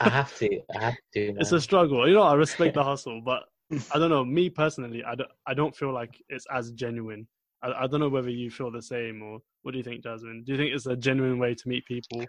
I 0.00 0.08
have 0.08 0.36
to. 0.38 0.60
I 0.74 0.80
have 0.80 0.96
to. 1.14 1.20
it's 1.38 1.52
a 1.52 1.60
struggle. 1.60 2.06
You 2.08 2.14
know, 2.14 2.22
I 2.22 2.34
respect 2.34 2.74
the 2.74 2.84
hustle, 2.84 3.20
but 3.20 3.44
I 3.92 3.98
don't 3.98 4.10
know. 4.10 4.24
Me 4.24 4.50
personally, 4.50 5.02
I 5.04 5.14
don't, 5.14 5.30
I 5.46 5.54
don't 5.54 5.74
feel 5.74 5.92
like 5.92 6.22
it's 6.28 6.46
as 6.52 6.72
genuine. 6.72 7.26
I, 7.62 7.84
I 7.84 7.86
don't 7.86 8.00
know 8.00 8.08
whether 8.08 8.30
you 8.30 8.50
feel 8.50 8.70
the 8.70 8.82
same 8.82 9.22
or 9.22 9.38
what 9.62 9.72
do 9.72 9.78
you 9.78 9.84
think, 9.84 10.02
Jasmine? 10.02 10.44
Do 10.44 10.52
you 10.52 10.58
think 10.58 10.72
it's 10.74 10.86
a 10.86 10.96
genuine 10.96 11.38
way 11.38 11.54
to 11.54 11.68
meet 11.68 11.84
people, 11.86 12.24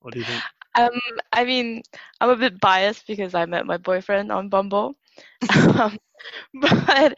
What 0.00 0.14
do 0.14 0.20
you 0.20 0.24
think? 0.24 0.42
Um, 0.76 0.98
I 1.32 1.44
mean, 1.44 1.82
I'm 2.20 2.30
a 2.30 2.36
bit 2.36 2.60
biased 2.60 3.06
because 3.06 3.34
I 3.34 3.44
met 3.44 3.66
my 3.66 3.76
boyfriend 3.76 4.32
on 4.32 4.48
Bumble. 4.48 4.94
um, 5.80 5.98
but 6.60 7.16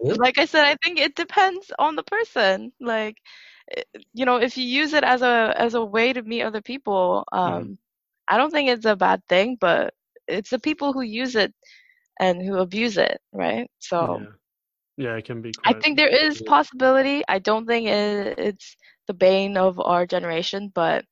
like 0.00 0.38
I 0.38 0.44
said, 0.46 0.64
I 0.66 0.76
think 0.82 0.98
it 0.98 1.14
depends 1.14 1.70
on 1.78 1.96
the 1.96 2.02
person. 2.02 2.72
Like, 2.80 3.16
eh, 3.76 3.82
you 4.12 4.24
know, 4.24 4.36
if 4.36 4.56
you 4.56 4.64
use 4.64 4.92
it 4.94 5.04
as 5.04 5.22
a 5.22 5.54
as 5.56 5.74
a 5.74 5.84
way 5.84 6.12
to 6.12 6.22
meet 6.22 6.42
other 6.42 6.62
people, 6.62 7.24
um, 7.32 7.78
I 8.28 8.36
don't 8.36 8.50
think 8.50 8.68
it's 8.70 8.86
a 8.86 8.96
bad 8.96 9.22
thing. 9.28 9.56
But 9.60 9.94
it's 10.28 10.50
the 10.50 10.58
people 10.58 10.92
who 10.92 11.02
use 11.02 11.34
it 11.36 11.52
and 12.20 12.42
who 12.42 12.58
abuse 12.58 12.96
it, 12.98 13.18
right? 13.32 13.68
So. 13.78 14.26
Yeah, 14.96 15.06
yeah, 15.06 15.16
it 15.16 15.24
can 15.24 15.42
be. 15.42 15.52
I 15.64 15.74
think 15.74 15.96
there 15.96 16.08
is 16.08 16.40
possibility. 16.42 17.22
I 17.28 17.38
don't 17.38 17.66
think 17.66 17.88
it, 17.88 18.38
it's 18.38 18.76
the 19.06 19.14
bane 19.14 19.56
of 19.56 19.78
our 19.80 20.06
generation, 20.06 20.70
but 20.74 21.04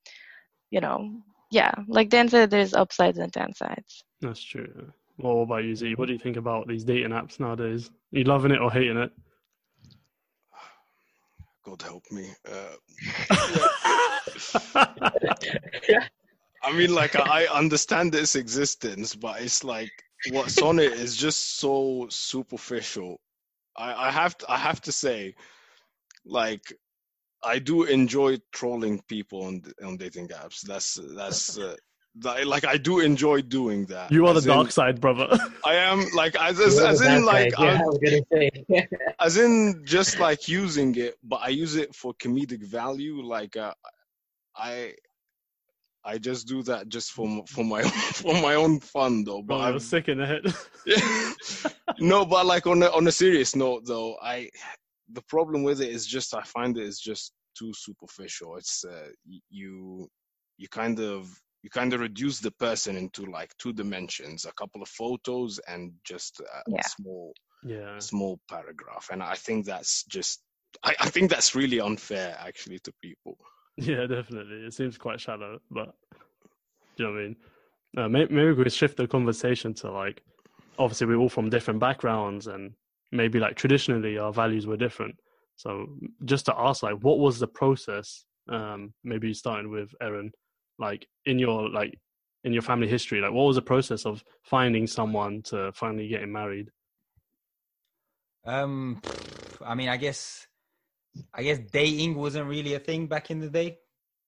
you 0.71 0.81
know, 0.81 1.23
yeah, 1.51 1.73
like 1.89 2.09
Dan 2.09 2.29
said, 2.29 2.51
there's 2.51 2.75
upsides 2.75 3.19
and 3.19 3.33
downsides. 3.33 4.03
that's 4.21 4.43
true. 4.43 4.93
Well, 5.23 5.37
what 5.37 5.43
about 5.45 5.65
you, 5.65 5.77
Z? 5.77 5.95
What 5.95 6.07
do 6.07 6.13
you 6.13 6.19
think 6.19 6.37
about 6.37 6.67
these 6.67 6.85
dating 6.85 7.11
apps 7.11 7.39
nowadays? 7.39 7.91
Are 8.15 8.19
you 8.19 8.25
loving 8.25 8.51
it 8.51 8.61
or 8.61 8.71
hating 8.71 8.97
it? 8.99 9.13
God 11.65 11.81
help 11.83 12.05
me. 12.11 12.29
Uh, 12.45 12.75
I 16.65 16.73
mean, 16.73 16.95
like 16.95 17.15
I 17.15 17.45
I 17.45 17.59
understand 17.59 18.15
its 18.15 18.35
existence, 18.35 19.15
but 19.15 19.41
it's 19.41 19.63
like 19.63 19.91
what's 20.31 20.61
on 20.61 20.79
it 20.81 20.93
is 20.93 21.17
just 21.17 21.59
so 21.59 22.07
superficial. 22.11 23.21
I, 23.77 24.09
I 24.09 24.11
have 24.11 24.37
to, 24.39 24.51
I 24.51 24.59
have 24.59 24.81
to 24.83 24.93
say, 24.93 25.35
like, 26.25 26.73
I 27.45 27.59
do 27.61 27.85
enjoy 27.85 28.39
trolling 28.53 29.01
people 29.09 29.45
on 29.45 29.63
on 29.85 29.97
dating 29.97 30.29
apps. 30.29 30.63
That's 30.63 30.95
that's 31.17 31.57
uh, 31.59 31.69
that- 31.69 31.81
like 32.45 32.65
I 32.67 32.77
do 32.77 33.01
enjoy 33.01 33.41
doing 33.43 33.87
that. 33.87 34.13
you 34.13 34.27
are 34.27 34.35
the 34.35 34.39
As 34.39 34.47
in- 34.47 34.53
dark 34.53 34.71
side, 34.71 35.01
brother. 35.01 35.29
I 35.65 35.75
am 35.77 36.05
like 36.15 36.37
as 36.37 36.61
as, 36.61 36.79
as 36.79 37.01
in 37.01 37.25
like 37.25 37.53
yeah, 37.59 37.65
I'm- 37.65 37.81
I 37.81 37.85
was 37.85 37.99
gonna 38.05 38.21
say. 38.33 38.89
as 39.21 39.37
in 39.39 39.83
just 39.85 40.19
like 40.19 40.47
using 40.49 40.95
it 40.97 41.15
but 41.23 41.41
i 41.43 41.49
use 41.49 41.75
it 41.77 41.95
for 41.95 42.13
comedic 42.15 42.63
value 42.65 43.23
like 43.23 43.57
uh, 43.57 43.73
i 44.57 44.93
i 46.05 46.19
just 46.19 46.47
do 46.49 46.63
that 46.65 46.89
just 46.89 47.13
for 47.13 47.45
for 47.47 47.65
my 47.65 47.83
for 48.23 48.35
my 48.43 48.55
own 48.55 48.81
fun 48.81 49.25
though 49.25 49.43
but 49.43 49.59
Bro, 49.59 49.67
I'm, 49.67 49.79
sick 49.81 50.09
in 50.09 50.19
the 50.19 50.27
head. 50.27 50.45
no 51.99 52.25
but 52.25 52.47
like 52.47 52.67
on 52.67 52.83
a, 52.83 52.87
on 52.91 53.07
a 53.07 53.13
serious 53.13 53.55
note 53.57 53.83
though 53.87 54.17
i 54.23 54.49
the 55.13 55.23
problem 55.29 55.63
with 55.63 55.81
it 55.81 55.91
is 55.91 56.07
just 56.07 56.35
i 56.35 56.43
find 56.43 56.77
it 56.77 56.85
is 56.85 56.99
just 57.01 57.33
too 57.59 57.73
superficial 57.75 58.57
it's 58.57 58.85
uh, 58.85 59.09
you 59.51 60.09
you 60.59 60.69
kind 60.69 61.01
of 61.01 61.29
you 61.63 61.71
kind 61.71 61.93
of 61.95 62.01
reduce 62.01 62.41
the 62.41 62.51
person 62.53 62.97
into 62.97 63.25
like 63.27 63.57
two 63.59 63.73
dimensions 63.73 64.45
a 64.45 64.53
couple 64.55 64.83
of 64.83 64.89
photos 64.89 65.59
and 65.69 65.93
just 66.05 66.41
a, 66.41 66.63
Yeah. 66.69 66.81
small 66.83 67.35
yeah, 67.65 67.99
small 67.99 68.41
paragraph 68.49 69.09
and 69.13 69.23
i 69.23 69.35
think 69.35 69.65
that's 69.65 70.05
just 70.05 70.43
I, 70.83 70.95
I 71.01 71.09
think 71.11 71.31
that's 71.31 71.55
really 71.55 71.81
unfair 71.81 72.37
actually 72.41 72.81
to 72.81 72.93
people 73.03 73.37
yeah, 73.77 74.07
definitely. 74.07 74.67
It 74.67 74.75
seems 74.75 74.99
quite 74.99 75.21
shallow, 75.21 75.59
but 75.71 75.95
do 76.97 77.05
you 77.05 77.05
know 77.05 77.13
what 77.13 77.19
I 77.19 77.23
mean? 77.23 77.37
Uh, 77.97 78.09
maybe, 78.09 78.35
maybe 78.35 78.53
we 78.53 78.71
shift 78.71 78.97
the 78.97 79.07
conversation 79.07 79.75
to 79.75 79.91
like, 79.91 80.23
obviously 80.79 81.07
we're 81.07 81.17
all 81.17 81.29
from 81.29 81.51
different 81.51 81.81
backgrounds, 81.81 82.47
and 82.47 82.73
maybe 83.11 83.39
like 83.39 83.57
traditionally 83.57 84.19
our 84.19 84.33
values 84.33 84.67
were 84.67 84.77
different. 84.77 85.17
So 85.57 85.87
just 86.25 86.47
to 86.47 86.55
ask, 86.59 86.83
like, 86.83 86.99
what 87.03 87.19
was 87.19 87.39
the 87.39 87.47
process? 87.47 88.25
Um, 88.49 88.93
maybe 89.05 89.33
starting 89.35 89.71
with 89.71 89.95
Aaron, 90.01 90.33
like 90.83 91.07
in 91.25 91.39
your 91.39 91.71
like 91.71 91.99
in 92.45 92.53
your 92.53 92.63
family 92.63 92.89
history, 92.89 93.21
like 93.21 93.33
what 93.33 93.45
was 93.45 93.57
the 93.57 93.63
process 93.63 94.05
of 94.05 94.23
finding 94.43 94.87
someone 94.87 95.43
to 95.43 95.73
finally 95.73 96.09
getting 96.09 96.33
married? 96.33 96.71
Um, 98.45 99.01
I 99.65 99.75
mean, 99.75 99.89
I 99.89 99.97
guess, 99.97 100.47
I 101.33 101.45
guess 101.45 101.59
dating 101.73 102.17
wasn't 102.17 102.49
really 102.49 102.75
a 102.75 102.81
thing 102.81 103.07
back 103.07 103.31
in 103.31 103.39
the 103.39 103.49
day. 103.49 103.79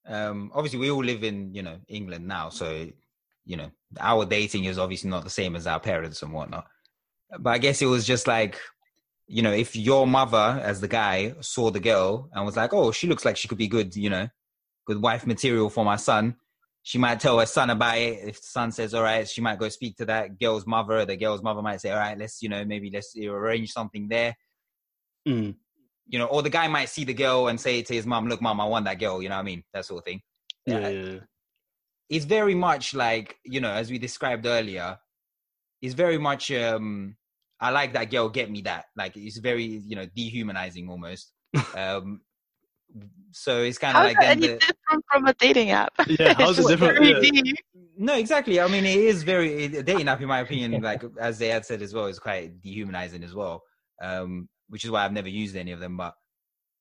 Um, 0.07 0.53
obviously, 0.55 0.79
we 0.79 0.91
all 0.91 1.03
live 1.05 1.25
in 1.25 1.53
you 1.53 1.63
know 1.63 1.79
England 1.89 2.27
now, 2.27 2.51
so 2.51 2.87
you 3.45 3.57
know 3.57 3.71
our 4.01 4.25
dating 4.25 4.65
is 4.65 4.79
obviously 4.79 5.11
not 5.11 5.25
the 5.25 5.31
same 5.31 5.57
as 5.57 5.67
our 5.67 5.81
parents 5.81 6.23
and 6.23 6.33
whatnot. 6.33 6.67
But 7.39 7.51
I 7.51 7.59
guess 7.59 7.83
it 7.83 7.87
was 7.87 8.07
just 8.07 8.27
like, 8.27 8.61
you 9.27 9.43
know, 9.43 9.53
if 9.53 9.75
your 9.75 10.07
mother, 10.07 10.61
as 10.63 10.81
the 10.81 10.89
guy, 10.89 11.35
saw 11.41 11.71
the 11.71 11.81
girl 11.81 12.29
and 12.33 12.47
was 12.47 12.57
like, 12.57 12.73
"Oh, 12.73 12.93
she 12.93 13.09
looks 13.09 13.25
like 13.25 13.37
she 13.37 13.49
could 13.49 13.59
be 13.59 13.69
good," 13.69 13.97
you 13.97 14.11
know, 14.11 14.29
good 14.87 15.03
wife 15.03 15.27
material 15.27 15.71
for 15.71 15.85
my 15.85 15.97
son. 15.97 16.37
She 16.87 16.99
might 16.99 17.19
tell 17.19 17.39
her 17.39 17.47
son 17.47 17.71
about 17.71 17.97
it. 17.97 18.29
If 18.29 18.43
the 18.43 18.47
son 18.47 18.71
says, 18.71 18.93
"All 18.93 19.03
right," 19.03 19.27
she 19.27 19.41
might 19.41 19.59
go 19.59 19.71
speak 19.71 19.97
to 19.97 20.05
that 20.05 20.39
girl's 20.39 20.67
mother. 20.67 21.07
The 21.07 21.17
girl's 21.17 21.43
mother 21.43 21.63
might 21.63 21.81
say, 21.81 21.91
"All 21.91 21.99
right, 21.99 22.17
let's 22.17 22.43
you 22.43 22.51
know 22.51 22.63
maybe 22.65 22.91
let's 22.91 23.17
arrange 23.17 23.73
something 23.73 24.07
there." 24.07 24.37
Mm. 25.27 25.57
you 26.07 26.19
know, 26.19 26.27
or 26.27 26.43
the 26.43 26.51
guy 26.51 26.69
might 26.69 26.91
see 26.91 27.05
the 27.05 27.15
girl 27.15 27.49
and 27.49 27.59
say 27.59 27.81
to 27.81 27.95
his 27.95 28.05
mom, 28.07 28.29
"Look, 28.29 28.43
mom, 28.43 28.61
I 28.61 28.67
want 28.67 28.85
that 28.85 28.99
girl." 29.01 29.23
You 29.23 29.31
know 29.31 29.37
what 29.37 29.41
I 29.41 29.45
mean? 29.45 29.65
That 29.73 29.87
sort 29.87 30.01
of 30.01 30.05
thing. 30.05 30.21
Yeah, 30.67 30.77
Uh, 30.77 30.89
yeah, 30.91 31.05
yeah. 31.13 31.21
It's 32.11 32.27
very 32.27 32.55
much 32.55 32.93
like 32.95 33.39
you 33.45 33.61
know, 33.61 33.71
as 33.73 33.91
we 33.91 33.99
described 33.99 34.45
earlier. 34.47 34.99
It's 35.81 35.95
very 35.95 36.19
much. 36.19 36.51
um 36.51 37.17
I 37.61 37.71
like 37.71 37.95
that 37.95 38.11
girl. 38.11 38.29
Get 38.29 38.51
me 38.51 38.61
that. 38.63 38.85
Like 38.95 39.17
it's 39.17 39.39
very 39.39 39.65
you 39.65 39.97
know 39.97 40.07
dehumanizing 40.15 40.91
almost. 40.91 41.33
um 41.75 42.21
So 43.33 43.63
it's 43.63 43.79
kind 43.79 43.97
of 43.97 44.05
like 44.05 44.17
that 44.17 44.39
then 44.39 44.39
any 44.39 44.47
the, 44.49 44.59
different 44.59 45.05
from 45.11 45.27
a 45.27 45.35
dating 45.35 45.71
app? 45.71 45.93
Yeah, 46.07 46.35
how's 46.35 46.59
it 46.59 46.69
different? 46.79 47.05
Yeah. 47.05 47.53
no, 47.99 48.15
exactly. 48.15 48.61
I 48.61 48.69
mean, 48.69 48.85
it 48.85 48.97
is 48.97 49.25
very 49.25 49.65
a 49.65 49.83
dating 49.83 50.09
app, 50.09 50.21
in 50.21 50.29
my 50.29 50.41
opinion. 50.41 50.81
Like 50.81 51.03
as 51.19 51.39
they 51.39 51.49
had 51.49 51.67
said 51.67 51.83
as 51.83 51.93
well, 51.93 52.07
is 52.07 52.19
quite 52.21 52.61
dehumanizing 52.61 53.25
as 53.25 53.35
well. 53.35 53.63
Um, 54.01 54.49
which 54.69 54.85
is 54.85 54.91
why 54.91 55.05
I've 55.05 55.13
never 55.13 55.29
used 55.29 55.57
any 55.57 55.73
of 55.73 55.81
them. 55.81 55.97
But 55.97 56.15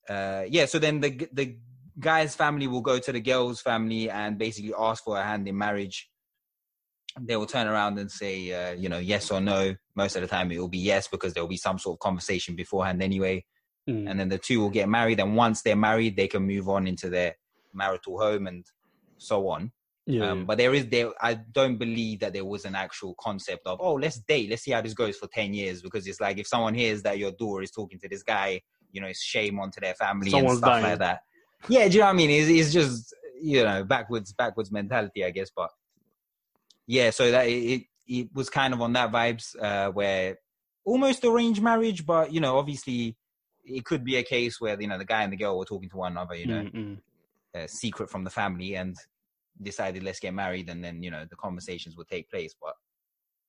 uh, 0.07 0.43
yeah, 0.47 0.65
so 0.65 0.77
then 0.77 0.99
the 0.99 1.27
the 1.33 1.57
guy's 1.99 2.35
family 2.35 2.67
will 2.67 2.81
go 2.81 2.99
to 2.99 3.11
the 3.11 3.21
girl's 3.21 3.61
family 3.61 4.09
and 4.09 4.37
basically 4.37 4.73
ask 4.77 5.03
for 5.03 5.17
a 5.17 5.23
hand 5.23 5.47
in 5.47 5.57
marriage. 5.57 6.09
They 7.19 7.35
will 7.35 7.45
turn 7.45 7.67
around 7.67 7.99
and 7.99 8.11
say, 8.11 8.51
uh, 8.51 8.73
you 8.73 8.89
know, 8.89 8.97
yes 8.97 9.29
or 9.29 9.39
no. 9.39 9.75
Most 9.95 10.15
of 10.15 10.23
the 10.23 10.27
time, 10.27 10.51
it 10.51 10.59
will 10.59 10.67
be 10.67 10.79
yes 10.79 11.07
because 11.07 11.33
there 11.33 11.43
will 11.43 11.49
be 11.49 11.57
some 11.57 11.77
sort 11.77 11.95
of 11.95 11.99
conversation 11.99 12.55
beforehand 12.55 13.03
anyway. 13.03 13.45
Mm. 13.89 14.09
And 14.09 14.19
then 14.19 14.29
the 14.29 14.37
two 14.37 14.61
will 14.61 14.69
get 14.69 14.87
married, 14.87 15.19
and 15.19 15.35
once 15.35 15.61
they're 15.61 15.75
married, 15.75 16.15
they 16.15 16.27
can 16.27 16.43
move 16.43 16.69
on 16.69 16.87
into 16.87 17.09
their 17.09 17.35
marital 17.73 18.17
home 18.19 18.47
and 18.47 18.65
so 19.17 19.49
on. 19.49 19.71
Yeah, 20.05 20.31
Um, 20.31 20.45
but 20.45 20.57
there 20.57 20.73
is 20.73 20.87
there. 20.87 21.11
I 21.21 21.35
don't 21.35 21.77
believe 21.77 22.19
that 22.19 22.33
there 22.33 22.45
was 22.45 22.65
an 22.65 22.75
actual 22.75 23.15
concept 23.19 23.65
of 23.65 23.79
oh 23.81 23.93
let's 23.93 24.19
date, 24.19 24.49
let's 24.49 24.63
see 24.63 24.71
how 24.71 24.81
this 24.81 24.93
goes 24.93 25.17
for 25.17 25.27
ten 25.27 25.53
years 25.53 25.81
because 25.81 26.05
it's 26.07 26.19
like 26.19 26.37
if 26.37 26.47
someone 26.47 26.73
hears 26.73 27.01
that 27.03 27.17
your 27.17 27.31
daughter 27.31 27.61
is 27.63 27.71
talking 27.71 27.99
to 27.99 28.09
this 28.09 28.23
guy, 28.23 28.61
you 28.91 29.01
know, 29.01 29.07
it's 29.07 29.21
shame 29.23 29.59
onto 29.59 29.79
their 29.79 29.95
family 29.95 30.29
Someone's 30.29 30.57
and 30.57 30.59
stuff 30.59 30.73
dying. 30.73 30.83
like 30.83 30.99
that. 30.99 31.21
Yeah, 31.69 31.87
do 31.87 31.93
you 31.93 31.99
know 31.99 32.05
what 32.07 32.11
I 32.11 32.15
mean? 32.15 32.29
It's, 32.29 32.49
it's 32.49 32.73
just 32.73 33.15
you 33.41 33.63
know 33.63 33.83
backwards 33.83 34.33
backwards 34.33 34.71
mentality, 34.71 35.23
I 35.23 35.31
guess. 35.31 35.51
But 35.55 35.69
yeah, 36.87 37.09
so 37.11 37.31
that 37.31 37.47
it 37.47 37.51
it, 37.51 37.81
it 38.07 38.29
was 38.33 38.49
kind 38.49 38.73
of 38.73 38.81
on 38.81 38.93
that 38.93 39.11
vibes 39.11 39.55
uh, 39.61 39.89
where 39.91 40.37
almost 40.85 41.23
arranged 41.23 41.61
marriage, 41.61 42.05
but 42.05 42.33
you 42.33 42.41
know, 42.41 42.57
obviously 42.57 43.15
it 43.63 43.85
could 43.85 44.03
be 44.03 44.17
a 44.17 44.23
case 44.23 44.59
where 44.59 44.79
you 44.79 44.87
know 44.87 44.97
the 44.97 45.05
guy 45.05 45.23
and 45.23 45.33
the 45.33 45.37
girl 45.37 45.57
were 45.57 45.65
talking 45.65 45.89
to 45.89 45.97
one 45.97 46.13
another, 46.13 46.35
you 46.35 46.47
know, 46.47 46.63
Mm, 46.63 46.73
mm. 46.73 46.97
uh, 47.55 47.67
secret 47.67 48.09
from 48.09 48.23
the 48.23 48.29
family 48.29 48.75
and 48.75 48.95
decided 49.61 50.03
let's 50.03 50.19
get 50.19 50.33
married 50.33 50.69
and 50.69 50.83
then 50.83 51.03
you 51.03 51.11
know 51.11 51.25
the 51.29 51.35
conversations 51.35 51.95
would 51.95 52.07
take 52.07 52.29
place 52.29 52.55
but 52.59 52.73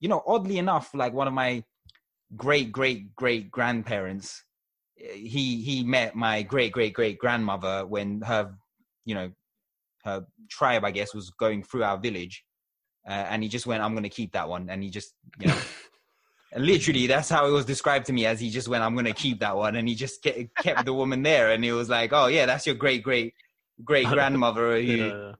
you 0.00 0.08
know 0.08 0.22
oddly 0.26 0.58
enough 0.58 0.90
like 0.94 1.12
one 1.14 1.26
of 1.26 1.32
my 1.32 1.62
great 2.36 2.70
great 2.70 3.14
great 3.16 3.50
grandparents 3.50 4.44
uh, 5.00 5.12
he 5.14 5.62
he 5.62 5.82
met 5.82 6.14
my 6.14 6.42
great 6.42 6.72
great 6.72 6.92
great 6.92 7.18
grandmother 7.18 7.86
when 7.86 8.20
her 8.20 8.54
you 9.04 9.14
know 9.14 9.30
her 10.04 10.24
tribe 10.50 10.84
i 10.84 10.90
guess 10.90 11.14
was 11.14 11.30
going 11.30 11.62
through 11.62 11.84
our 11.84 11.98
village 11.98 12.44
uh, 13.08 13.26
and 13.30 13.42
he 13.42 13.48
just 13.48 13.66
went 13.66 13.82
i'm 13.82 13.92
going 13.92 14.02
to 14.02 14.08
keep 14.08 14.32
that 14.32 14.48
one 14.48 14.68
and 14.68 14.82
he 14.82 14.90
just 14.90 15.14
you 15.38 15.46
know 15.46 15.58
and 16.54 16.64
literally 16.64 17.06
that's 17.06 17.28
how 17.28 17.46
it 17.46 17.50
was 17.50 17.66
described 17.66 18.06
to 18.06 18.12
me 18.12 18.24
as 18.24 18.40
he 18.40 18.48
just 18.48 18.68
went 18.68 18.82
i'm 18.82 18.94
going 18.94 19.04
to 19.04 19.12
keep 19.12 19.40
that 19.40 19.56
one 19.56 19.76
and 19.76 19.88
he 19.88 19.94
just 19.94 20.22
ke- 20.22 20.48
kept 20.58 20.84
the 20.84 20.94
woman 20.94 21.22
there 21.22 21.50
and 21.50 21.64
it 21.64 21.72
was 21.72 21.88
like 21.88 22.12
oh 22.12 22.26
yeah 22.26 22.46
that's 22.46 22.64
your 22.64 22.74
great 22.74 23.02
great 23.02 23.34
great 23.82 24.06
grandmother 24.06 24.80
who, 24.80 24.82
yeah. 24.82 25.32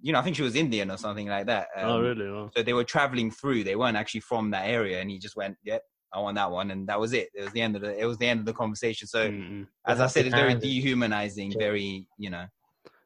you 0.00 0.12
know, 0.12 0.18
I 0.18 0.22
think 0.22 0.36
she 0.36 0.42
was 0.42 0.56
Indian 0.56 0.90
or 0.90 0.96
something 0.96 1.26
like 1.26 1.46
that. 1.46 1.68
oh, 1.76 1.96
Um, 1.96 2.02
really? 2.02 2.30
Well, 2.30 2.50
So 2.56 2.62
they 2.62 2.72
were 2.72 2.84
traveling 2.84 3.30
through. 3.30 3.64
They 3.64 3.76
weren't 3.76 3.96
actually 3.96 4.20
from 4.20 4.50
that 4.52 4.66
area, 4.68 5.00
and 5.00 5.10
he 5.10 5.18
just 5.18 5.36
went, 5.36 5.56
"Yep, 5.64 5.82
I 6.12 6.20
want 6.20 6.36
that 6.36 6.50
one," 6.50 6.70
and 6.70 6.88
that 6.88 6.98
was 6.98 7.12
it. 7.12 7.28
It 7.34 7.42
was 7.42 7.52
the 7.52 7.60
end 7.60 7.76
of 7.76 7.82
the. 7.82 7.98
It 7.98 8.04
was 8.04 8.18
the 8.18 8.26
end 8.26 8.40
of 8.40 8.46
the 8.46 8.52
conversation. 8.52 9.08
So, 9.08 9.28
mm, 9.28 9.50
mm. 9.50 9.66
as 9.86 10.00
I 10.00 10.06
said, 10.06 10.26
it's 10.26 10.34
very 10.34 10.54
dehumanizing. 10.54 11.54
Very, 11.58 12.06
you 12.18 12.30
know. 12.30 12.46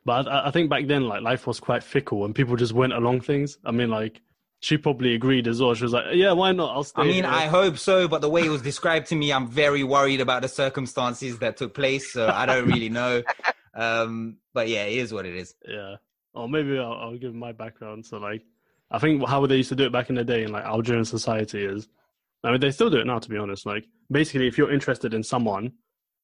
But 0.05 0.29
I, 0.29 0.49
I 0.49 0.51
think 0.51 0.71
back 0.71 0.87
then, 0.87 1.09
like 1.09 1.23
life 1.23 1.47
was 1.47 1.59
quite 1.59 1.83
fickle, 1.83 2.25
and 2.25 2.35
people 2.35 2.57
just 2.57 2.73
went 2.73 2.93
along 2.93 3.23
things. 3.23 3.59
I 3.65 3.73
mean, 3.73 3.91
like 3.91 4.21
she 4.67 4.77
probably 4.77 5.15
agreed 5.15 5.47
as 5.47 5.63
well. 5.63 5.75
She 5.75 5.85
was 5.85 5.93
like, 5.93 6.07
"Yeah, 6.15 6.33
why 6.33 6.51
not? 6.51 6.75
I'll 6.75 6.83
stay." 6.83 7.03
I 7.03 7.05
mean, 7.05 7.15
here." 7.23 7.27
I 7.33 7.47
hope 7.47 7.79
so, 7.79 8.09
but 8.09 8.21
the 8.21 8.29
way 8.29 8.45
it 8.45 8.49
was 8.49 8.63
described 8.63 9.07
to 9.09 9.15
me, 9.15 9.33
I'm 9.33 9.47
very 9.47 9.85
worried 9.85 10.21
about 10.21 10.43
the 10.43 10.49
circumstances 10.49 11.39
that 11.39 11.57
took 11.57 11.73
place. 11.73 12.13
So 12.13 12.27
I 12.27 12.47
don't 12.47 12.67
really 12.67 12.89
know. 12.89 13.23
Um, 13.79 14.39
but 14.55 14.69
yeah, 14.69 14.85
it 14.85 14.97
is 14.97 15.13
what 15.13 15.27
it 15.27 15.37
is. 15.37 15.55
Yeah. 15.69 15.97
Or 16.33 16.49
maybe 16.49 16.79
I'll, 16.79 16.95
I'll 16.95 17.19
give 17.19 17.35
my 17.35 17.53
background. 17.53 18.07
So, 18.07 18.17
like, 18.17 18.43
I 18.91 18.99
think 18.99 19.29
how 19.29 19.45
they 19.45 19.59
used 19.59 19.69
to 19.69 19.77
do 19.77 19.85
it 19.85 19.93
back 19.93 20.09
in 20.09 20.15
the 20.15 20.25
day 20.25 20.45
in 20.45 20.51
like 20.51 20.65
Algerian 20.65 21.05
society 21.05 21.63
is, 21.63 21.87
I 22.43 22.53
mean, 22.53 22.61
they 22.61 22.71
still 22.71 22.89
do 22.89 22.97
it 22.97 23.07
now, 23.07 23.19
to 23.19 23.29
be 23.29 23.37
honest. 23.37 23.67
Like, 23.67 23.85
basically, 24.11 24.47
if 24.47 24.57
you're 24.57 24.73
interested 24.73 25.13
in 25.13 25.23
someone, 25.23 25.73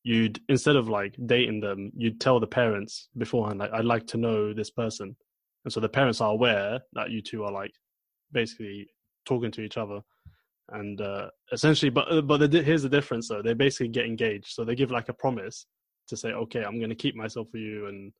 you'd 0.02 0.40
instead 0.48 0.76
of 0.76 0.88
like 0.88 1.14
dating 1.26 1.60
them, 1.60 1.92
you'd 1.94 2.22
tell 2.22 2.40
the 2.40 2.46
parents 2.46 3.10
beforehand, 3.18 3.58
like, 3.58 3.74
I'd 3.74 3.84
like 3.84 4.06
to 4.06 4.16
know 4.16 4.54
this 4.54 4.70
person, 4.70 5.14
and 5.66 5.72
so 5.74 5.78
the 5.78 5.90
parents 5.90 6.22
are 6.22 6.30
aware 6.30 6.80
that 6.94 7.10
you 7.10 7.20
two 7.20 7.44
are 7.44 7.52
like 7.52 7.74
basically 8.32 8.88
talking 9.26 9.50
to 9.52 9.60
each 9.60 9.76
other. 9.76 10.00
And 10.70 11.00
uh, 11.00 11.28
essentially, 11.52 11.90
but 11.90 12.26
but 12.26 12.50
the, 12.50 12.62
here's 12.62 12.82
the 12.82 12.88
difference 12.88 13.28
though. 13.28 13.42
They 13.42 13.52
basically 13.52 13.88
get 13.88 14.06
engaged, 14.06 14.48
so 14.48 14.64
they 14.64 14.74
give 14.74 14.90
like 14.90 15.08
a 15.08 15.14
promise 15.14 15.66
to 16.08 16.16
say, 16.16 16.30
okay, 16.30 16.64
I'm 16.64 16.78
going 16.78 16.90
to 16.90 16.96
keep 16.96 17.14
myself 17.14 17.48
for 17.50 17.58
you, 17.58 17.86
and 17.86 18.12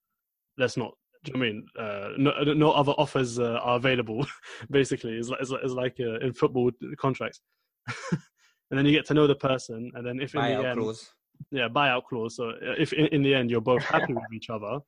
let's 0.59 0.77
not. 0.77 0.93
You 1.25 1.35
know 1.35 1.39
I 1.39 1.43
mean? 1.43 1.67
Uh, 1.79 2.09
no, 2.19 2.33
no 2.53 2.73
other 2.73 2.93
offers 2.93 3.39
uh, 3.39 3.61
are 3.63 3.77
available. 3.77 4.27
basically, 4.71 5.13
it's 5.13 5.29
like 5.29 5.41
it's 5.41 5.51
like, 5.51 5.61
it's 5.63 5.73
like 5.73 5.97
uh, 6.01 6.19
in 6.19 6.33
football 6.33 6.71
contracts. 6.99 7.41
and 8.11 8.79
then 8.79 8.85
you 8.85 8.93
get 8.93 9.07
to 9.07 9.15
know 9.15 9.27
the 9.27 9.35
person, 9.35 9.91
and 9.95 10.07
then 10.07 10.21
if 10.21 10.35
in 10.35 10.43
the 10.43 10.69
end, 10.69 10.81
clause. 10.81 11.11
yeah, 11.51 11.69
buyout 11.69 12.05
clause. 12.09 12.37
So 12.37 12.51
uh, 12.51 12.75
if 12.77 12.93
in, 12.93 13.07
in 13.07 13.23
the 13.23 13.35
end 13.35 13.51
you're 13.51 13.61
both 13.61 13.83
happy 13.83 14.15
with 14.15 14.33
each 14.35 14.51
other, 14.51 14.81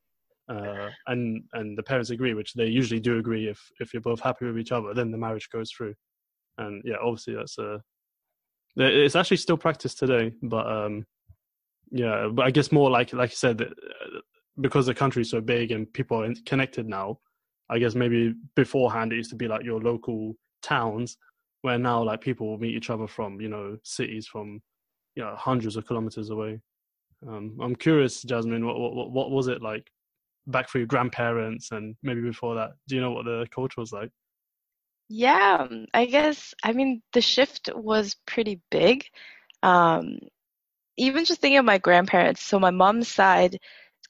uh, 0.49 0.91
and 1.07 1.43
and 1.55 1.77
the 1.77 1.83
parents 1.83 2.11
agree, 2.11 2.35
which 2.35 2.53
they 2.53 2.67
usually 2.67 3.01
do 3.01 3.19
agree, 3.19 3.49
if 3.49 3.61
if 3.81 3.93
you're 3.93 4.03
both 4.03 4.21
happy 4.21 4.45
with 4.47 4.59
each 4.59 4.73
other, 4.73 4.93
then 4.93 5.11
the 5.11 5.19
marriage 5.19 5.49
goes 5.51 5.71
through. 5.71 5.95
And 6.59 6.83
yeah, 6.85 6.97
obviously 7.03 7.35
that's 7.35 7.59
a. 7.59 7.83
It's 8.77 9.17
actually 9.17 9.37
still 9.39 9.57
practiced 9.57 9.99
today, 9.99 10.33
but 10.43 10.67
um, 10.67 11.07
yeah, 11.91 12.29
but 12.33 12.45
I 12.45 12.51
guess 12.51 12.73
more 12.73 12.91
like 12.91 13.13
like 13.13 13.31
you 13.31 13.37
said, 13.37 13.63
uh, 13.63 14.19
because 14.61 14.87
the 14.87 14.95
country's 14.95 15.31
so 15.31 15.41
big 15.41 15.71
and 15.71 15.91
people 15.93 16.23
are 16.23 16.35
connected 16.45 16.89
now. 16.89 17.21
I 17.71 17.79
guess 17.79 17.95
maybe 17.95 18.35
beforehand 18.57 19.13
it 19.13 19.17
used 19.17 19.31
to 19.31 19.37
be 19.37 19.49
like 19.49 19.65
your 19.65 19.81
local 19.81 20.35
towns, 20.63 21.17
where 21.63 21.79
now 21.79 22.03
like 22.03 22.21
people 22.21 22.49
will 22.49 22.59
meet 22.59 22.75
each 22.75 22.91
other 22.91 23.07
from 23.07 23.41
you 23.41 23.49
know 23.49 23.79
cities 23.83 24.27
from 24.27 24.61
you 25.15 25.23
know 25.23 25.35
hundreds 25.37 25.77
of 25.77 25.87
kilometers 25.87 26.29
away. 26.29 26.61
Um, 27.27 27.57
I'm 27.63 27.75
curious, 27.75 28.23
Jasmine, 28.23 28.67
what, 28.67 28.79
what 28.79 29.11
what 29.13 29.31
was 29.31 29.49
it 29.49 29.63
like 29.63 29.91
back 30.47 30.69
for 30.69 30.79
your 30.79 30.87
grandparents 30.87 31.71
and 31.73 31.97
maybe 32.03 32.21
before 32.23 32.55
that? 32.57 32.73
Do 32.89 32.95
you 32.97 33.01
know 33.01 33.13
what 33.13 33.25
the 33.27 33.47
culture 33.53 33.81
was 33.81 33.93
like? 33.93 34.11
Yeah, 35.09 35.59
um, 35.61 35.87
I 35.95 36.07
guess, 36.07 36.55
I 36.63 36.73
mean, 36.73 37.03
the 37.13 37.21
shift 37.21 37.71
was 37.75 38.17
pretty 38.27 38.61
big. 38.71 39.05
Um, 39.63 40.19
even 40.97 41.25
just 41.25 41.41
thinking 41.41 41.59
of 41.59 41.65
my 41.65 41.79
grandparents, 41.79 42.43
so 42.43 42.59
my 42.61 42.71
mom's 42.71 43.09
side 43.09 43.59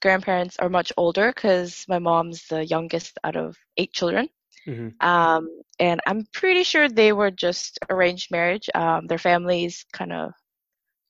grandparents 0.01 0.57
are 0.59 0.69
much 0.69 0.91
older 0.97 1.31
because 1.33 1.85
my 1.89 1.99
mom's 1.99 2.47
the 2.47 2.65
youngest 2.65 3.17
out 3.23 3.35
of 3.37 3.57
eight 3.77 3.93
children. 3.93 4.29
hmm 4.65 4.89
Um, 5.01 5.49
and 5.79 6.01
I'm 6.07 6.25
pretty 6.33 6.63
sure 6.63 6.89
they 6.89 7.13
were 7.13 7.31
just 7.31 7.79
arranged 7.89 8.31
marriage. 8.31 8.69
Um, 8.75 9.07
their 9.07 9.17
families 9.17 9.85
kind 9.93 10.11
of, 10.13 10.31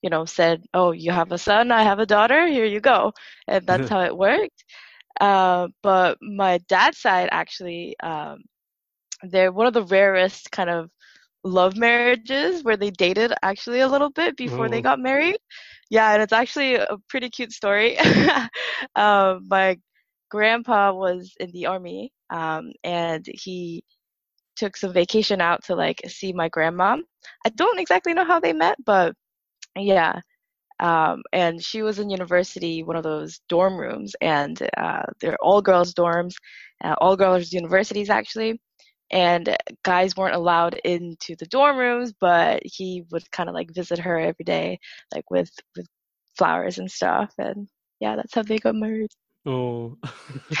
you 0.02 0.10
know, 0.10 0.24
said, 0.24 0.64
"Oh, 0.74 0.92
you 0.92 1.12
have 1.12 1.32
a 1.32 1.38
son, 1.38 1.70
I 1.72 1.82
have 1.84 1.98
a 1.98 2.06
daughter, 2.06 2.46
here 2.46 2.64
you 2.66 2.80
go," 2.80 3.12
and 3.48 3.66
that's 3.66 3.88
how 3.90 4.00
it 4.02 4.16
worked. 4.16 4.64
Uh, 5.20 5.68
but 5.82 6.18
my 6.20 6.58
dad's 6.68 6.98
side 6.98 7.28
actually, 7.32 7.96
um, 8.02 8.38
they're 9.22 9.52
one 9.52 9.66
of 9.66 9.74
the 9.74 9.82
rarest 9.84 10.50
kind 10.52 10.70
of 10.70 10.90
love 11.44 11.76
marriages 11.76 12.64
where 12.64 12.76
they 12.76 12.90
dated 12.90 13.32
actually 13.42 13.80
a 13.80 13.88
little 13.88 14.10
bit 14.10 14.36
before 14.36 14.68
they 14.68 14.82
got 14.82 14.98
married. 15.00 15.36
Yeah, 15.90 16.12
and 16.12 16.22
it's 16.22 16.32
actually 16.32 16.74
a 16.74 16.96
pretty 17.08 17.30
cute 17.30 17.52
story. 17.52 17.98
um, 18.96 19.46
my 19.48 19.78
grandpa 20.30 20.92
was 20.92 21.32
in 21.40 21.50
the 21.52 21.66
army, 21.66 22.12
um, 22.30 22.72
and 22.84 23.24
he 23.26 23.84
took 24.56 24.76
some 24.76 24.92
vacation 24.92 25.40
out 25.40 25.64
to 25.64 25.74
like 25.74 26.00
see 26.08 26.32
my 26.32 26.48
grandma. 26.48 26.96
I 27.44 27.50
don't 27.50 27.78
exactly 27.80 28.14
know 28.14 28.24
how 28.24 28.40
they 28.40 28.52
met, 28.52 28.76
but 28.84 29.14
yeah. 29.76 30.20
Um, 30.80 31.22
and 31.32 31.62
she 31.62 31.82
was 31.82 31.98
in 31.98 32.10
university, 32.10 32.82
one 32.82 32.96
of 32.96 33.02
those 33.02 33.40
dorm 33.48 33.78
rooms, 33.78 34.14
and 34.20 34.60
uh, 34.76 35.02
they're 35.20 35.38
all 35.40 35.62
girls 35.62 35.94
dorms, 35.94 36.34
uh, 36.84 36.94
all 37.00 37.16
girls 37.16 37.52
universities 37.52 38.10
actually. 38.10 38.60
And 39.10 39.56
guys 39.84 40.16
weren't 40.16 40.34
allowed 40.34 40.74
into 40.84 41.36
the 41.38 41.46
dorm 41.46 41.76
rooms, 41.76 42.12
but 42.20 42.60
he 42.64 43.04
would 43.12 43.30
kind 43.30 43.48
of 43.48 43.54
like 43.54 43.72
visit 43.72 44.00
her 44.00 44.18
every 44.18 44.44
day, 44.44 44.80
like 45.14 45.30
with 45.30 45.50
with 45.76 45.86
flowers 46.36 46.78
and 46.78 46.90
stuff. 46.90 47.32
And 47.38 47.68
yeah, 48.00 48.16
that's 48.16 48.34
how 48.34 48.42
they 48.42 48.58
got 48.58 48.74
married. 48.74 49.10
Oh. 49.46 49.96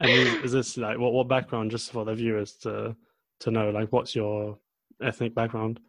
and 0.00 0.10
is, 0.10 0.44
is 0.44 0.52
this 0.52 0.76
like 0.78 0.98
what 0.98 1.12
what 1.12 1.28
background 1.28 1.70
just 1.70 1.92
for 1.92 2.06
the 2.06 2.14
viewers 2.14 2.54
to 2.62 2.96
to 3.40 3.50
know 3.50 3.70
like 3.70 3.92
what's 3.92 4.16
your 4.16 4.58
ethnic 5.02 5.34
background? 5.34 5.80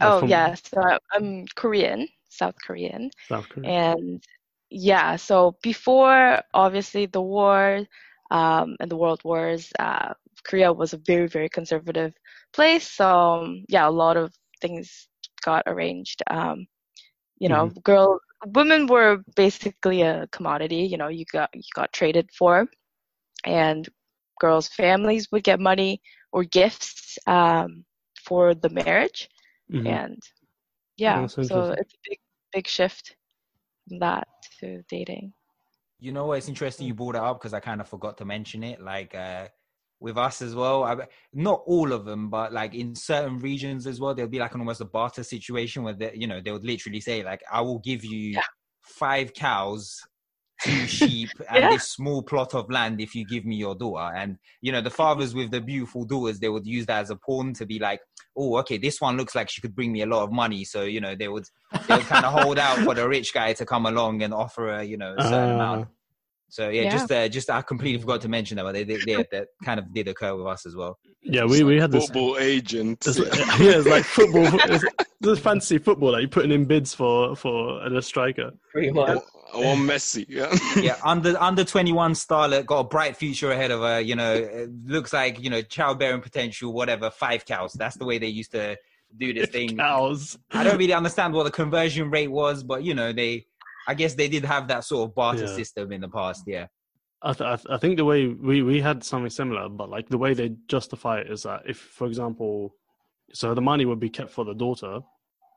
Oh 0.00 0.20
from 0.20 0.28
yeah, 0.28 0.54
so 0.54 0.80
I'm 1.12 1.44
Korean, 1.54 2.08
South 2.28 2.54
Korean. 2.64 3.10
South 3.28 3.48
Korea. 3.48 3.70
And 3.70 4.22
yeah, 4.70 5.16
so 5.16 5.56
before 5.62 6.40
obviously 6.54 7.06
the 7.06 7.20
war 7.22 7.80
um, 8.30 8.76
and 8.80 8.90
the 8.90 8.96
world 8.96 9.20
wars, 9.24 9.72
uh, 9.78 10.14
Korea 10.44 10.72
was 10.72 10.92
a 10.92 10.98
very, 11.06 11.28
very 11.28 11.48
conservative 11.48 12.14
place. 12.52 12.88
So 12.88 13.08
um, 13.08 13.64
yeah, 13.68 13.88
a 13.88 13.90
lot 13.90 14.16
of 14.16 14.32
things 14.60 15.08
got 15.44 15.62
arranged. 15.66 16.22
Um, 16.30 16.66
you 17.38 17.48
know, 17.48 17.70
girl, 17.84 18.20
women 18.46 18.86
were 18.86 19.18
basically 19.36 20.02
a 20.02 20.26
commodity. 20.28 20.82
You 20.82 20.96
know, 20.98 21.08
you 21.08 21.24
got 21.32 21.50
you 21.54 21.62
got 21.74 21.92
traded 21.92 22.28
for, 22.36 22.66
and 23.44 23.88
girls' 24.40 24.68
families 24.68 25.28
would 25.32 25.44
get 25.44 25.60
money 25.60 26.00
or 26.32 26.44
gifts 26.44 27.18
um, 27.26 27.84
for 28.24 28.54
the 28.54 28.70
marriage 28.70 29.28
Mhm. 29.70 30.00
and 30.00 30.18
yeah, 30.96 31.26
so 31.40 31.70
it's 31.72 31.94
a 31.94 31.98
big, 32.08 32.18
big 32.52 32.68
shift 32.68 33.16
from 33.88 34.00
that 34.00 34.28
to 34.60 34.82
dating. 34.88 35.34
You 35.98 36.12
know 36.12 36.26
what? 36.26 36.38
It's 36.38 36.48
interesting 36.48 36.86
you 36.86 36.94
brought 36.94 37.14
it 37.14 37.20
up 37.20 37.40
because 37.40 37.52
I 37.54 37.60
kind 37.60 37.80
of 37.80 37.88
forgot 37.88 38.16
to 38.18 38.24
mention 38.24 38.62
it. 38.62 38.80
Like 38.80 39.14
uh, 39.14 39.48
with 40.00 40.16
us 40.16 40.40
as 40.40 40.54
well, 40.54 40.84
I, 40.84 41.06
not 41.32 41.62
all 41.66 41.92
of 41.92 42.04
them, 42.06 42.30
but 42.30 42.52
like 42.52 42.74
in 42.74 42.94
certain 42.94 43.38
regions 43.38 43.86
as 43.86 44.00
well, 44.00 44.14
there'll 44.14 44.30
be 44.30 44.38
like 44.38 44.54
an 44.54 44.60
almost 44.60 44.80
a 44.80 44.86
barter 44.86 45.22
situation 45.22 45.82
where 45.82 45.94
they, 45.94 46.12
you 46.14 46.26
know 46.26 46.40
they 46.40 46.52
would 46.52 46.64
literally 46.64 47.00
say 47.00 47.22
like, 47.22 47.42
"I 47.50 47.60
will 47.60 47.80
give 47.80 48.04
you 48.04 48.40
Yeah. 48.40 48.44
five 48.82 49.34
cows 49.34 50.00
two 50.62 50.86
sheep 50.86 51.38
and 51.50 51.70
Yeah. 51.70 51.70
this 51.70 51.90
small 51.92 52.22
plot 52.22 52.54
of 52.54 52.70
land 52.70 53.00
if 53.00 53.14
you 53.14 53.24
give 53.24 53.44
me 53.44 53.56
your 53.56 53.74
daughter. 53.74 54.14
And 54.14 54.38
you 54.60 54.72
know, 54.72 54.80
the 54.82 54.90
fathers 54.90 55.34
with 55.34 55.50
the 55.50 55.60
beautiful 55.60 56.04
daughters, 56.04 56.40
they 56.40 56.48
would 56.48 56.66
use 56.66 56.86
that 56.86 57.00
as 57.02 57.10
a 57.10 57.16
pawn 57.16 57.54
to 57.54 57.66
be 57.66 57.78
like, 57.78 58.00
oh, 58.36 58.58
okay, 58.58 58.78
this 58.78 59.00
one 59.00 59.16
looks 59.16 59.34
like 59.34 59.50
she 59.50 59.60
could 59.60 59.74
bring 59.74 59.92
me 59.92 60.02
a 60.02 60.06
lot 60.06 60.24
of 60.24 60.32
money. 60.32 60.64
So 60.64 60.82
you 60.82 61.00
know, 61.00 61.14
they 61.14 61.28
would 61.28 61.44
they 61.86 61.96
would 61.96 62.06
kind 62.06 62.24
of 62.24 62.32
hold 62.32 62.58
out 62.58 62.78
for 62.78 62.94
the 62.94 63.08
rich 63.08 63.32
guy 63.34 63.52
to 63.54 63.66
come 63.66 63.86
along 63.86 64.22
and 64.22 64.32
offer 64.34 64.68
a 64.68 64.84
you 64.84 64.96
know 64.96 65.14
a 65.16 65.22
certain 65.22 65.50
ah. 65.50 65.54
amount. 65.54 65.88
So 66.50 66.68
yeah, 66.68 66.82
Yeah. 66.82 66.90
just 66.90 67.10
uh, 67.12 67.28
just 67.28 67.48
I 67.50 67.62
completely 67.62 68.00
forgot 68.00 68.20
to 68.22 68.28
mention 68.28 68.56
that, 68.56 68.64
but 68.64 68.72
they, 68.72 68.84
they, 68.84 68.98
they 69.06 69.14
that 69.32 69.48
kind 69.64 69.78
of 69.80 69.92
did 69.94 70.08
occur 70.08 70.34
with 70.34 70.46
us 70.46 70.66
as 70.66 70.76
well. 70.76 70.98
yeah, 71.22 71.44
we, 71.44 71.62
we 71.62 71.78
had 71.78 71.90
this. 71.92 72.06
football 72.06 72.36
agent. 72.38 73.06
It's 73.06 73.18
like, 73.18 73.34
yeah, 73.60 73.78
it's 73.78 73.86
like 73.86 74.04
football. 74.04 74.46
It's, 74.70 74.84
it's 75.22 75.40
fantasy 75.40 75.78
football. 75.78 76.12
Like 76.12 76.22
you're 76.22 76.28
putting 76.28 76.50
in 76.52 76.64
bids 76.64 76.92
for 76.94 77.36
for 77.36 77.84
a 77.86 78.02
striker. 78.02 78.50
Pretty 78.72 78.90
much. 78.90 79.18
I 79.52 79.56
want 79.58 79.80
Messi. 79.80 80.26
Yeah. 80.28 80.56
yeah, 80.80 80.96
under 81.04 81.36
under 81.40 81.64
twenty 81.64 81.92
one 81.92 82.12
starlet 82.12 82.66
got 82.66 82.78
a 82.80 82.84
bright 82.84 83.16
future 83.16 83.52
ahead 83.52 83.70
of 83.70 83.80
her. 83.80 84.00
You 84.00 84.16
know, 84.16 84.34
it 84.34 84.70
looks 84.86 85.12
like 85.12 85.40
you 85.40 85.50
know 85.50 85.62
childbearing 85.62 86.20
potential, 86.20 86.72
whatever. 86.72 87.10
Five 87.10 87.44
cows. 87.46 87.72
That's 87.74 87.96
the 87.96 88.04
way 88.04 88.18
they 88.18 88.28
used 88.28 88.52
to 88.52 88.76
do 89.16 89.32
this 89.34 89.50
thing. 89.50 89.76
Cows. 89.76 90.38
I 90.52 90.64
don't 90.64 90.78
really 90.78 90.92
understand 90.94 91.34
what 91.34 91.44
the 91.44 91.50
conversion 91.50 92.10
rate 92.10 92.30
was, 92.30 92.62
but 92.62 92.82
you 92.82 92.94
know 92.94 93.12
they. 93.12 93.46
I 93.90 93.94
guess 93.94 94.14
they 94.14 94.28
did 94.28 94.44
have 94.44 94.68
that 94.68 94.84
sort 94.84 95.02
of 95.08 95.14
barter 95.16 95.46
Yeah. 95.46 95.56
system 95.60 95.90
in 95.90 96.00
the 96.00 96.08
past. 96.08 96.44
Yeah. 96.46 96.66
I, 97.22 97.32
th- 97.32 97.48
I, 97.54 97.56
th- 97.56 97.66
I 97.70 97.76
think 97.76 97.96
the 97.96 98.04
way 98.04 98.28
we, 98.28 98.62
we 98.62 98.80
had 98.80 99.02
something 99.02 99.28
similar, 99.30 99.68
but 99.68 99.90
like 99.90 100.08
the 100.08 100.16
way 100.24 100.32
they 100.32 100.50
justify 100.68 101.18
it 101.22 101.30
is 101.34 101.42
that 101.42 101.62
if, 101.72 101.76
for 101.76 102.06
example, 102.06 102.74
so 103.32 103.52
the 103.52 103.60
money 103.60 103.84
would 103.84 103.98
be 104.00 104.08
kept 104.08 104.30
for 104.30 104.44
the 104.44 104.54
daughter, 104.54 105.00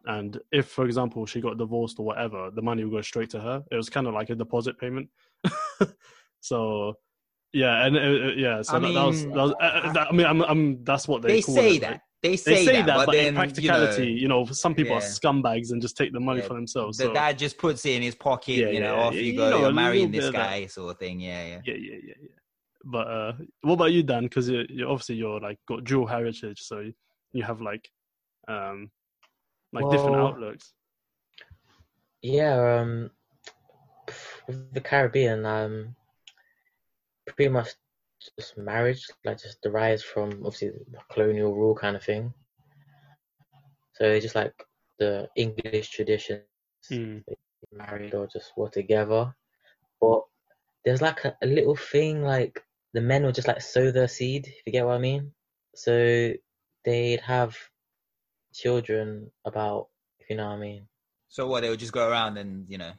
and 0.06 0.40
if, 0.52 0.66
for 0.68 0.86
example, 0.86 1.26
she 1.28 1.40
got 1.42 1.58
divorced 1.60 2.00
or 2.00 2.06
whatever, 2.08 2.50
the 2.52 2.62
money 2.62 2.84
would 2.84 2.92
go 2.98 3.02
straight 3.02 3.30
to 3.30 3.40
her. 3.40 3.64
It 3.72 3.76
was 3.76 3.90
kind 3.90 4.08
of 4.08 4.14
like 4.16 4.30
a 4.32 4.36
deposit 4.36 4.80
payment. 4.80 5.08
so, 6.42 6.96
yeah, 7.54 7.86
and 7.86 7.96
uh, 7.96 8.00
uh, 8.00 8.32
yeah, 8.36 8.62
so 8.64 8.76
I 8.78 8.80
that, 8.80 8.94
that 8.94 9.06
was, 9.06 9.24
that 9.26 9.36
was 9.36 9.52
uh, 9.62 9.64
uh, 9.64 9.94
that, 9.94 10.08
I 10.10 10.12
mean, 10.12 10.26
I'm, 10.26 10.42
I'm, 10.42 10.84
that's 10.84 11.08
what 11.08 11.22
they, 11.22 11.34
They 11.36 11.42
say 11.42 11.76
it, 11.76 11.82
that. 11.82 12.02
They 12.24 12.38
say, 12.38 12.56
They 12.56 12.66
say 12.66 12.74
that, 12.78 12.86
that, 12.86 13.06
but, 13.06 13.12
then, 13.12 13.28
in 13.28 13.36
practicality, 13.36 14.06
you 14.08 14.14
you 14.14 14.28
know, 14.30 14.46
some 14.46 14.74
people 14.74 14.96
are 14.96 15.02
scumbags 15.02 15.72
and 15.72 15.82
just 15.82 15.98
take 15.98 16.14
the 16.14 16.22
money 16.22 16.40
Yeah, 16.40 16.48
for 16.48 16.54
themselves. 16.54 16.98
know, 16.98 17.06
So, 17.06 17.08
the 17.10 17.14
dad 17.16 17.38
just 17.38 17.58
puts 17.58 17.86
it 17.86 17.96
in 17.96 18.02
his 18.02 18.16
pocket. 18.16 18.54
Yeah, 18.54 18.70
you 18.70 18.80
know, 18.80 18.96
yeah, 18.96 19.02
off 19.02 19.14
yeah, 19.14 19.20
you 19.20 19.32
you 19.34 19.38
go. 19.38 19.50
know, 19.50 19.60
You're 19.60 19.74
marrying 19.74 20.10
bit 20.10 20.18
this 20.20 20.28
of 20.28 20.34
that. 20.34 20.50
guy, 20.50 20.66
sort 20.68 20.92
of 20.92 21.00
thing. 21.00 21.20
Yeah, 21.20 21.46
yeah. 21.46 21.62
yeah, 21.66 21.74
yeah, 21.74 21.98
yeah, 22.02 22.14
yeah. 22.22 22.28
But 22.86 23.08
uh, 23.08 23.34
what 23.62 23.74
about 23.74 23.92
you, 23.92 24.04
Dan? 24.04 24.24
Because 24.24 24.50
you, 24.50 24.64
you 24.70 24.88
obviously 24.88 25.16
you're 25.16 25.42
like 25.42 25.60
got 25.68 25.84
dual 25.84 26.08
heritage, 26.08 26.62
so 26.62 26.80
you, 26.80 26.94
you 27.34 27.44
have 27.44 27.60
like, 27.60 27.90
um, 28.48 28.90
like 29.74 29.90
different 29.92 30.16
outlooks. 30.16 30.72
Yeah, 32.22 32.80
um, 32.80 33.12
the 34.72 34.80
Caribbean, 34.80 35.46
um, 35.46 35.96
pretty 37.28 37.50
much 37.50 37.70
just 38.38 38.58
marriage, 38.58 39.08
like 39.26 39.42
just 39.42 39.62
derives 39.62 40.04
from 40.04 40.32
obviously 40.46 40.70
the 40.70 41.00
colonial 41.12 41.54
rule 41.54 41.76
kind 41.76 41.96
of 41.96 42.04
thing. 42.04 42.34
So 43.94 44.06
it's 44.06 44.24
just 44.24 44.36
like 44.36 44.54
the 45.00 45.30
English 45.36 45.90
tradition, 45.90 46.42
Mm. 46.92 47.24
married 47.72 48.14
or 48.14 48.28
just 48.28 48.52
were 48.58 48.70
together. 48.70 49.34
But 50.02 50.24
there's 50.84 51.02
like 51.02 51.24
a, 51.26 51.38
a 51.42 51.48
little 51.48 51.76
thing 51.76 52.22
like 52.24 52.64
the 52.94 53.02
men 53.02 53.24
would 53.26 53.36
just 53.36 53.48
like 53.48 53.62
sow 53.62 53.92
their 53.92 54.08
seed, 54.08 54.48
if 54.48 54.62
you 54.66 54.72
get 54.72 54.86
what 54.86 54.96
I 54.96 55.00
mean. 55.00 55.34
So 55.76 56.34
they'd 56.86 57.22
have 57.22 57.56
children 58.54 59.32
about, 59.46 59.88
if 60.20 60.30
you 60.30 60.36
know 60.36 60.48
what 60.48 60.56
I 60.56 60.60
mean. 60.60 60.88
So 61.30 61.48
what? 61.48 61.62
They 61.62 61.70
would 61.70 61.80
just 61.80 61.94
go 61.94 62.08
around 62.08 62.38
and 62.38 62.70
you 62.70 62.78
know, 62.78 62.92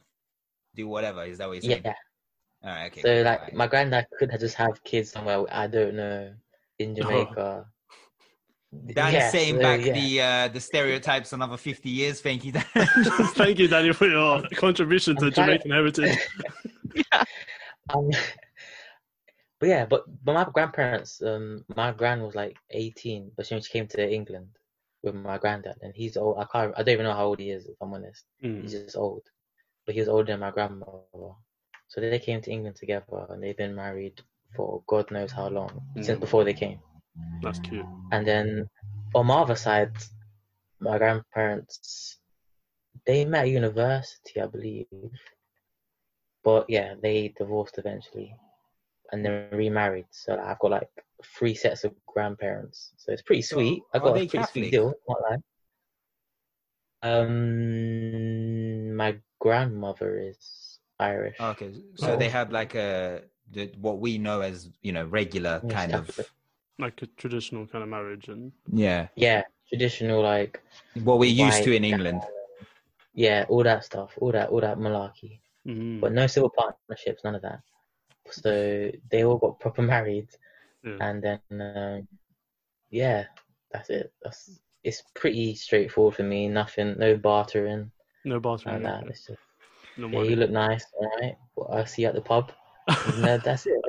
do 0.75 0.87
whatever. 0.87 1.23
Is 1.23 1.37
that 1.37 1.47
what 1.47 1.53
you're 1.53 1.61
saying? 1.61 1.83
Yeah. 1.85 1.93
All 2.65 2.71
right. 2.71 2.91
Okay. 2.91 3.01
So 3.01 3.13
cool, 3.15 3.23
like 3.23 3.39
alright. 3.39 3.53
my 3.55 3.67
granddad 3.67 4.07
could 4.17 4.31
have 4.31 4.39
just 4.39 4.55
have 4.55 4.83
kids 4.83 5.11
somewhere 5.11 5.45
I 5.51 5.67
don't 5.67 5.95
know 5.95 6.33
in 6.79 6.95
Jamaica. 6.95 7.65
Dan 8.93 9.13
Yeah, 9.13 9.27
is 9.27 9.31
saying 9.31 9.55
so, 9.55 9.61
back 9.61 9.85
yeah. 9.85 9.93
the 9.93 10.21
uh, 10.21 10.47
the 10.49 10.59
stereotypes 10.59 11.31
another 11.31 11.55
fifty 11.55 11.89
years. 11.89 12.19
Thank 12.21 12.43
you, 12.43 12.51
Dan. 12.51 12.65
Thank 13.35 13.59
you, 13.59 13.67
Daniel, 13.69 13.93
for 13.93 14.07
your 14.07 14.41
contribution 14.55 15.15
to 15.17 15.27
I'm 15.27 15.31
trying- 15.31 15.47
Jamaican 15.61 15.71
heritage. 15.71 16.17
Um, 17.93 18.09
but 19.59 19.69
yeah, 19.69 19.85
but 19.85 20.03
but 20.25 20.33
my 20.33 20.43
grandparents, 20.51 21.21
um, 21.21 21.63
my 21.75 21.91
gran 21.91 22.21
was 22.23 22.35
like 22.35 22.57
eighteen, 22.71 23.31
but 23.37 23.45
she, 23.45 23.59
she 23.61 23.71
came 23.71 23.87
to 23.89 24.11
England 24.13 24.47
with 25.03 25.15
my 25.15 25.37
granddad, 25.37 25.77
and 25.81 25.93
he's 25.95 26.17
old. 26.17 26.37
I 26.39 26.45
can't, 26.51 26.73
I 26.75 26.83
don't 26.83 26.93
even 26.93 27.05
know 27.05 27.13
how 27.13 27.27
old 27.27 27.39
he 27.39 27.51
is, 27.51 27.67
if 27.67 27.75
I'm 27.79 27.93
honest. 27.93 28.25
Mm. 28.43 28.63
He's 28.63 28.71
just 28.71 28.97
old, 28.97 29.21
but 29.85 29.93
he 29.93 30.01
was 30.01 30.09
older 30.09 30.33
than 30.33 30.39
my 30.41 30.51
grandmother. 30.51 30.99
So 31.87 32.01
they 32.01 32.19
came 32.19 32.41
to 32.41 32.51
England 32.51 32.75
together, 32.75 33.25
and 33.29 33.41
they've 33.41 33.55
been 33.57 33.75
married 33.75 34.21
for 34.55 34.83
God 34.87 35.09
knows 35.11 35.31
how 35.31 35.47
long 35.49 35.81
since 35.95 36.17
Mm. 36.17 36.19
before 36.19 36.43
they 36.43 36.53
came. 36.53 36.79
That's 37.41 37.59
cute. 37.59 37.85
And 38.11 38.25
then 38.27 38.69
on 39.13 39.25
my 39.27 39.41
other 39.41 39.55
side, 39.55 39.91
my 40.79 40.97
grandparents, 40.97 42.19
they 43.05 43.25
met 43.25 43.43
at 43.45 43.49
university, 43.49 44.41
I 44.41 44.47
believe. 44.47 44.87
But 46.43 46.69
yeah, 46.69 46.95
they 47.01 47.33
divorced 47.37 47.77
eventually 47.77 48.35
and 49.11 49.23
then 49.25 49.49
remarried. 49.51 50.05
So 50.11 50.37
I've 50.37 50.59
got 50.59 50.71
like 50.71 50.89
three 51.23 51.55
sets 51.55 51.83
of 51.83 51.93
grandparents. 52.05 52.93
So 52.97 53.11
it's 53.11 53.21
pretty 53.21 53.41
sweet. 53.41 53.81
I 53.93 53.97
are 53.97 54.01
got 54.01 54.09
a 54.09 54.13
pretty 54.13 54.27
Catholic? 54.29 54.51
sweet 54.51 54.71
deal, 54.71 54.93
not 55.07 55.21
lie. 55.21 55.37
Um, 57.03 58.95
my 58.95 59.17
grandmother 59.39 60.17
is 60.19 60.64
Irish. 60.99 61.37
okay. 61.39 61.71
So 61.95 62.15
they 62.15 62.29
have 62.29 62.51
like 62.51 62.75
a 62.75 63.21
the, 63.51 63.71
what 63.79 63.99
we 63.99 64.17
know 64.17 64.41
as 64.41 64.69
you 64.81 64.91
know 64.91 65.05
regular 65.05 65.61
Yes, 65.63 65.73
kind 65.73 65.93
of 65.95 66.19
Like 66.77 67.01
a 67.01 67.07
traditional 67.17 67.67
kind 67.67 67.83
of 67.83 67.89
marriage, 67.89 68.27
and 68.27 68.51
yeah 68.71 69.07
Yeah, 69.15 69.43
traditional 69.69 70.21
like 70.21 70.61
what 71.03 71.19
we're 71.19 71.29
used 71.29 71.63
to 71.63 71.75
in 71.75 71.83
England. 71.83 72.21
Yeah, 73.13 73.45
all 73.47 73.63
that 73.63 73.85
stuff, 73.85 74.11
all 74.19 74.31
that, 74.33 74.49
all 74.49 74.59
that 74.61 74.77
malarkey. 74.77 75.39
mm, 75.65 76.01
but 76.01 76.11
no 76.11 76.27
civil 76.27 76.49
partnerships, 76.49 77.23
none 77.23 77.35
of 77.35 77.41
that. 77.43 77.61
So 78.29 78.91
they 79.11 79.23
all 79.23 79.37
got 79.37 79.59
proper 79.59 79.81
married, 79.81 80.29
yeah. 80.83 80.97
and 80.99 81.23
then 81.23 81.39
um, 81.61 82.07
yeah, 82.89 83.25
that's 83.71 83.89
it. 83.89 84.11
That's 84.23 84.59
it's 84.83 85.03
pretty 85.13 85.55
straightforward 85.55 86.15
for 86.15 86.23
me. 86.23 86.47
Nothing, 86.47 86.95
no 86.97 87.15
bartering 87.17 87.91
no 88.25 88.39
bartering. 88.39 88.75
and 88.75 88.85
that. 88.85 89.03
It's 89.07 89.27
just 89.27 89.39
No 89.97 90.07
yeah, 90.09 90.23
you 90.23 90.35
look 90.35 90.51
nice, 90.51 90.85
all 90.99 91.09
right. 91.21 91.35
Well, 91.55 91.69
I'll 91.71 91.85
see 91.85 92.01
you 92.03 92.09
at 92.09 92.15
the 92.15 92.21
pub. 92.21 92.51
And, 93.07 93.25
uh, 93.25 93.37
that's 93.37 93.65
it. 93.65 93.81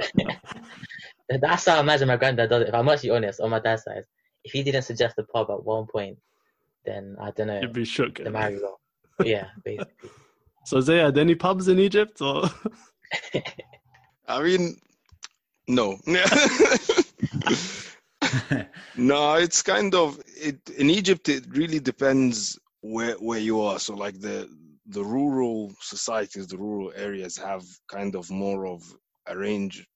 that's 1.40 1.66
how 1.66 1.76
I 1.76 1.80
imagine 1.80 2.08
my 2.08 2.16
granddad 2.16 2.48
does 2.48 2.62
it. 2.62 2.68
If 2.68 2.74
I'm 2.74 2.88
actually 2.88 3.10
honest, 3.10 3.40
on 3.40 3.50
my 3.50 3.58
dad's 3.58 3.84
side, 3.84 4.04
if 4.44 4.52
he 4.52 4.62
didn't 4.62 4.82
suggest 4.82 5.16
the 5.16 5.24
pub 5.24 5.50
at 5.50 5.64
one 5.64 5.86
point, 5.86 6.16
then 6.86 7.16
I 7.20 7.30
don't 7.32 7.48
know. 7.48 7.60
You'd 7.60 7.72
be 7.72 7.84
shook. 7.84 8.22
The 8.22 8.30
married 8.30 8.62
off. 8.62 8.78
Yeah, 9.24 9.48
basically. 9.64 10.10
So, 10.64 10.80
Zaya, 10.80 11.06
are 11.06 11.12
there 11.12 11.22
any 11.22 11.34
pubs 11.34 11.68
in 11.68 11.78
Egypt? 11.78 12.20
Or 12.22 12.48
I 14.28 14.42
mean, 14.42 14.80
no. 15.68 15.98
no, 18.96 19.34
it's 19.34 19.62
kind 19.62 19.94
of 19.94 20.18
it 20.26 20.70
in 20.70 20.90
Egypt. 20.90 21.28
It 21.28 21.44
really 21.50 21.80
depends 21.80 22.58
where 22.80 23.14
where 23.14 23.40
you 23.40 23.60
are. 23.60 23.78
So, 23.78 23.94
like 23.94 24.20
the 24.20 24.48
the 24.88 25.04
rural 25.04 25.72
societies, 25.80 26.46
the 26.46 26.58
rural 26.58 26.92
areas 26.96 27.36
have 27.36 27.64
kind 27.88 28.14
of 28.14 28.30
more 28.30 28.66
of 28.66 28.82
arranged, 29.28 29.86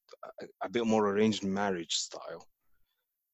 a, 0.62 0.68
bit 0.68 0.86
more 0.86 1.09
arranged 1.09 1.45
marriage 1.45 1.95
style. 1.95 2.47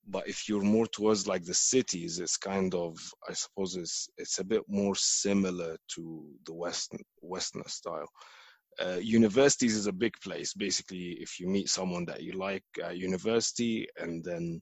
But 0.08 0.28
if 0.28 0.48
you're 0.48 0.62
more 0.62 0.86
towards 0.86 1.26
like 1.26 1.44
the 1.44 1.54
cities, 1.54 2.20
it's 2.20 2.36
kind 2.36 2.74
of, 2.74 2.96
I 3.28 3.32
suppose, 3.32 3.74
it's 3.74 4.08
it's 4.16 4.38
a 4.38 4.44
bit 4.44 4.62
more 4.68 4.94
similar 4.94 5.76
to 5.94 6.24
the 6.46 6.54
western 6.54 7.00
Western 7.22 7.66
style 7.66 8.08
uh, 8.80 8.98
universities 9.00 9.74
is 9.74 9.86
a 9.86 9.92
big 9.92 10.14
place. 10.20 10.52
Basically, 10.52 11.12
if 11.20 11.40
you 11.40 11.48
meet 11.48 11.68
someone 11.68 12.04
that 12.06 12.22
you 12.22 12.32
like 12.32 12.64
at 12.82 12.98
university, 12.98 13.86
and 13.98 14.22
then 14.22 14.60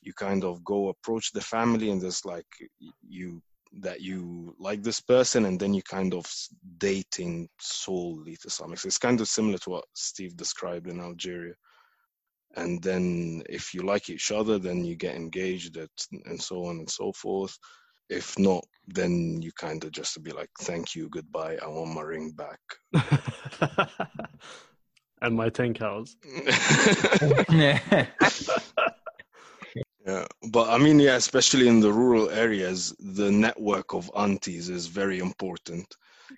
you 0.00 0.12
kind 0.14 0.44
of 0.44 0.64
go 0.64 0.88
approach 0.88 1.32
the 1.32 1.40
family, 1.40 1.90
and 1.90 2.00
there's 2.00 2.24
like 2.24 2.46
you 3.08 3.42
that 3.80 4.00
you 4.00 4.54
like 4.58 4.82
this 4.82 5.00
person, 5.00 5.46
and 5.46 5.58
then 5.58 5.74
you 5.74 5.82
kind 5.82 6.14
of 6.14 6.26
dating 6.78 7.48
solely 7.60 8.36
to 8.42 8.50
some 8.50 8.72
extent. 8.72 8.90
It's 8.90 8.98
kind 8.98 9.20
of 9.20 9.28
similar 9.28 9.58
to 9.58 9.70
what 9.70 9.84
Steve 9.94 10.36
described 10.36 10.88
in 10.88 11.00
Algeria. 11.00 11.54
And 12.54 12.82
then 12.82 13.42
if 13.48 13.72
you 13.72 13.82
like 13.82 14.10
each 14.10 14.30
other, 14.30 14.58
then 14.58 14.84
you 14.84 14.94
get 14.94 15.16
engaged, 15.16 15.78
at, 15.78 15.88
and 16.26 16.40
so 16.40 16.66
on 16.66 16.78
and 16.78 16.90
so 16.90 17.12
forth. 17.12 17.56
If 18.10 18.38
not, 18.38 18.64
then 18.88 19.40
you 19.40 19.52
kind 19.52 19.82
of 19.84 19.92
just 19.92 20.22
be 20.22 20.32
like, 20.32 20.50
"Thank 20.60 20.94
you, 20.94 21.08
goodbye. 21.08 21.56
I 21.62 21.68
want 21.68 21.94
my 21.94 22.02
ring 22.02 22.32
back." 22.32 22.60
and 25.22 25.34
my 25.34 25.48
ten 25.48 25.72
cows. 25.72 26.14
yeah. 30.06 30.12
Yeah, 30.12 30.26
but 30.50 30.68
I 30.70 30.78
mean, 30.78 30.98
yeah, 30.98 31.16
especially 31.16 31.68
in 31.68 31.80
the 31.80 31.92
rural 31.92 32.30
areas, 32.30 32.94
the 32.98 33.30
network 33.30 33.94
of 33.94 34.10
aunties 34.16 34.68
is 34.68 34.86
very 34.86 35.18
important. 35.18 35.86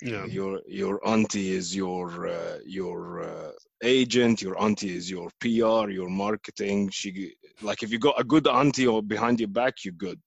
Yeah. 0.02 0.26
Your 0.26 0.60
your 0.66 1.06
auntie 1.06 1.52
is 1.52 1.74
your 1.74 2.28
uh, 2.28 2.58
your 2.66 3.22
uh, 3.22 3.52
agent. 3.82 4.42
Your 4.42 4.60
auntie 4.60 4.94
is 4.96 5.10
your 5.10 5.30
PR, 5.40 5.88
your 5.90 6.08
marketing. 6.08 6.90
She 6.90 7.34
like 7.62 7.82
if 7.82 7.90
you 7.92 7.98
got 7.98 8.20
a 8.20 8.24
good 8.24 8.46
auntie 8.46 8.86
or 8.86 9.02
behind 9.02 9.40
your 9.40 9.48
back, 9.48 9.84
you're 9.84 9.94
good. 9.94 10.20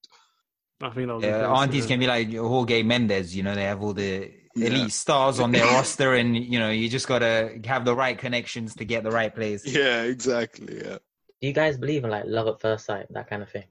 I 0.81 0.89
think 0.91 1.07
that 1.07 1.15
was 1.15 1.23
Yeah, 1.23 1.51
aunties 1.51 1.83
yeah. 1.83 1.87
can 1.87 1.99
be 1.99 2.07
like 2.07 2.33
Jorge 2.33 2.83
Mendes. 2.83 3.35
You 3.35 3.43
know, 3.43 3.55
they 3.55 3.63
have 3.63 3.81
all 3.81 3.93
the 3.93 4.31
Yeah. 4.55 4.67
elite 4.67 4.93
stars 4.93 5.39
on 5.39 5.51
their 5.51 5.65
roster, 5.75 6.13
and 6.15 6.35
you 6.35 6.59
know, 6.59 6.69
you 6.69 6.89
just 6.89 7.07
gotta 7.07 7.59
have 7.65 7.85
the 7.85 7.95
right 7.95 8.17
connections 8.17 8.75
to 8.75 8.85
get 8.85 9.03
the 9.03 9.11
right 9.11 9.33
place. 9.33 9.65
Yeah, 9.65 10.03
exactly. 10.03 10.81
Yeah. 10.83 10.97
Do 11.41 11.47
you 11.47 11.53
guys 11.53 11.77
believe 11.77 12.03
in 12.03 12.09
like 12.09 12.25
love 12.25 12.47
at 12.47 12.61
first 12.61 12.85
sight, 12.85 13.05
that 13.11 13.29
kind 13.29 13.43
of 13.43 13.49
thing? 13.49 13.65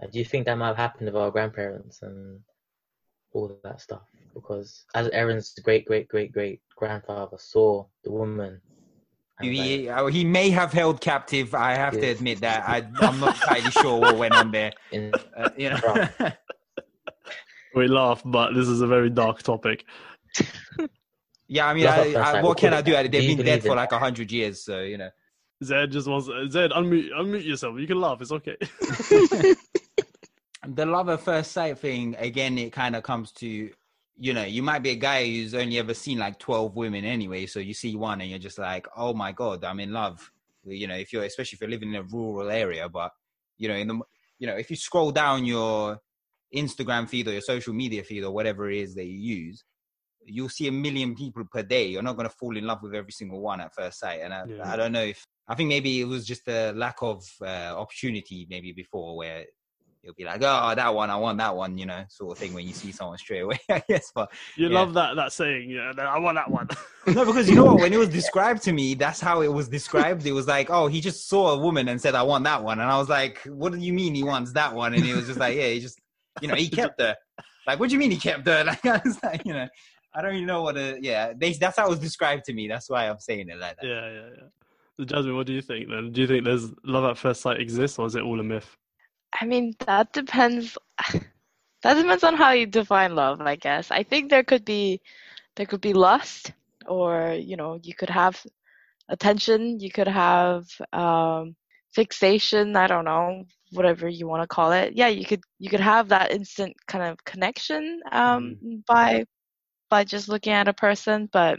Like, 0.00 0.12
do 0.12 0.18
you 0.18 0.24
think 0.24 0.46
that 0.46 0.58
might 0.58 0.68
have 0.68 0.76
happened 0.76 1.06
with 1.06 1.16
our 1.16 1.30
grandparents 1.30 2.02
and 2.02 2.40
all 3.32 3.46
of 3.46 3.56
that 3.64 3.80
stuff? 3.80 4.02
Because 4.34 4.84
as 4.94 5.08
Aaron's 5.08 5.54
great 5.62 5.86
great 5.86 6.08
great 6.08 6.32
great 6.32 6.60
grandfather 6.76 7.38
saw 7.38 7.86
the 8.04 8.12
woman, 8.12 8.60
He, 9.40 9.88
like, 9.88 9.98
uh, 9.98 10.06
he 10.06 10.24
may 10.24 10.50
have 10.50 10.72
held 10.72 11.00
captive. 11.00 11.54
I 11.54 11.74
have 11.74 11.94
to 11.94 12.06
admit 12.06 12.40
that. 12.40 12.68
I, 12.68 12.86
I'm 13.00 13.20
not 13.20 13.34
entirely 13.34 13.70
sure 13.70 14.00
what 14.00 14.16
went 14.16 14.34
on 14.34 14.50
there. 14.50 14.72
in, 14.92 15.12
Uh, 15.36 15.50
you 15.56 15.70
know, 15.70 16.08
We 17.76 17.88
laugh, 17.88 18.22
but 18.24 18.54
this 18.54 18.68
is 18.68 18.80
a 18.80 18.86
very 18.86 19.10
dark 19.10 19.42
topic. 19.42 19.84
yeah. 21.46 21.66
I 21.66 21.74
mean, 21.74 21.86
I, 21.86 22.14
I, 22.14 22.42
what 22.42 22.56
can 22.56 22.72
I 22.72 22.80
do? 22.80 22.92
They've 22.92 23.10
Do 23.10 23.36
been 23.36 23.44
dead 23.44 23.62
for 23.62 23.76
like 23.76 23.92
a 23.92 23.98
hundred 23.98 24.32
years, 24.32 24.64
so 24.64 24.80
you 24.80 24.96
know. 24.96 25.10
Zed 25.64 25.90
just 25.90 26.06
wants 26.06 26.26
Zed 26.52 26.70
unmute 26.70 27.10
unmute 27.12 27.44
yourself. 27.44 27.78
You 27.78 27.86
can 27.86 28.00
laugh. 28.00 28.20
It's 28.20 28.32
okay. 28.32 28.56
the 30.66 30.86
love 30.86 31.08
at 31.08 31.20
first 31.20 31.52
sight 31.52 31.78
thing 31.78 32.16
again 32.18 32.58
it 32.58 32.72
kind 32.72 32.96
of 32.96 33.02
comes 33.02 33.30
to 33.30 33.70
you 34.18 34.32
know 34.32 34.42
you 34.42 34.62
might 34.62 34.82
be 34.82 34.90
a 34.90 34.96
guy 34.96 35.24
who's 35.24 35.54
only 35.54 35.78
ever 35.78 35.94
seen 35.94 36.18
like 36.18 36.38
12 36.38 36.74
women 36.74 37.04
anyway 37.04 37.46
so 37.46 37.60
you 37.60 37.74
see 37.74 37.94
one 37.94 38.20
and 38.20 38.30
you're 38.30 38.38
just 38.38 38.58
like 38.58 38.86
oh 38.96 39.14
my 39.14 39.32
god 39.32 39.62
i'm 39.64 39.80
in 39.80 39.92
love 39.92 40.30
you 40.64 40.86
know 40.86 40.96
if 40.96 41.12
you're 41.12 41.24
especially 41.24 41.56
if 41.56 41.60
you're 41.60 41.70
living 41.70 41.90
in 41.90 41.96
a 41.96 42.02
rural 42.02 42.50
area 42.50 42.88
but 42.88 43.12
you 43.58 43.68
know 43.68 43.74
in 43.74 43.86
the 43.86 44.00
you 44.38 44.46
know 44.46 44.56
if 44.56 44.70
you 44.70 44.76
scroll 44.76 45.12
down 45.12 45.44
your 45.44 46.00
instagram 46.54 47.08
feed 47.08 47.28
or 47.28 47.32
your 47.32 47.40
social 47.40 47.74
media 47.74 48.02
feed 48.02 48.24
or 48.24 48.32
whatever 48.32 48.70
it 48.70 48.78
is 48.78 48.94
that 48.94 49.04
you 49.04 49.18
use 49.18 49.64
you'll 50.24 50.48
see 50.48 50.66
a 50.66 50.72
million 50.72 51.14
people 51.14 51.44
per 51.44 51.62
day 51.62 51.86
you're 51.86 52.02
not 52.02 52.16
going 52.16 52.28
to 52.28 52.34
fall 52.34 52.56
in 52.56 52.66
love 52.66 52.82
with 52.82 52.94
every 52.94 53.12
single 53.12 53.40
one 53.40 53.60
at 53.60 53.72
first 53.74 54.00
sight 54.00 54.20
and 54.22 54.34
I, 54.34 54.44
Yeah. 54.46 54.72
I 54.72 54.76
don't 54.76 54.92
know 54.92 55.02
if 55.02 55.24
i 55.48 55.54
think 55.54 55.68
maybe 55.68 56.00
it 56.00 56.04
was 56.06 56.26
just 56.26 56.48
a 56.48 56.72
lack 56.72 56.96
of 57.02 57.24
uh, 57.42 57.72
opportunity 57.76 58.46
maybe 58.50 58.72
before 58.72 59.16
where 59.16 59.44
you'll 60.06 60.14
be 60.14 60.24
like, 60.24 60.40
oh, 60.42 60.72
that 60.74 60.94
one, 60.94 61.10
I 61.10 61.16
want 61.16 61.38
that 61.38 61.54
one, 61.56 61.76
you 61.76 61.84
know, 61.84 62.04
sort 62.08 62.32
of 62.32 62.38
thing 62.38 62.52
when 62.54 62.66
you 62.66 62.72
see 62.72 62.92
someone 62.92 63.18
straight 63.18 63.40
away, 63.40 63.58
I 63.70 63.82
guess. 63.88 64.12
But 64.14 64.30
You 64.56 64.68
Yeah. 64.68 64.74
love 64.74 64.94
that 64.94 65.16
that 65.16 65.32
saying. 65.32 65.68
Yeah, 65.68 65.92
I 65.98 66.18
want 66.18 66.36
that 66.36 66.50
one. 66.50 66.68
no, 67.08 67.24
because 67.24 67.50
you 67.50 67.56
know 67.56 67.64
what? 67.64 67.80
When 67.80 67.92
it 67.92 67.98
was 67.98 68.08
described 68.20 68.62
to 68.62 68.72
me, 68.72 68.94
that's 68.94 69.20
how 69.20 69.42
it 69.42 69.52
was 69.52 69.68
described. 69.68 70.24
It 70.24 70.32
was 70.32 70.46
like, 70.46 70.70
oh, 70.70 70.86
he 70.86 71.00
just 71.00 71.28
saw 71.28 71.54
a 71.54 71.58
woman 71.58 71.88
and 71.88 72.00
said, 72.00 72.14
I 72.14 72.22
want 72.22 72.44
that 72.44 72.62
one. 72.62 72.78
And 72.80 72.88
I 72.90 72.96
was 72.98 73.08
like, 73.08 73.38
what 73.46 73.72
do 73.72 73.78
you 73.78 73.92
mean 73.92 74.14
he 74.14 74.22
wants 74.22 74.52
that 74.52 74.74
one? 74.74 74.94
And 74.94 75.04
he 75.04 75.12
was 75.12 75.26
just 75.26 75.40
like, 75.40 75.56
yeah, 75.56 75.68
he 75.68 75.80
just, 75.80 75.98
you 76.40 76.46
know, 76.48 76.54
he 76.54 76.68
kept 76.68 77.00
her. 77.00 77.16
Like, 77.66 77.80
what 77.80 77.88
do 77.88 77.94
you 77.94 77.98
mean 77.98 78.12
he 78.12 78.18
kept 78.18 78.46
her? 78.46 78.64
Like, 78.64 78.86
I 78.86 79.00
was 79.04 79.20
like, 79.22 79.44
you 79.44 79.52
know, 79.52 79.66
I 80.14 80.22
don't 80.22 80.34
even 80.34 80.46
know 80.46 80.62
what 80.62 80.76
a, 80.76 80.98
yeah, 81.00 81.32
they, 81.36 81.52
that's 81.52 81.76
how 81.76 81.86
it 81.86 81.90
was 81.90 81.98
described 81.98 82.44
to 82.44 82.54
me. 82.54 82.68
That's 82.68 82.88
why 82.88 83.08
I'm 83.08 83.18
saying 83.18 83.48
it 83.48 83.58
like 83.58 83.76
that. 83.76 83.86
yeah, 83.86 84.08
yeah, 84.10 84.28
yeah. 84.36 84.48
Jasmine, 85.04 85.36
what 85.36 85.46
do 85.46 85.52
you 85.52 85.62
think 85.62 85.88
then? 85.88 86.12
Do 86.12 86.20
you 86.20 86.26
think 86.26 86.44
there's 86.44 86.72
love 86.84 87.04
at 87.04 87.18
first 87.18 87.42
sight 87.42 87.60
exists, 87.60 87.98
or 87.98 88.06
is 88.06 88.14
it 88.14 88.22
all 88.22 88.40
a 88.40 88.44
myth? 88.44 88.76
I 89.40 89.46
mean, 89.46 89.74
that 89.80 90.12
depends. 90.12 90.76
That 91.82 91.94
depends 91.94 92.24
on 92.24 92.34
how 92.34 92.50
you 92.52 92.66
define 92.66 93.14
love, 93.14 93.40
I 93.40 93.54
guess. 93.56 93.90
I 93.92 94.02
think 94.02 94.30
there 94.30 94.42
could 94.42 94.64
be, 94.64 95.00
there 95.54 95.66
could 95.66 95.80
be 95.80 95.92
lust, 95.92 96.52
or 96.86 97.32
you 97.38 97.56
know, 97.56 97.78
you 97.82 97.94
could 97.94 98.10
have 98.10 98.44
attention, 99.08 99.78
you 99.80 99.90
could 99.90 100.08
have 100.08 100.66
um, 100.92 101.54
fixation. 101.92 102.76
I 102.76 102.86
don't 102.88 103.04
know, 103.04 103.44
whatever 103.72 104.08
you 104.08 104.26
want 104.26 104.42
to 104.42 104.48
call 104.48 104.72
it. 104.72 104.94
Yeah, 104.94 105.08
you 105.08 105.24
could 105.24 105.42
you 105.58 105.70
could 105.70 105.80
have 105.80 106.08
that 106.08 106.32
instant 106.32 106.74
kind 106.88 107.04
of 107.04 107.24
connection 107.24 108.00
um, 108.12 108.56
by 108.86 109.24
by 109.90 110.04
just 110.04 110.28
looking 110.28 110.52
at 110.54 110.68
a 110.68 110.72
person. 110.74 111.28
But 111.32 111.58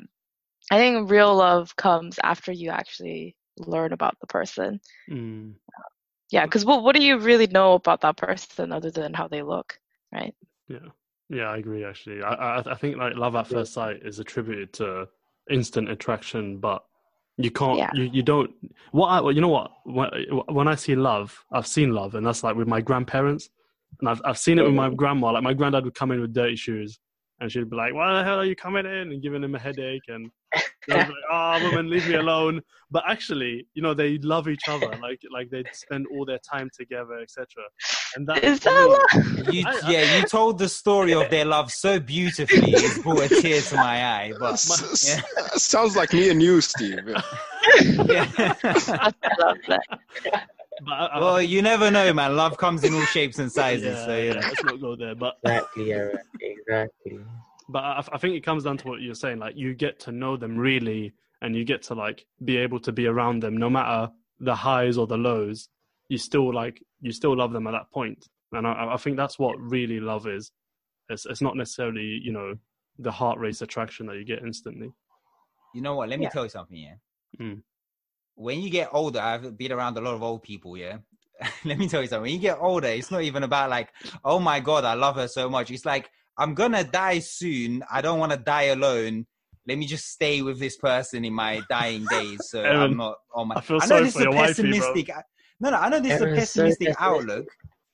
I 0.71 0.77
think 0.77 1.09
real 1.09 1.35
love 1.35 1.75
comes 1.75 2.19
after 2.23 2.51
you 2.51 2.69
actually 2.69 3.35
learn 3.57 3.93
about 3.93 4.19
the 4.19 4.27
person. 4.27 4.79
Mm, 5.09 5.55
Yeah, 6.31 6.45
because 6.45 6.65
what 6.65 6.83
what 6.83 6.95
do 6.95 7.03
you 7.03 7.17
really 7.19 7.47
know 7.47 7.73
about 7.73 8.01
that 8.01 8.17
person 8.17 8.71
other 8.71 8.91
than 8.91 9.13
how 9.13 9.27
they 9.27 9.43
look, 9.43 9.79
right? 10.13 10.35
yeah, 10.67 10.89
yeah. 11.29 11.45
I 11.45 11.57
agree. 11.57 11.85
Actually, 11.85 12.21
I, 12.21 12.33
I 12.33 12.71
I 12.71 12.75
think 12.75 12.97
like 12.97 13.15
love 13.15 13.35
at 13.35 13.47
first 13.47 13.73
sight 13.73 14.01
is 14.03 14.19
attributed 14.19 14.73
to 14.73 15.07
instant 15.49 15.89
attraction, 15.89 16.57
but 16.57 16.83
you 17.37 17.51
can't. 17.51 17.77
Yeah. 17.77 17.89
You, 17.93 18.03
you 18.11 18.23
don't. 18.23 18.51
What 18.91 19.07
I, 19.07 19.29
you 19.29 19.41
know 19.41 19.47
what? 19.49 19.71
When, 19.85 20.09
when 20.47 20.67
I 20.67 20.75
see 20.75 20.95
love, 20.95 21.45
I've 21.51 21.67
seen 21.67 21.93
love, 21.93 22.15
and 22.15 22.25
that's 22.25 22.43
like 22.43 22.55
with 22.55 22.67
my 22.67 22.81
grandparents, 22.81 23.49
and 23.99 24.09
I've 24.09 24.21
I've 24.25 24.37
seen 24.37 24.59
it 24.59 24.63
with 24.63 24.73
my 24.73 24.89
grandma. 24.89 25.31
Like 25.31 25.43
my 25.43 25.53
granddad 25.53 25.85
would 25.85 25.95
come 25.95 26.11
in 26.11 26.19
with 26.19 26.33
dirty 26.33 26.55
shoes, 26.55 26.99
and 27.39 27.51
she'd 27.51 27.69
be 27.69 27.75
like, 27.75 27.93
"Why 27.93 28.17
the 28.17 28.23
hell 28.23 28.39
are 28.39 28.45
you 28.45 28.55
coming 28.55 28.85
in?" 28.85 29.11
and 29.11 29.21
giving 29.21 29.43
him 29.43 29.55
a 29.55 29.59
headache, 29.59 30.01
and 30.07 30.29
I'd 30.55 30.61
be 30.89 30.93
like, 30.93 31.07
"Oh, 31.31 31.63
woman, 31.63 31.89
leave 31.89 32.07
me 32.07 32.15
alone." 32.15 32.61
But 32.89 33.03
actually, 33.07 33.67
you 33.73 33.81
know, 33.81 33.93
they 33.93 34.17
love 34.19 34.47
each 34.47 34.67
other. 34.69 34.87
Like 35.01 35.19
like 35.31 35.49
they 35.49 35.63
spend 35.73 36.05
all 36.11 36.25
their 36.25 36.39
time 36.39 36.69
together, 36.77 37.19
etc. 37.21 37.45
And 38.15 38.25
that 38.27 38.43
Is 38.43 38.59
that 38.61 38.87
love? 38.87 39.53
You, 39.53 39.63
I- 39.67 39.79
I- 39.83 39.89
yeah, 39.91 40.17
you 40.17 40.23
told 40.25 40.57
the 40.57 40.69
story 40.69 41.13
of 41.13 41.29
their 41.29 41.45
love 41.45 41.71
so 41.71 41.99
beautifully. 41.99 42.71
it 42.71 43.03
brought 43.03 43.29
a 43.31 43.41
tear 43.41 43.61
to 43.61 43.75
my 43.75 44.03
eye. 44.05 44.33
But 44.39 44.53
S- 44.53 45.07
yeah. 45.07 45.47
Sounds 45.57 45.95
like 45.95 46.13
me 46.13 46.29
and 46.29 46.41
you, 46.41 46.61
Steve. 46.61 46.99
Yeah. 47.81 48.31
yeah. 48.39 48.53
I 48.63 49.11
love 49.39 49.57
that. 49.67 50.47
But 50.85 50.91
I, 50.93 51.05
I, 51.07 51.19
well, 51.19 51.41
you 51.41 51.61
never 51.61 51.89
know, 51.89 52.13
man. 52.13 52.35
Love 52.35 52.57
comes 52.57 52.83
in 52.83 52.93
all 52.93 53.01
shapes 53.05 53.39
and 53.39 53.51
sizes. 53.51 53.85
yeah, 53.97 54.05
so 54.05 54.15
you 54.17 54.25
yeah, 54.29 54.33
let's 54.35 54.63
not 54.63 54.79
go 54.81 54.95
there. 54.95 55.15
But 55.15 55.35
exactly, 55.43 55.91
Aaron. 55.93 56.17
Exactly. 56.39 57.19
but 57.69 57.83
I, 57.83 58.03
I 58.13 58.17
think 58.17 58.35
it 58.35 58.41
comes 58.43 58.63
down 58.63 58.77
to 58.77 58.87
what 58.87 59.01
you're 59.01 59.15
saying. 59.15 59.39
Like 59.39 59.55
you 59.57 59.73
get 59.73 59.99
to 60.01 60.11
know 60.11 60.37
them 60.37 60.57
really, 60.57 61.13
and 61.41 61.55
you 61.55 61.63
get 61.65 61.81
to 61.83 61.95
like 61.95 62.25
be 62.45 62.57
able 62.57 62.79
to 62.81 62.91
be 62.91 63.07
around 63.07 63.41
them, 63.41 63.57
no 63.57 63.69
matter 63.69 64.11
the 64.39 64.55
highs 64.55 64.97
or 64.97 65.07
the 65.07 65.17
lows. 65.17 65.69
You 66.09 66.17
still 66.17 66.53
like 66.53 66.81
you 67.01 67.11
still 67.11 67.35
love 67.35 67.51
them 67.53 67.67
at 67.67 67.71
that 67.71 67.91
point, 67.91 68.27
and 68.53 68.65
I, 68.67 68.93
I 68.93 68.97
think 68.97 69.17
that's 69.17 69.37
what 69.39 69.59
really 69.59 69.99
love 69.99 70.27
is. 70.27 70.51
It's 71.09 71.25
it's 71.25 71.41
not 71.41 71.55
necessarily 71.57 72.19
you 72.23 72.31
know 72.31 72.53
the 72.99 73.11
heart 73.11 73.39
race 73.39 73.61
attraction 73.61 74.05
that 74.07 74.17
you 74.17 74.23
get 74.25 74.43
instantly. 74.43 74.91
You 75.73 75.81
know 75.81 75.95
what? 75.95 76.09
Let 76.09 76.19
me 76.19 76.25
Yeah. 76.25 76.29
tell 76.29 76.43
you 76.43 76.49
something. 76.49 76.77
Yeah. 76.77 76.93
Mm. 77.39 77.61
When 78.37 78.61
you 78.61 78.69
get 78.69 78.89
older, 78.91 79.19
I've 79.19 79.57
been 79.57 79.71
around 79.71 79.97
a 79.97 80.01
lot 80.01 80.13
of 80.13 80.23
old 80.23 80.43
people. 80.43 80.77
Yeah. 80.77 80.97
Let 81.65 81.77
me 81.77 81.87
tell 81.87 82.01
you 82.01 82.07
something. 82.07 82.21
When 82.21 82.33
you 82.33 82.39
get 82.39 82.59
older, 82.59 82.87
it's 82.87 83.11
not 83.11 83.23
even 83.23 83.43
about 83.43 83.69
like, 83.69 83.89
oh 84.23 84.39
my 84.39 84.59
god, 84.59 84.85
I 84.85 84.93
love 84.93 85.15
her 85.15 85.27
so 85.27 85.49
much. 85.49 85.71
It's 85.71 85.85
like 85.85 86.09
I'm 86.37 86.53
gonna 86.53 86.83
die 86.83 87.19
soon. 87.19 87.83
I 87.91 88.01
don't 88.01 88.19
want 88.19 88.31
to 88.31 88.37
die 88.37 88.69
alone. 88.77 89.25
Let 89.67 89.77
me 89.77 89.85
just 89.85 90.07
stay 90.07 90.41
with 90.41 90.59
this 90.59 90.77
person 90.77 91.25
in 91.25 91.33
my 91.33 91.61
dying 91.69 92.05
days. 92.09 92.39
So 92.49 92.61
Aaron, 92.61 92.81
I'm 92.81 92.97
not 92.97 93.17
on 93.33 93.47
my. 93.49 93.55
I 93.55 93.61
feel 93.61 93.79
know 93.79 93.85
sorry 93.85 94.03
this 94.05 94.15
is 94.15 94.21
a 94.21 94.23
your 94.23 94.33
wifey, 94.33 94.61
bro. 94.61 94.71
pessimistic. 94.71 95.09
Uh, 95.09 95.21
no, 95.59 95.69
no, 95.71 95.77
I 95.77 95.89
know 95.89 95.99
this 95.99 96.13
is 96.13 96.21
a 96.21 96.25
Aaron's 96.25 96.37
so 96.37 96.61
pessimistic 96.61 96.87
pessimistic. 96.95 97.01
outlook, 97.01 97.47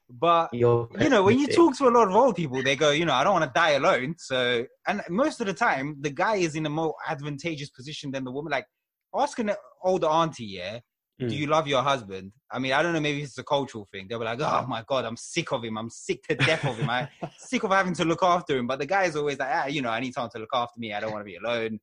but 0.09 0.53
You're 0.53 0.89
you 0.99 1.09
know, 1.09 1.23
when 1.23 1.39
you 1.39 1.47
talk 1.47 1.75
to 1.77 1.87
a 1.87 1.89
lot 1.89 2.07
of 2.07 2.15
old 2.15 2.35
people, 2.35 2.61
they 2.61 2.75
go, 2.75 2.91
you 2.91 3.05
know, 3.05 3.13
I 3.13 3.23
don't 3.23 3.33
want 3.33 3.45
to 3.45 3.51
die 3.59 3.71
alone. 3.71 4.15
So, 4.19 4.65
and 4.87 5.01
most 5.09 5.41
of 5.41 5.47
the 5.47 5.53
time, 5.53 5.97
the 6.01 6.11
guy 6.11 6.35
is 6.35 6.55
in 6.55 6.65
a 6.65 6.69
more 6.69 6.93
advantageous 7.07 7.69
position 7.69 8.11
than 8.11 8.23
the 8.23 8.31
woman. 8.31 8.51
Like, 8.51 8.67
ask 9.15 9.39
an 9.39 9.51
older 9.83 10.07
auntie, 10.07 10.45
yeah, 10.45 10.79
Mm. 11.21 11.29
do 11.29 11.35
you 11.35 11.45
love 11.45 11.67
your 11.67 11.83
husband? 11.83 12.31
I 12.51 12.57
mean, 12.57 12.73
I 12.73 12.81
don't 12.81 12.91
know, 12.93 12.99
maybe 12.99 13.21
it's 13.21 13.37
a 13.37 13.43
cultural 13.43 13.87
thing. 13.91 14.07
They'll 14.09 14.17
be 14.17 14.25
like, 14.25 14.41
oh 14.41 14.65
my 14.67 14.83
God, 14.87 15.05
I'm 15.05 15.15
sick 15.15 15.51
of 15.51 15.63
him. 15.63 15.77
I'm 15.77 15.89
sick 15.91 16.23
to 16.27 16.35
death 16.35 16.65
of 16.65 16.75
him. 16.77 16.89
I'm 16.89 17.07
sick 17.37 17.63
of 17.63 17.69
having 17.71 17.93
to 17.95 18.05
look 18.05 18.23
after 18.23 18.57
him. 18.57 18.65
But 18.65 18.79
the 18.79 18.87
guy 18.87 19.03
is 19.03 19.15
always 19.15 19.37
like, 19.37 19.49
ah, 19.51 19.65
you 19.67 19.83
know, 19.83 19.91
I 19.91 19.99
need 19.99 20.15
someone 20.15 20.31
to 20.31 20.39
look 20.39 20.49
after 20.53 20.79
me. 20.79 20.91
I 20.91 20.99
don't 20.99 21.11
want 21.11 21.21
to 21.21 21.25
be 21.25 21.35
alone. 21.35 21.79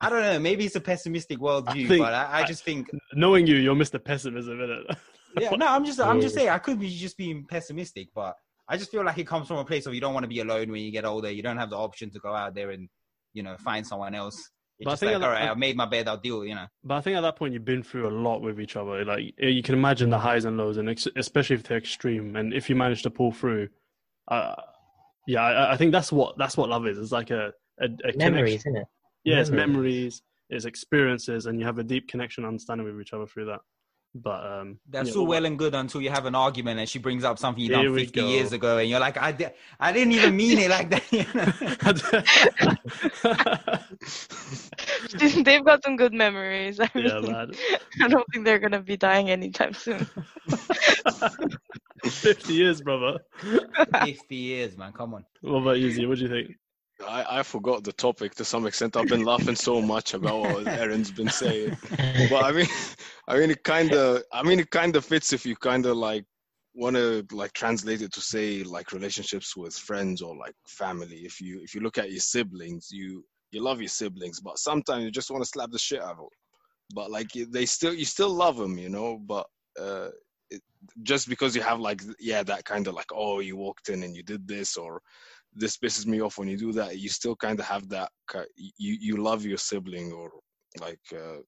I 0.00 0.08
don't 0.08 0.22
know. 0.22 0.38
Maybe 0.38 0.66
it's 0.66 0.76
a 0.76 0.80
pessimistic 0.80 1.38
worldview, 1.40 1.88
think- 1.88 2.02
but 2.04 2.14
I, 2.14 2.24
I 2.24 2.38
I- 2.42 2.44
just 2.44 2.62
think 2.64 2.88
Knowing 3.14 3.46
you, 3.48 3.56
you're 3.56 3.74
Mr. 3.74 4.02
Pessimism, 4.02 4.58
innit? 4.58 4.96
yeah, 5.40 5.50
no, 5.50 5.66
I'm 5.66 5.84
just, 5.84 5.98
I'm 6.00 6.20
just 6.20 6.36
saying, 6.36 6.48
I 6.48 6.58
could 6.58 6.78
be 6.78 6.88
just 6.90 7.16
being 7.16 7.44
pessimistic, 7.48 8.08
but 8.14 8.36
I 8.68 8.76
just 8.76 8.92
feel 8.92 9.04
like 9.04 9.18
it 9.18 9.26
comes 9.26 9.48
from 9.48 9.56
a 9.58 9.64
place 9.64 9.86
of 9.86 9.94
you 9.94 10.00
don't 10.00 10.14
want 10.14 10.24
to 10.24 10.28
be 10.28 10.38
alone 10.40 10.70
when 10.70 10.80
you 10.82 10.92
get 10.92 11.04
older. 11.04 11.28
You 11.30 11.42
don't 11.42 11.56
have 11.58 11.70
the 11.70 11.76
option 11.76 12.08
to 12.10 12.20
go 12.20 12.32
out 12.34 12.54
there 12.54 12.70
and, 12.70 12.88
you 13.32 13.42
know, 13.42 13.56
find 13.58 13.84
someone 13.84 14.14
else. 14.14 14.50
It's 14.78 14.86
But 14.86 14.92
I 14.92 14.96
think 14.96 15.12
like, 15.12 15.22
I- 15.22 15.26
all 15.26 15.32
right, 15.32 15.42
I- 15.42 15.50
I've 15.52 15.58
made 15.58 15.76
my 15.76 15.86
bed, 15.86 16.08
I'll 16.08 16.16
deal, 16.16 16.44
you 16.44 16.54
know. 16.54 16.66
But 16.82 16.96
I 16.96 17.00
think 17.00 17.16
at 17.16 17.20
that 17.20 17.36
point 17.36 17.54
you've 17.54 17.64
been 17.64 17.82
through 17.82 18.08
a 18.08 18.10
lot 18.10 18.40
with 18.42 18.60
each 18.60 18.76
other. 18.76 19.04
Like 19.04 19.34
you 19.38 19.62
can 19.62 19.74
imagine 19.74 20.10
the 20.10 20.18
highs 20.18 20.44
and 20.44 20.56
lows, 20.56 20.76
and 20.78 20.88
ex- 20.88 21.06
especially 21.16 21.56
if 21.56 21.62
they're 21.62 21.78
extreme. 21.78 22.34
And 22.36 22.52
if 22.52 22.68
you 22.68 22.76
manage 22.76 23.02
to 23.04 23.10
pull 23.10 23.30
through, 23.32 23.68
uh, 24.28 24.54
yeah, 25.26 25.42
I, 25.42 25.74
I 25.74 25.76
think 25.76 25.92
that's 25.92 26.12
what 26.12 26.36
that's 26.38 26.56
what 26.56 26.68
love 26.68 26.86
is. 26.86 26.98
It's 26.98 27.12
like 27.12 27.30
a 27.30 27.52
a, 27.80 27.86
a 28.04 28.16
memories, 28.16 28.60
isn't 28.60 28.76
it? 28.76 28.86
Yeah, 29.24 29.40
it's 29.40 29.50
memories. 29.50 29.68
memories, 29.68 30.22
it's 30.50 30.64
experiences, 30.64 31.46
and 31.46 31.58
you 31.58 31.66
have 31.66 31.78
a 31.78 31.84
deep 31.84 32.08
connection, 32.08 32.44
understanding 32.44 32.86
with 32.86 33.00
each 33.00 33.12
other 33.12 33.26
through 33.26 33.46
that. 33.46 33.60
But 34.16 34.46
um, 34.46 34.78
That's 34.88 35.12
yeah, 35.14 35.20
all 35.20 35.26
well 35.26 35.44
and 35.44 35.58
good 35.58 35.74
until 35.74 36.00
you 36.00 36.10
have 36.10 36.24
an 36.26 36.36
argument 36.36 36.78
and 36.78 36.88
she 36.88 37.00
brings 37.00 37.24
up 37.24 37.36
something 37.36 37.64
you 37.64 37.74
Here 37.74 37.88
done 37.88 37.96
50 37.96 38.20
go. 38.20 38.28
years 38.28 38.52
ago, 38.52 38.78
and 38.78 38.88
you're 38.88 39.00
like, 39.00 39.16
I, 39.20 39.32
di- 39.32 39.50
I 39.80 39.90
didn't 39.92 40.12
even 40.12 40.36
mean 40.36 40.56
it 40.58 40.70
like 40.70 40.88
that. 40.90 41.02
you 41.10 41.26
know? 41.34 41.52
They've 45.44 45.64
got 45.64 45.82
some 45.84 45.96
good 45.96 46.12
memories. 46.12 46.80
I 46.80 46.90
yeah, 46.94 47.20
mean, 47.20 47.32
man. 47.32 47.52
I 48.02 48.08
don't 48.08 48.26
think 48.32 48.44
they're 48.44 48.58
gonna 48.58 48.82
be 48.82 48.96
dying 48.96 49.30
anytime 49.30 49.74
soon. 49.74 50.06
Fifty 52.04 52.54
years, 52.54 52.82
brother. 52.82 53.18
50 54.02 54.36
years, 54.36 54.76
man. 54.76 54.92
Come 54.92 55.14
on. 55.14 55.24
What 55.40 55.62
about 55.62 55.78
you, 55.78 55.90
Z? 55.90 56.04
What 56.06 56.18
do 56.18 56.24
you 56.24 56.28
think? 56.28 56.56
I, 57.06 57.40
I 57.40 57.42
forgot 57.42 57.82
the 57.82 57.92
topic 57.92 58.34
to 58.36 58.44
some 58.44 58.66
extent. 58.66 58.96
I've 58.96 59.08
been 59.08 59.24
laughing 59.24 59.56
so 59.56 59.80
much 59.80 60.14
about 60.14 60.40
what 60.40 60.66
Aaron's 60.68 61.10
been 61.10 61.28
saying. 61.28 61.76
But 62.30 62.44
I 62.44 62.52
mean, 62.52 62.66
I 63.28 63.38
mean, 63.38 63.50
it 63.50 63.64
kind 63.64 63.92
of, 63.92 64.22
I 64.32 64.42
mean, 64.42 64.60
it 64.60 64.70
kind 64.70 64.94
of 64.96 65.04
fits 65.04 65.32
if 65.32 65.44
you 65.44 65.56
kind 65.56 65.86
of 65.86 65.96
like 65.96 66.24
want 66.74 66.96
to 66.96 67.26
like 67.32 67.52
translate 67.52 68.02
it 68.02 68.12
to 68.12 68.20
say 68.20 68.62
like 68.62 68.92
relationships 68.92 69.56
with 69.56 69.74
friends 69.74 70.22
or 70.22 70.36
like 70.36 70.54
family. 70.66 71.18
If 71.18 71.40
you 71.40 71.60
if 71.62 71.74
you 71.74 71.80
look 71.80 71.98
at 71.98 72.10
your 72.10 72.20
siblings, 72.20 72.88
you 72.90 73.24
you 73.54 73.62
love 73.62 73.80
your 73.80 73.88
siblings, 73.88 74.40
but 74.40 74.58
sometimes 74.58 75.04
you 75.04 75.10
just 75.10 75.30
want 75.30 75.42
to 75.42 75.48
slap 75.48 75.70
the 75.70 75.78
shit 75.78 76.02
out 76.02 76.12
of 76.12 76.16
them. 76.18 76.28
But 76.94 77.10
like 77.10 77.28
they 77.32 77.66
still, 77.66 77.94
you 77.94 78.04
still 78.04 78.30
love 78.30 78.56
them, 78.56 78.76
you 78.78 78.88
know. 78.90 79.18
But 79.18 79.46
uh, 79.80 80.10
it, 80.50 80.60
just 81.02 81.28
because 81.28 81.56
you 81.56 81.62
have 81.62 81.80
like 81.80 82.02
yeah 82.20 82.42
that 82.42 82.64
kind 82.64 82.86
of 82.86 82.94
like 82.94 83.10
oh 83.12 83.40
you 83.40 83.56
walked 83.56 83.88
in 83.88 84.02
and 84.02 84.14
you 84.14 84.22
did 84.22 84.46
this 84.46 84.76
or 84.76 85.00
this 85.54 85.76
pisses 85.76 86.06
me 86.06 86.20
off 86.20 86.36
when 86.38 86.48
you 86.48 86.56
do 86.58 86.72
that 86.72 86.98
you 86.98 87.08
still 87.08 87.36
kind 87.36 87.58
of 87.58 87.64
have 87.66 87.88
that 87.88 88.10
you 88.56 88.96
you 89.00 89.16
love 89.16 89.44
your 89.44 89.56
sibling 89.58 90.12
or 90.12 90.30
like 90.80 91.00
uh, 91.14 91.38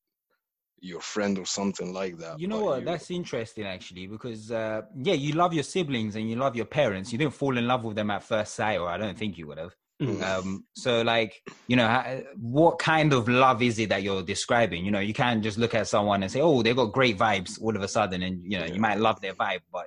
your 0.80 1.00
friend 1.00 1.38
or 1.38 1.46
something 1.46 1.92
like 1.92 2.16
that 2.18 2.38
You 2.40 2.48
know 2.48 2.62
what? 2.64 2.80
you- 2.80 2.84
That's 2.84 3.11
interesting, 3.11 3.64
actually, 3.66 4.07
because 4.07 4.50
uh, 4.50 4.82
yeah, 5.02 5.14
you 5.14 5.32
love 5.32 5.52
your 5.54 5.62
siblings 5.64 6.16
and 6.16 6.28
you 6.30 6.36
love 6.36 6.54
your 6.57 6.66
parents. 6.66 7.12
You 7.12 7.18
didn't 7.18 7.34
fall 7.34 7.57
in 7.59 7.66
love 7.66 7.84
with 7.84 7.96
them 7.96 8.11
at 8.11 8.22
first 8.22 8.54
sight, 8.54 8.78
or 8.78 8.88
I 8.88 8.96
don't 8.98 9.16
think 9.16 9.38
you 9.38 9.46
would 9.48 9.59
have. 9.59 9.74
Mm. 10.03 10.22
Um, 10.22 10.64
so, 10.74 11.01
like, 11.03 11.42
you 11.68 11.76
know, 11.76 12.22
what 12.36 12.78
kind 12.78 13.12
of 13.14 13.28
love 13.28 13.62
is 13.62 13.78
it 13.78 13.88
that 13.88 14.03
you're 14.03 14.22
describing? 14.22 14.84
You 14.84 14.90
know, 14.90 15.01
you 15.01 15.14
can't 15.14 15.42
just 15.42 15.57
look 15.57 15.74
at 15.74 15.86
someone 15.88 16.22
and 16.22 16.30
say, 16.30 16.40
"Oh, 16.42 16.62
they've 16.62 16.76
got 16.76 16.92
great 16.92 17.16
vibes," 17.16 17.59
all 17.62 17.74
of 17.74 17.80
a 17.80 17.88
sudden, 17.88 18.22
and 18.22 18.42
you 18.44 18.59
know, 18.59 18.66
Yeah. 18.66 18.74
you 18.74 18.80
might 18.80 18.99
love 18.99 19.20
their 19.22 19.32
vibe, 19.34 19.61
but 19.72 19.86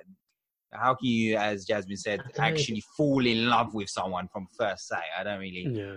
how 0.72 0.94
can 0.94 1.06
you, 1.08 1.36
as 1.36 1.64
Jasmine 1.64 1.96
said, 1.96 2.20
I 2.20 2.30
don't 2.32 2.44
actually 2.58 2.82
fall 2.96 3.24
in 3.24 3.48
love 3.48 3.72
with 3.74 3.88
someone 3.88 4.26
from 4.32 4.48
first 4.58 4.88
sight? 4.88 5.02
I 5.18 5.22
don't 5.22 5.38
really. 5.38 5.66
Yeah. 5.70 5.96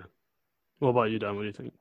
What 0.79 0.89
about 0.89 1.09
you, 1.11 1.17
Dan? 1.17 1.35
What 1.35 1.41
do 1.41 1.47
you 1.47 1.53
think? 1.53 1.73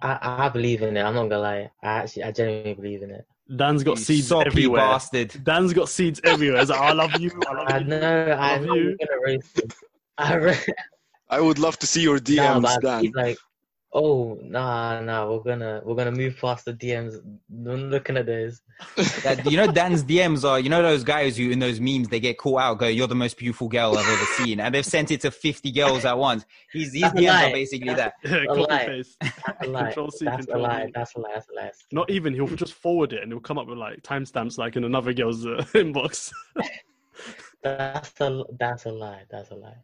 I, 0.00 0.18
I 0.46 0.48
believe 0.48 0.80
in 0.82 0.96
it. 0.96 1.02
I'm 1.02 1.14
not 1.14 1.24
gonna 1.28 1.38
lie. 1.38 1.70
I 1.82 1.86
actually, 1.98 2.22
I 2.24 2.32
genuinely 2.32 2.74
believe 2.74 3.02
in 3.02 3.10
it. 3.10 3.26
Dan's 3.56 3.82
got 3.84 3.98
You 3.98 4.04
seeds 4.04 4.28
soppy 4.28 4.46
everywhere. 4.46 4.80
bastard. 4.80 5.44
Dan's 5.44 5.74
got 5.74 5.90
seeds 5.90 6.18
everywhere. 6.24 6.62
It's 6.62 6.70
like, 6.70 6.80
I 6.80 6.92
love 6.92 7.20
you. 7.20 7.30
I 7.46 7.52
love 7.52 7.66
I 7.70 7.78
you. 7.78 7.84
know. 7.84 8.00
I 8.38 8.56
love 8.56 8.66
know 8.66 8.74
you. 8.74 8.82
you're 8.84 8.96
gonna 9.06 9.20
raise. 9.22 9.52
them. 9.52 9.68
I 10.18 10.34
re- 10.36 10.56
i 11.30 11.40
would 11.40 11.58
love 11.58 11.78
to 11.78 11.86
see 11.86 12.02
your 12.02 12.18
dms 12.18 12.62
but 12.62 12.70
I 12.70 12.78
dan 12.78 13.02
keep 13.02 13.16
like, 13.16 13.38
oh 13.94 14.38
nah, 14.42 15.00
nah. 15.00 15.30
We're 15.30 15.40
gonna 15.40 15.80
we're 15.84 15.94
gonna 15.94 16.12
move 16.12 16.36
past 16.38 16.64
the 16.64 16.74
DMs. 16.74 17.14
I'm 17.14 17.90
looking 17.90 18.16
at 18.16 18.26
those. 18.26 18.60
That, 19.22 19.48
you 19.50 19.56
know, 19.56 19.70
Dan's 19.70 20.02
DMs 20.02 20.46
are, 20.46 20.58
you 20.58 20.68
know, 20.68 20.82
those 20.82 21.04
guys 21.04 21.36
who 21.36 21.50
in 21.50 21.60
those 21.60 21.80
memes 21.80 22.08
they 22.08 22.20
get 22.20 22.36
caught 22.36 22.60
out, 22.60 22.78
go, 22.78 22.88
"You're 22.88 23.06
the 23.06 23.14
most 23.14 23.38
beautiful 23.38 23.68
girl 23.68 23.96
I've 23.96 24.08
ever 24.08 24.24
seen," 24.36 24.60
and 24.60 24.74
they've 24.74 24.84
sent 24.84 25.10
it 25.10 25.20
to 25.22 25.30
50 25.30 25.70
girls 25.72 26.04
at 26.04 26.18
once. 26.18 26.44
His, 26.72 26.92
his 26.92 27.04
DMs 27.04 27.26
lie. 27.26 27.44
are 27.44 27.52
basically 27.52 27.94
that. 27.94 28.14
A 28.24 28.28
lie. 28.54 29.02
That's 29.20 29.62
a 29.62 29.66
lie. 29.66 29.82
Control 29.84 30.10
C, 30.10 30.24
That's 30.24 30.46
a 30.48 30.58
lie. 30.58 30.90
That's 30.92 31.14
a 31.14 31.20
lie. 31.20 31.30
That's 31.34 31.48
a 31.50 31.54
lie. 31.54 31.70
Not 31.92 32.10
even. 32.10 32.34
He'll 32.34 32.48
just 32.48 32.74
forward 32.74 33.12
it 33.12 33.22
and 33.22 33.32
he'll 33.32 33.40
come 33.40 33.58
up 33.58 33.68
with 33.68 33.78
like 33.78 34.02
timestamps, 34.02 34.58
like 34.58 34.76
in 34.76 34.84
another 34.84 35.12
girl's 35.12 35.46
uh, 35.46 35.64
inbox. 35.74 36.32
That's 37.62 38.20
a 38.20 38.42
that's 38.58 38.84
a 38.86 38.90
lie. 38.90 39.22
That's 39.30 39.50
a 39.50 39.54
lie. 39.54 39.76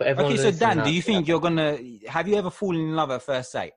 Okay, 0.00 0.36
so 0.36 0.50
Dan, 0.50 0.82
do 0.84 0.90
you 0.92 1.02
think 1.02 1.26
you're 1.28 1.40
gonna? 1.40 1.78
Have 2.08 2.28
you 2.28 2.36
ever 2.36 2.50
fallen 2.50 2.80
in 2.80 2.94
love 2.96 3.10
at 3.10 3.22
first 3.22 3.52
sight? 3.52 3.72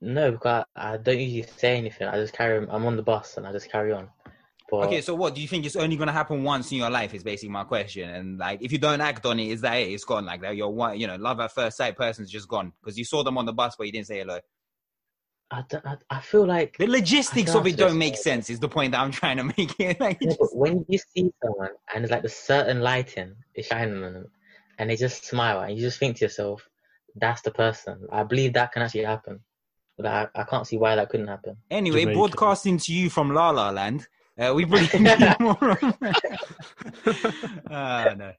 No, 0.00 0.30
because 0.32 0.64
I, 0.76 0.94
I 0.94 0.96
don't 0.96 1.18
usually 1.18 1.42
say 1.56 1.76
anything. 1.76 2.08
I 2.08 2.16
just 2.16 2.32
carry. 2.32 2.66
I'm 2.68 2.86
on 2.86 2.96
the 2.96 3.02
bus 3.02 3.36
and 3.36 3.46
I 3.46 3.52
just 3.52 3.70
carry 3.70 3.92
on. 3.92 4.08
But 4.70 4.86
Okay, 4.86 5.00
so 5.00 5.14
what 5.14 5.34
do 5.34 5.40
you 5.42 5.48
think 5.48 5.66
it's 5.66 5.76
only 5.76 5.96
gonna 5.96 6.12
happen 6.12 6.42
once 6.44 6.70
in 6.72 6.78
your 6.78 6.90
life? 6.90 7.12
Is 7.12 7.24
basically 7.24 7.50
my 7.52 7.64
question. 7.64 8.08
And 8.08 8.38
like, 8.38 8.62
if 8.62 8.72
you 8.72 8.78
don't 8.78 9.00
act 9.00 9.26
on 9.26 9.38
it, 9.40 9.48
is 9.48 9.60
that 9.62 9.74
it? 9.74 9.88
It's 9.92 10.04
gone 10.04 10.24
like 10.24 10.40
that. 10.42 10.56
You're 10.56 10.70
one, 10.70 10.98
you 10.98 11.06
know, 11.06 11.16
love 11.16 11.40
at 11.40 11.52
first 11.52 11.76
sight 11.76 11.96
person's 11.96 12.30
just 12.30 12.48
gone 12.48 12.72
because 12.80 12.96
you 12.96 13.04
saw 13.04 13.22
them 13.22 13.36
on 13.36 13.46
the 13.46 13.52
bus, 13.52 13.74
but 13.76 13.86
you 13.86 13.92
didn't 13.92 14.06
say 14.06 14.20
hello. 14.20 14.38
I, 15.50 15.64
I, 15.84 15.96
I 16.08 16.20
feel 16.20 16.46
like 16.46 16.78
The 16.78 16.86
logistics 16.86 17.54
of 17.56 17.66
it 17.66 17.76
don't 17.76 17.98
make 17.98 18.16
sense. 18.16 18.48
Is 18.50 18.60
the 18.60 18.68
point 18.68 18.92
that 18.92 19.00
I'm 19.00 19.10
trying 19.10 19.36
to 19.38 19.44
make. 19.58 19.98
Like, 20.00 20.18
Yeah, 20.20 20.28
just- 20.28 20.38
but 20.38 20.56
when 20.56 20.84
you 20.88 20.98
see 20.98 21.30
someone 21.42 21.70
and 21.92 22.04
it's 22.04 22.10
like 22.12 22.22
the 22.22 22.28
certain 22.28 22.80
lighting 22.80 23.34
is 23.56 23.66
shining 23.66 24.02
on 24.04 24.12
them, 24.14 24.30
and 24.80 24.88
they 24.88 24.96
just 24.96 25.26
smile, 25.26 25.60
and 25.60 25.76
you 25.76 25.82
just 25.82 25.98
think 25.98 26.16
to 26.16 26.24
yourself, 26.24 26.66
"That's 27.14 27.42
the 27.42 27.50
person." 27.50 28.06
I 28.10 28.24
believe 28.24 28.54
that 28.54 28.72
can 28.72 28.82
actually 28.82 29.04
happen. 29.04 29.40
But 29.98 30.06
I, 30.06 30.28
I 30.34 30.44
can't 30.44 30.66
see 30.66 30.78
why 30.78 30.96
that 30.96 31.10
couldn't 31.10 31.28
happen. 31.28 31.58
Anyway, 31.70 32.00
Jamaican. 32.00 32.18
broadcasting 32.18 32.78
to 32.78 32.92
you 32.94 33.10
from 33.10 33.34
La 33.34 33.50
La 33.50 33.68
Land. 33.70 34.08
Uh, 34.38 34.54
we 34.54 34.64
really 34.64 34.88
need 34.98 35.36
more 35.40 35.70
of 35.70 35.82
Ah, 37.70 38.14
no. 38.16 38.32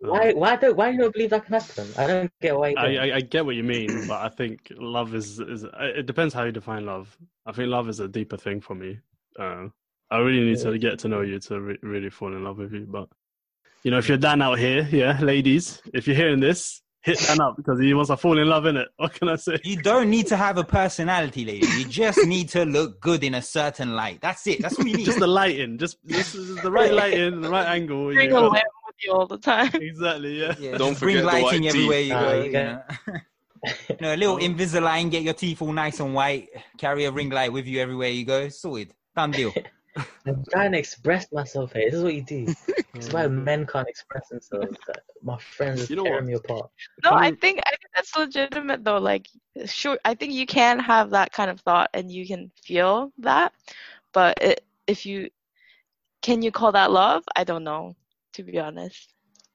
Why? 0.00 0.32
Why 0.32 0.56
don't? 0.56 0.76
Why 0.76 0.90
do 0.90 0.96
you 0.96 1.02
not 1.04 1.12
believe 1.12 1.30
that 1.30 1.46
can 1.46 1.54
happen? 1.54 1.92
I 1.96 2.06
don't 2.08 2.32
get 2.40 2.58
why. 2.58 2.74
I. 2.76 2.96
I, 2.96 3.16
I 3.16 3.20
get 3.20 3.46
what 3.46 3.54
you 3.54 3.62
mean, 3.62 4.08
but 4.08 4.20
I 4.20 4.28
think 4.28 4.72
love 4.76 5.14
is 5.14 5.38
is 5.38 5.64
it 5.80 6.06
depends 6.06 6.34
how 6.34 6.42
you 6.42 6.52
define 6.52 6.84
love. 6.84 7.16
I 7.46 7.52
think 7.52 7.68
love 7.68 7.88
is 7.88 8.00
a 8.00 8.08
deeper 8.08 8.36
thing 8.36 8.60
for 8.60 8.74
me. 8.74 8.98
Uh, 9.38 9.68
I 10.10 10.18
really 10.18 10.44
need 10.50 10.58
to 10.58 10.76
get 10.78 10.98
to 11.00 11.08
know 11.08 11.20
you 11.20 11.38
to 11.38 11.60
re- 11.60 11.78
really 11.82 12.10
fall 12.10 12.34
in 12.34 12.42
love 12.42 12.58
with 12.58 12.72
you. 12.72 12.86
But 12.88 13.08
you 13.86 13.92
know, 13.92 13.98
if 13.98 14.08
you're 14.08 14.18
Dan 14.18 14.42
out 14.42 14.58
here, 14.58 14.82
yeah, 14.90 15.16
ladies, 15.20 15.80
if 15.94 16.08
you're 16.08 16.16
hearing 16.16 16.40
this, 16.40 16.82
hit 17.02 17.20
Dan 17.20 17.40
up 17.40 17.56
because 17.56 17.78
he 17.78 17.94
wants 17.94 18.10
to 18.10 18.16
fall 18.16 18.36
in 18.36 18.48
love 18.48 18.66
in 18.66 18.76
it. 18.76 18.88
What 18.96 19.12
can 19.14 19.28
I 19.28 19.36
say? 19.36 19.60
You 19.62 19.76
don't 19.80 20.10
need 20.10 20.26
to 20.26 20.36
have 20.36 20.58
a 20.58 20.64
personality, 20.64 21.44
lady. 21.44 21.68
You 21.68 21.84
just 21.84 22.18
need 22.26 22.48
to 22.48 22.64
look 22.64 23.00
good 23.00 23.22
in 23.22 23.34
a 23.34 23.42
certain 23.42 23.94
light. 23.94 24.18
That's 24.20 24.44
it. 24.48 24.60
That's 24.60 24.76
what 24.76 24.88
you 24.88 24.96
need. 24.96 25.06
Just 25.06 25.20
the 25.20 25.28
lighting, 25.28 25.78
just 25.78 25.98
this 26.02 26.34
is 26.34 26.60
the 26.62 26.70
right 26.72 26.92
lighting, 26.92 27.40
the 27.42 27.48
right 27.48 27.68
angle. 27.68 28.06
Bring 28.12 28.28
you 28.30 28.36
a 28.36 28.40
know. 28.40 28.48
lamp 28.48 28.64
with 28.88 28.96
you 29.04 29.12
all 29.12 29.28
the 29.28 29.38
time. 29.38 29.70
Exactly, 29.74 30.40
yeah. 30.40 30.56
Yeah, 30.58 30.76
Don't 30.78 30.90
just 30.94 31.00
bring 31.02 31.18
forget 31.18 31.30
the 31.32 31.42
lighting 31.44 31.62
white 31.62 31.68
everywhere 31.68 32.00
teeth. 32.00 32.08
you 32.08 32.14
Ah, 32.16 32.22
go. 32.24 32.34
you 32.38 32.44
You 32.44 32.52
know? 32.52 32.82
You 33.90 33.96
know, 34.00 34.14
a 34.14 34.16
little 34.16 34.38
Invisalign, 34.38 35.10
get 35.12 35.22
your 35.22 35.34
teeth 35.34 35.62
all 35.62 35.72
nice 35.72 36.00
and 36.00 36.12
white. 36.12 36.48
Carry 36.76 37.04
a 37.04 37.12
ring 37.12 37.30
light 37.30 37.52
with 37.52 37.66
you 37.68 37.80
everywhere 37.80 38.08
you 38.10 38.24
go. 38.24 38.48
Sorted. 38.48 38.92
Done 39.16 39.30
deal. 39.30 39.52
I'm 40.26 40.44
trying 40.50 40.72
to 40.72 40.78
express 40.78 41.30
myself 41.32 41.72
here. 41.72 41.86
This 41.86 41.94
is 41.94 42.02
what 42.02 42.14
you 42.14 42.22
do. 42.22 42.46
This 42.94 43.08
is 43.08 43.12
why 43.12 43.26
men 43.26 43.66
can't 43.66 43.86
express 43.86 44.28
themselves. 44.28 44.78
My 45.22 45.36
friends 45.38 45.82
are 45.82 45.86
You 45.90 45.96
know 45.96 46.04
tearing 46.04 46.18
what? 46.18 46.24
me 46.26 46.32
apart. 46.34 46.70
No, 47.04 47.12
I 47.12 47.30
think 47.32 47.60
I 47.66 47.70
think 47.70 47.90
that's 47.94 48.16
legitimate 48.16 48.84
though. 48.84 48.96
Like, 48.98 49.28
sure, 49.66 49.98
I 50.04 50.14
think 50.14 50.32
you 50.32 50.46
can 50.46 50.78
have 50.78 51.10
that 51.10 51.30
kind 51.32 51.50
of 51.50 51.60
thought 51.60 51.90
and 51.92 52.10
you 52.10 52.26
can 52.26 52.50
feel 52.64 53.12
that, 53.18 53.52
but 54.12 54.42
it, 54.42 54.64
if 54.86 55.04
you 55.04 55.28
can 56.22 56.40
you 56.42 56.50
call 56.50 56.72
that 56.72 56.90
love? 56.90 57.22
I 57.36 57.44
don't 57.44 57.64
know, 57.64 57.94
to 58.32 58.42
be 58.42 58.58
honest. 58.58 59.12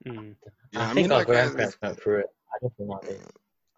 Mm. 0.08 0.36
yeah, 0.72 0.90
I, 0.90 0.94
think 0.94 1.12
our 1.12 1.20
like, 1.20 1.30
I- 1.30 1.32
grandparents 1.32 1.78
went 1.82 2.00
through 2.00 2.20
it. 2.20 2.28
I 2.54 2.58
don't 2.62 2.78
think 2.78 2.90
mine 2.90 3.00
did. 3.04 3.22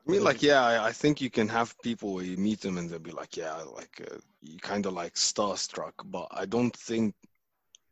I 0.08 0.12
mean, 0.12 0.24
like, 0.24 0.44
yeah, 0.44 0.84
I, 0.84 0.92
think 0.92 1.22
you 1.22 1.30
can 1.30 1.48
have 1.48 1.74
people 1.82 2.14
where 2.14 2.26
you 2.26 2.36
meet 2.36 2.60
them 2.60 2.78
and 2.78 2.90
they'll 2.90 3.00
be 3.00 3.12
like, 3.12 3.38
yeah, 3.38 3.56
like, 3.56 4.06
uh, 4.12 4.18
you 4.42 4.58
kind 4.60 4.86
of 4.86 4.94
like 4.94 5.14
starstruck, 5.14 5.94
but 6.06 6.28
I 6.32 6.46
don't 6.46 6.76
think, 6.76 7.16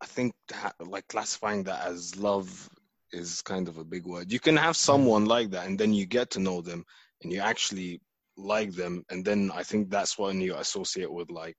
I 0.01 0.07
think 0.07 0.33
ha- 0.51 0.73
like 0.85 1.07
classifying 1.07 1.63
that 1.63 1.85
as 1.85 2.17
love 2.17 2.69
is 3.13 3.41
kind 3.41 3.69
of 3.69 3.77
a 3.77 3.85
big 3.85 4.05
word. 4.05 4.31
You 4.31 4.41
can 4.41 4.57
have 4.57 4.75
someone 4.75 5.25
like 5.25 5.51
that 5.51 5.67
and 5.67 5.79
then 5.79 5.93
you 5.93 6.05
get 6.05 6.31
to 6.31 6.39
know 6.39 6.59
them 6.61 6.83
and 7.23 7.31
you 7.31 7.39
actually 7.39 8.01
like 8.35 8.73
them, 8.73 9.05
and 9.09 9.23
then 9.23 9.51
I 9.53 9.63
think 9.63 9.89
that's 9.89 10.17
when 10.17 10.41
you 10.41 10.55
associate 10.55 11.11
with 11.11 11.29
like 11.29 11.57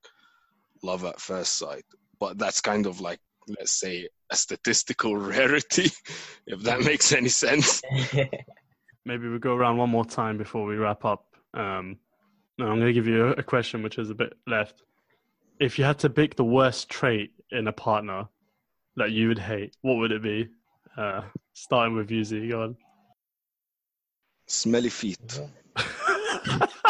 love 0.83 1.05
at 1.05 1.19
first 1.19 1.57
sight. 1.57 1.85
But 2.19 2.37
that's 2.37 2.61
kind 2.61 2.85
of 2.85 3.01
like, 3.01 3.19
let's 3.47 3.79
say, 3.79 4.07
a 4.29 4.35
statistical 4.35 5.15
rarity, 5.33 5.89
if 6.45 6.61
that 6.63 6.81
makes 6.81 7.11
any 7.11 7.29
sense. 7.29 7.81
maybe 9.05 9.27
we 9.27 9.39
go 9.39 9.55
around 9.55 9.77
one 9.77 9.89
more 9.89 10.05
time 10.05 10.37
before 10.37 10.65
we 10.65 10.75
wrap 10.75 11.05
up. 11.05 11.25
Um, 11.53 11.97
no, 12.57 12.67
I'm 12.67 12.79
going 12.79 12.87
to 12.87 12.93
give 12.93 13.07
you 13.07 13.27
a, 13.27 13.31
a 13.31 13.43
question 13.43 13.83
which 13.83 13.97
is 13.97 14.09
a 14.09 14.15
bit 14.15 14.33
left. 14.47 14.83
If 15.59 15.77
you 15.77 15.85
had 15.85 15.99
to 15.99 16.09
pick 16.09 16.35
the 16.35 16.43
worst 16.43 16.89
trait 16.89 17.31
in 17.51 17.67
a 17.67 17.71
partner 17.71 18.27
that 18.95 19.11
you 19.11 19.27
would 19.27 19.39
hate, 19.39 19.75
what 19.81 19.95
would 19.95 20.11
it 20.11 20.21
be? 20.21 20.49
Uh, 20.97 21.21
starting 21.53 21.95
with 21.95 22.11
you, 22.11 22.23
Z. 22.23 22.47
Go 22.49 22.63
on. 22.63 22.77
Smelly 24.47 24.89
feet. 24.89 25.41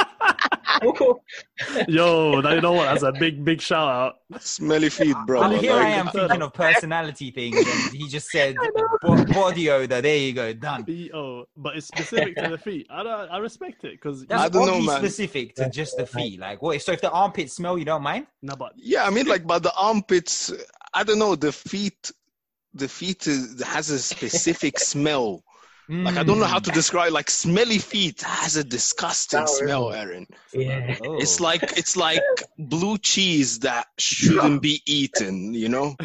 Yo, 1.87 2.41
that, 2.41 2.55
you 2.55 2.61
know 2.61 2.73
what? 2.73 2.85
That's 2.85 3.03
a 3.03 3.11
big, 3.11 3.43
big 3.43 3.61
shout 3.61 3.89
out. 3.89 4.41
Smelly 4.41 4.89
feet, 4.89 5.15
bro. 5.25 5.41
Well, 5.41 5.59
here 5.59 5.73
I 5.73 5.89
am 5.89 6.07
thinking 6.07 6.41
of 6.41 6.53
personality 6.53 7.31
things, 7.31 7.55
and 7.57 7.95
he 7.95 8.07
just 8.07 8.29
said 8.29 8.55
body 9.01 9.69
odor. 9.69 10.01
There 10.01 10.17
you 10.17 10.33
go, 10.33 10.53
done. 10.53 10.83
B-O, 10.83 11.17
oh, 11.17 11.45
but 11.57 11.77
it's 11.77 11.87
specific 11.87 12.35
to 12.37 12.49
the 12.49 12.57
feet. 12.57 12.87
I, 12.89 13.03
don't, 13.03 13.29
I 13.29 13.37
respect 13.37 13.83
it 13.83 13.93
because 13.93 14.25
That's 14.25 14.43
I 14.43 14.49
don't 14.49 14.67
know, 14.67 14.81
man. 14.81 14.97
specific 14.97 15.55
to 15.55 15.69
just 15.69 15.97
the 15.97 16.05
feet. 16.05 16.39
Like, 16.39 16.61
what? 16.61 16.81
So 16.81 16.91
if 16.91 17.01
the 17.01 17.11
armpits 17.11 17.53
smell, 17.53 17.77
you 17.77 17.85
don't 17.85 18.03
mind? 18.03 18.27
no, 18.41 18.55
but 18.55 18.73
Yeah, 18.75 19.05
I 19.05 19.09
mean, 19.09 19.27
like, 19.27 19.45
but 19.45 19.63
the 19.63 19.73
armpits, 19.75 20.51
I 20.93 21.03
don't 21.03 21.19
know. 21.19 21.35
The 21.35 21.51
feet, 21.51 22.11
the 22.73 22.87
feet 22.87 23.27
is, 23.27 23.61
has 23.63 23.89
a 23.89 23.99
specific 23.99 24.79
smell. 24.79 25.43
Like 25.89 26.17
I 26.17 26.23
don't 26.23 26.39
know 26.39 26.45
how 26.45 26.59
to 26.59 26.71
describe. 26.71 27.11
Like 27.11 27.29
smelly 27.29 27.77
feet 27.77 28.21
has 28.21 28.55
a 28.55 28.63
disgusting 28.63 29.45
Sour, 29.45 29.67
smell, 29.67 29.89
isn't 29.89 30.01
Aaron. 30.01 30.27
Yeah. 30.53 30.97
Oh. 31.03 31.17
It's 31.17 31.39
like 31.39 31.77
it's 31.77 31.97
like 31.97 32.21
blue 32.57 32.97
cheese 32.97 33.59
that 33.59 33.87
shouldn't 33.97 34.61
be 34.61 34.81
eaten. 34.85 35.53
You 35.53 35.69
know. 35.69 35.95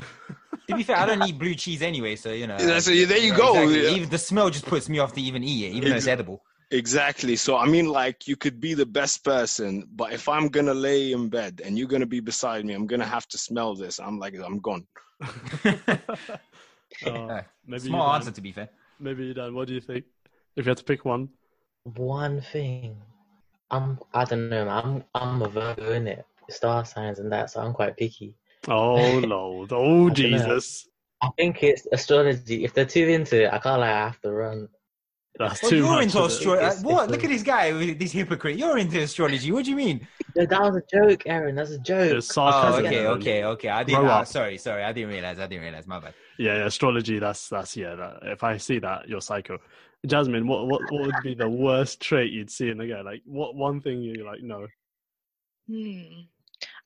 To 0.68 0.76
be 0.76 0.82
fair, 0.82 0.96
I 0.96 1.06
don't 1.06 1.22
eat 1.22 1.38
blue 1.38 1.54
cheese 1.54 1.80
anyway, 1.80 2.16
so 2.16 2.32
you 2.32 2.46
know. 2.46 2.56
Yeah, 2.58 2.80
so 2.80 2.90
there 2.90 3.18
you 3.18 3.32
Yeah, 3.32 3.36
go. 3.36 3.52
exactly. 3.54 3.82
Yeah. 3.84 3.90
Even 3.90 4.08
the 4.10 4.18
smell 4.18 4.50
just 4.50 4.66
puts 4.66 4.88
me 4.88 4.98
off 4.98 5.12
to 5.14 5.20
even 5.20 5.44
eat 5.44 5.66
it, 5.66 5.76
even 5.76 5.90
though 5.90 5.96
it's 5.96 6.06
edible. 6.08 6.42
Exactly. 6.70 7.36
So 7.36 7.56
I 7.56 7.66
mean, 7.66 7.86
like 7.86 8.26
you 8.26 8.36
could 8.36 8.60
be 8.60 8.74
the 8.74 8.84
best 8.84 9.24
person, 9.24 9.88
but 9.94 10.12
if 10.12 10.28
I'm 10.28 10.48
gonna 10.48 10.74
lay 10.74 11.12
in 11.12 11.28
bed 11.28 11.62
and 11.64 11.78
you're 11.78 11.88
gonna 11.88 12.04
be 12.06 12.20
beside 12.20 12.64
me, 12.64 12.74
I'm 12.74 12.86
gonna 12.86 13.06
have 13.06 13.26
to 13.28 13.38
smell 13.38 13.74
this. 13.76 14.00
I'm 14.00 14.18
like, 14.18 14.34
I'm 14.34 14.58
gone. 14.58 14.86
Uh, 17.06 17.42
maybe 17.66 17.90
you, 17.90 17.96
answer, 17.96 18.30
to 18.30 18.40
be 18.40 18.50
fair. 18.50 18.70
Maybe 19.00 19.26
you, 19.26 19.34
Dan. 19.34 19.54
What 19.54 19.68
do 19.68 19.74
you 19.74 19.80
think? 19.80 20.04
If 20.56 20.66
you 20.66 20.70
had 20.70 20.78
to 20.78 20.84
pick 20.84 21.04
one, 21.04 21.28
One 21.84 22.40
thing. 22.40 22.96
I'm 23.70 23.98
I 24.14 24.24
don't 24.24 24.48
know, 24.48 24.66
I'm 24.68 25.04
I'm 25.14 25.42
a 25.42 25.48
Virgo 25.48 25.92
in 25.92 26.06
it. 26.06 26.24
Star 26.50 26.84
signs 26.84 27.18
and 27.18 27.30
that, 27.32 27.50
so 27.50 27.60
I'm 27.60 27.74
quite 27.74 27.96
picky. 27.96 28.34
oh 28.66 29.18
lord, 29.24 29.70
oh 29.72 30.06
I 30.10 30.14
dunno. 30.14 30.14
Jesus, 30.14 30.88
I 31.22 31.28
think 31.36 31.62
it's 31.62 31.86
astrology. 31.92 32.64
If 32.64 32.72
they're 32.72 32.86
too 32.86 33.06
into 33.06 33.44
it, 33.44 33.52
I 33.52 33.58
can't 33.58 33.80
like 33.80 33.90
I 33.90 34.04
have 34.06 34.20
to 34.22 34.30
run. 34.32 34.68
that's 35.38 35.62
Well, 35.62 35.70
too 35.70 35.76
you're 35.78 35.86
much. 35.92 36.04
into 36.04 36.18
of 36.20 36.30
it. 36.30 36.32
astrology. 36.32 36.82
What? 36.84 37.02
it's 37.04 37.12
Look 37.12 37.20
a- 37.22 37.26
at 37.26 37.30
this 37.30 37.42
guy, 37.42 37.92
this 37.94 38.12
hypocrite. 38.12 38.56
You're 38.56 38.78
into 38.78 38.98
astrology. 39.00 39.52
What 39.52 39.64
do 39.66 39.70
you 39.70 39.76
mean? 39.76 40.08
No, 40.34 40.46
that 40.46 40.62
was 40.62 40.76
a 40.76 40.82
joke, 40.96 41.22
Aaron. 41.26 41.54
That's 41.56 41.70
a 41.72 41.78
joke. 41.78 42.12
It's 42.16 42.38
Oh, 42.38 42.76
okay, 42.78 43.06
okay, 43.06 43.44
okay. 43.44 43.68
I 43.68 43.84
didn't. 43.84 44.00
Grow 44.00 44.10
Uh, 44.10 44.24
sorry, 44.24 44.56
sorry. 44.56 44.82
I 44.82 44.92
didn't 44.92 45.10
realize. 45.10 45.38
I 45.38 45.46
didn't 45.46 45.64
realize. 45.64 45.86
My 45.86 46.00
bad. 46.00 46.14
Yeah, 46.38 46.66
astrology. 46.66 47.18
That's 47.18 47.48
that's 47.48 47.76
yeah. 47.76 47.96
That, 47.96 48.18
if 48.22 48.44
I 48.44 48.56
see 48.56 48.78
that, 48.78 49.08
you're 49.08 49.20
psycho. 49.20 49.58
Jasmine, 50.06 50.46
what 50.46 50.68
what 50.68 50.80
what 50.90 51.02
would 51.02 51.22
be 51.22 51.34
the 51.34 51.48
worst 51.48 52.00
trait 52.00 52.32
you'd 52.32 52.50
see 52.50 52.70
in 52.70 52.80
a 52.80 52.86
guy? 52.86 53.00
Like, 53.00 53.22
what 53.24 53.56
one 53.56 53.80
thing 53.80 54.00
you 54.00 54.24
like? 54.24 54.42
No. 54.42 54.66
Hmm. 55.68 56.22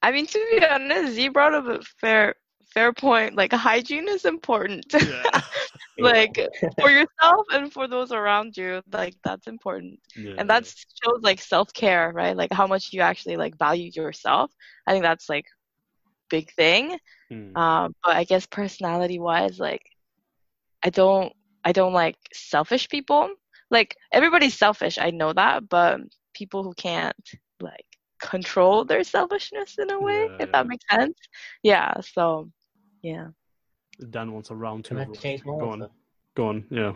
I 0.02 0.10
mean, 0.10 0.26
to 0.26 0.46
be 0.50 0.64
honest, 0.66 1.18
you 1.18 1.30
brought 1.30 1.54
up 1.54 1.66
a 1.66 1.82
fair 2.00 2.34
fair 2.72 2.92
point. 2.92 3.36
Like 3.36 3.52
hygiene 3.52 4.08
is 4.08 4.24
important. 4.24 4.86
Yeah. 5.02 5.40
like 5.98 6.40
for 6.80 6.90
yourself 6.90 7.46
and 7.52 7.70
for 7.70 7.86
those 7.86 8.12
around 8.12 8.56
you. 8.56 8.80
Like 8.90 9.14
that's 9.22 9.46
important. 9.46 10.00
yeah 10.16 10.34
and 10.38 10.48
that 10.48 10.64
shows 10.66 11.20
like 11.20 11.38
self-care 11.40 12.12
right 12.14 12.34
like 12.34 12.50
how 12.50 12.66
much 12.66 12.92
you 12.94 13.02
actually 13.02 13.36
like 13.36 13.58
value 13.58 13.90
yourself 13.94 14.50
i 14.86 14.92
think 14.92 15.02
that's 15.02 15.28
like 15.28 15.44
big 16.34 16.46
thing 16.62 16.84
Hmm. 17.30 17.52
um 17.62 17.86
but 18.04 18.14
i 18.20 18.24
guess 18.30 18.46
personality 18.60 19.18
wise 19.28 19.58
like 19.68 19.84
i 20.86 20.90
don't 20.90 21.32
i 21.64 21.72
don't 21.78 21.92
like 22.02 22.16
selfish 22.32 22.88
people 22.94 23.24
like 23.70 23.90
everybody's 24.12 24.56
selfish 24.64 24.96
i 24.98 25.10
know 25.10 25.32
that 25.32 25.68
but 25.68 26.00
people 26.40 26.62
who 26.64 26.74
can't 26.88 27.26
like 27.60 27.86
control 28.32 28.84
their 28.84 29.04
selfishness 29.04 29.78
in 29.82 29.90
a 29.90 30.00
way 30.00 30.20
Yeah, 30.30 30.36
if 30.40 30.48
yeah. 30.48 30.52
that 30.52 30.66
makes 30.66 30.84
sense 30.90 31.18
yeah 31.62 31.90
so 32.14 32.48
yeah 33.02 33.28
Dan 34.10 34.32
wants 34.32 34.50
a 34.50 34.54
round 34.54 34.84
two. 34.84 34.94
Can 34.96 35.04
I 35.10 35.14
change 35.20 35.44
my 35.44 35.52
Go 35.60 35.68
on, 35.70 35.82
answer? 35.82 35.94
go 36.34 36.48
on. 36.48 36.64
Yeah. 36.70 36.92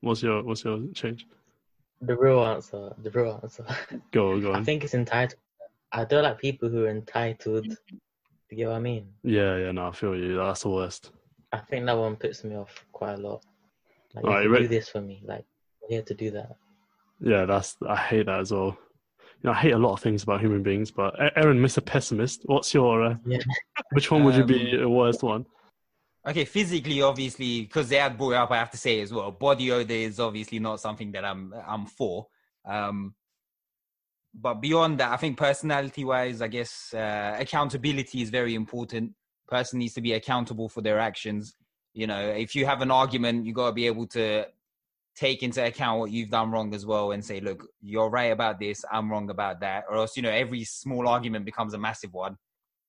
What's 0.00 0.22
your 0.22 0.42
what's 0.42 0.64
your 0.64 0.78
change? 0.94 1.26
The 2.02 2.16
real 2.16 2.40
answer. 2.44 2.94
The 3.02 3.10
real 3.10 3.40
answer. 3.42 3.64
Go 4.12 4.40
go 4.40 4.52
I 4.58 4.62
think 4.62 4.84
it's 4.84 4.94
entitled. 4.94 5.40
I 5.92 6.04
don't 6.04 6.24
like 6.28 6.38
people 6.38 6.68
who 6.68 6.84
are 6.84 6.90
entitled. 6.90 7.66
Do 8.56 8.60
you 8.60 8.66
get 8.68 8.70
what 8.70 8.76
I 8.78 8.80
mean? 8.80 9.06
Yeah, 9.22 9.56
yeah. 9.58 9.72
No, 9.72 9.88
I 9.88 9.90
feel 9.92 10.16
you. 10.16 10.36
That's 10.36 10.62
the 10.62 10.70
worst. 10.70 11.10
I 11.52 11.58
think 11.58 11.84
that 11.84 11.92
one 11.92 12.16
puts 12.16 12.42
me 12.42 12.56
off 12.56 12.86
quite 12.90 13.12
a 13.12 13.16
lot. 13.18 13.44
Like, 14.14 14.24
you 14.24 14.30
Alright, 14.30 14.48
re- 14.48 14.60
do 14.60 14.68
this 14.68 14.88
for 14.88 15.02
me. 15.02 15.20
Like, 15.26 15.44
I'm 15.82 15.90
here 15.90 16.00
to 16.00 16.14
do 16.14 16.30
that. 16.30 16.56
Yeah, 17.20 17.44
that's 17.44 17.76
I 17.86 17.96
hate 17.96 18.24
that 18.26 18.40
as 18.40 18.52
well. 18.52 18.78
You 19.42 19.44
know, 19.44 19.50
I 19.50 19.56
hate 19.56 19.72
a 19.74 19.78
lot 19.78 19.92
of 19.92 20.00
things 20.00 20.22
about 20.22 20.40
human 20.40 20.62
beings, 20.62 20.90
but 20.90 21.14
Aaron, 21.36 21.58
Mr. 21.60 21.84
Pessimist, 21.84 22.44
what's 22.46 22.72
your 22.72 23.04
uh, 23.04 23.14
Yeah. 23.26 23.40
which 23.92 24.10
one 24.10 24.24
would 24.24 24.36
you 24.36 24.44
be 24.44 24.72
Um, 24.72 24.80
the 24.80 24.88
worst 24.88 25.22
one? 25.22 25.44
Okay, 26.26 26.46
physically, 26.46 27.02
obviously, 27.02 27.60
because 27.60 27.90
they 27.90 27.96
had 27.96 28.16
brought 28.16 28.32
up, 28.36 28.50
I 28.52 28.56
have 28.56 28.70
to 28.70 28.78
say 28.78 29.00
as 29.02 29.12
well. 29.12 29.30
Body 29.32 29.70
odor 29.70 29.92
is 29.92 30.18
obviously 30.18 30.60
not 30.60 30.80
something 30.80 31.12
that 31.12 31.26
I'm 31.26 31.52
I'm 31.68 31.84
for. 31.84 32.26
Um, 32.64 33.14
but 34.40 34.54
beyond 34.60 34.98
that, 34.98 35.12
I 35.12 35.16
think 35.16 35.38
personality-wise, 35.38 36.42
I 36.42 36.48
guess 36.48 36.92
uh, 36.92 37.36
accountability 37.38 38.20
is 38.22 38.30
very 38.30 38.54
important. 38.54 39.12
Person 39.48 39.78
needs 39.78 39.94
to 39.94 40.00
be 40.00 40.12
accountable 40.12 40.68
for 40.68 40.82
their 40.82 40.98
actions. 40.98 41.56
You 41.94 42.06
know, 42.06 42.20
if 42.20 42.54
you 42.54 42.66
have 42.66 42.82
an 42.82 42.90
argument, 42.90 43.46
you 43.46 43.54
got 43.54 43.68
to 43.68 43.72
be 43.72 43.86
able 43.86 44.06
to 44.08 44.44
take 45.16 45.42
into 45.42 45.64
account 45.64 46.00
what 46.00 46.10
you've 46.10 46.28
done 46.28 46.50
wrong 46.50 46.74
as 46.74 46.84
well, 46.84 47.12
and 47.12 47.24
say, 47.24 47.40
"Look, 47.40 47.66
you're 47.80 48.10
right 48.10 48.32
about 48.32 48.58
this. 48.60 48.84
I'm 48.92 49.10
wrong 49.10 49.30
about 49.30 49.60
that." 49.60 49.84
Or 49.88 49.96
else, 49.96 50.16
you 50.16 50.22
know, 50.22 50.30
every 50.30 50.64
small 50.64 51.08
argument 51.08 51.46
becomes 51.46 51.72
a 51.72 51.78
massive 51.78 52.12
one. 52.12 52.36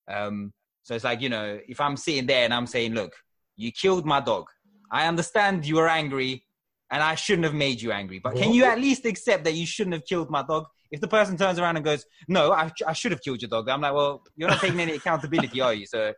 Um, 0.10 0.52
so 0.84 0.96
it's 0.96 1.04
like, 1.04 1.22
you 1.22 1.30
know, 1.30 1.60
if 1.68 1.82
I'm 1.82 1.98
sitting 1.98 2.26
there 2.26 2.46
and 2.46 2.54
I'm 2.54 2.66
saying, 2.66 2.94
look, 2.94 3.14
you 3.58 3.72
killed 3.74 4.06
my 4.06 4.22
dog. 4.22 4.46
I 4.90 5.08
understand 5.08 5.66
you 5.66 5.76
were 5.76 5.90
angry 5.90 6.46
and 6.92 7.04
I 7.04 7.16
shouldn't 7.16 7.46
have 7.46 7.54
made 7.54 7.82
you 7.82 7.92
angry, 7.92 8.20
but 8.20 8.36
can 8.36 8.54
you 8.54 8.66
at 8.66 8.80
least 8.80 9.06
accept 9.06 9.44
that 9.44 9.54
you 9.54 9.66
shouldn't 9.66 9.94
have 9.94 10.06
killed 10.06 10.30
my 10.30 10.44
dog? 10.44 10.66
If 10.90 11.02
the 11.02 11.08
person 11.08 11.36
turns 11.38 11.60
around 11.60 11.76
and 11.76 11.84
goes, 11.84 12.06
no, 12.30 12.54
I, 12.54 12.72
I 12.88 12.94
should 12.94 13.12
have 13.12 13.22
killed 13.22 13.42
your 13.42 13.50
dog, 13.50 13.68
I'm 13.68 13.82
like, 13.82 13.94
well, 13.94 14.24
you're 14.38 14.50
not 14.50 14.62
taking 14.62 14.80
any 14.80 14.94
accountability, 14.94 15.60
are 15.60 15.74
you? 15.74 15.86
So, 15.86 16.14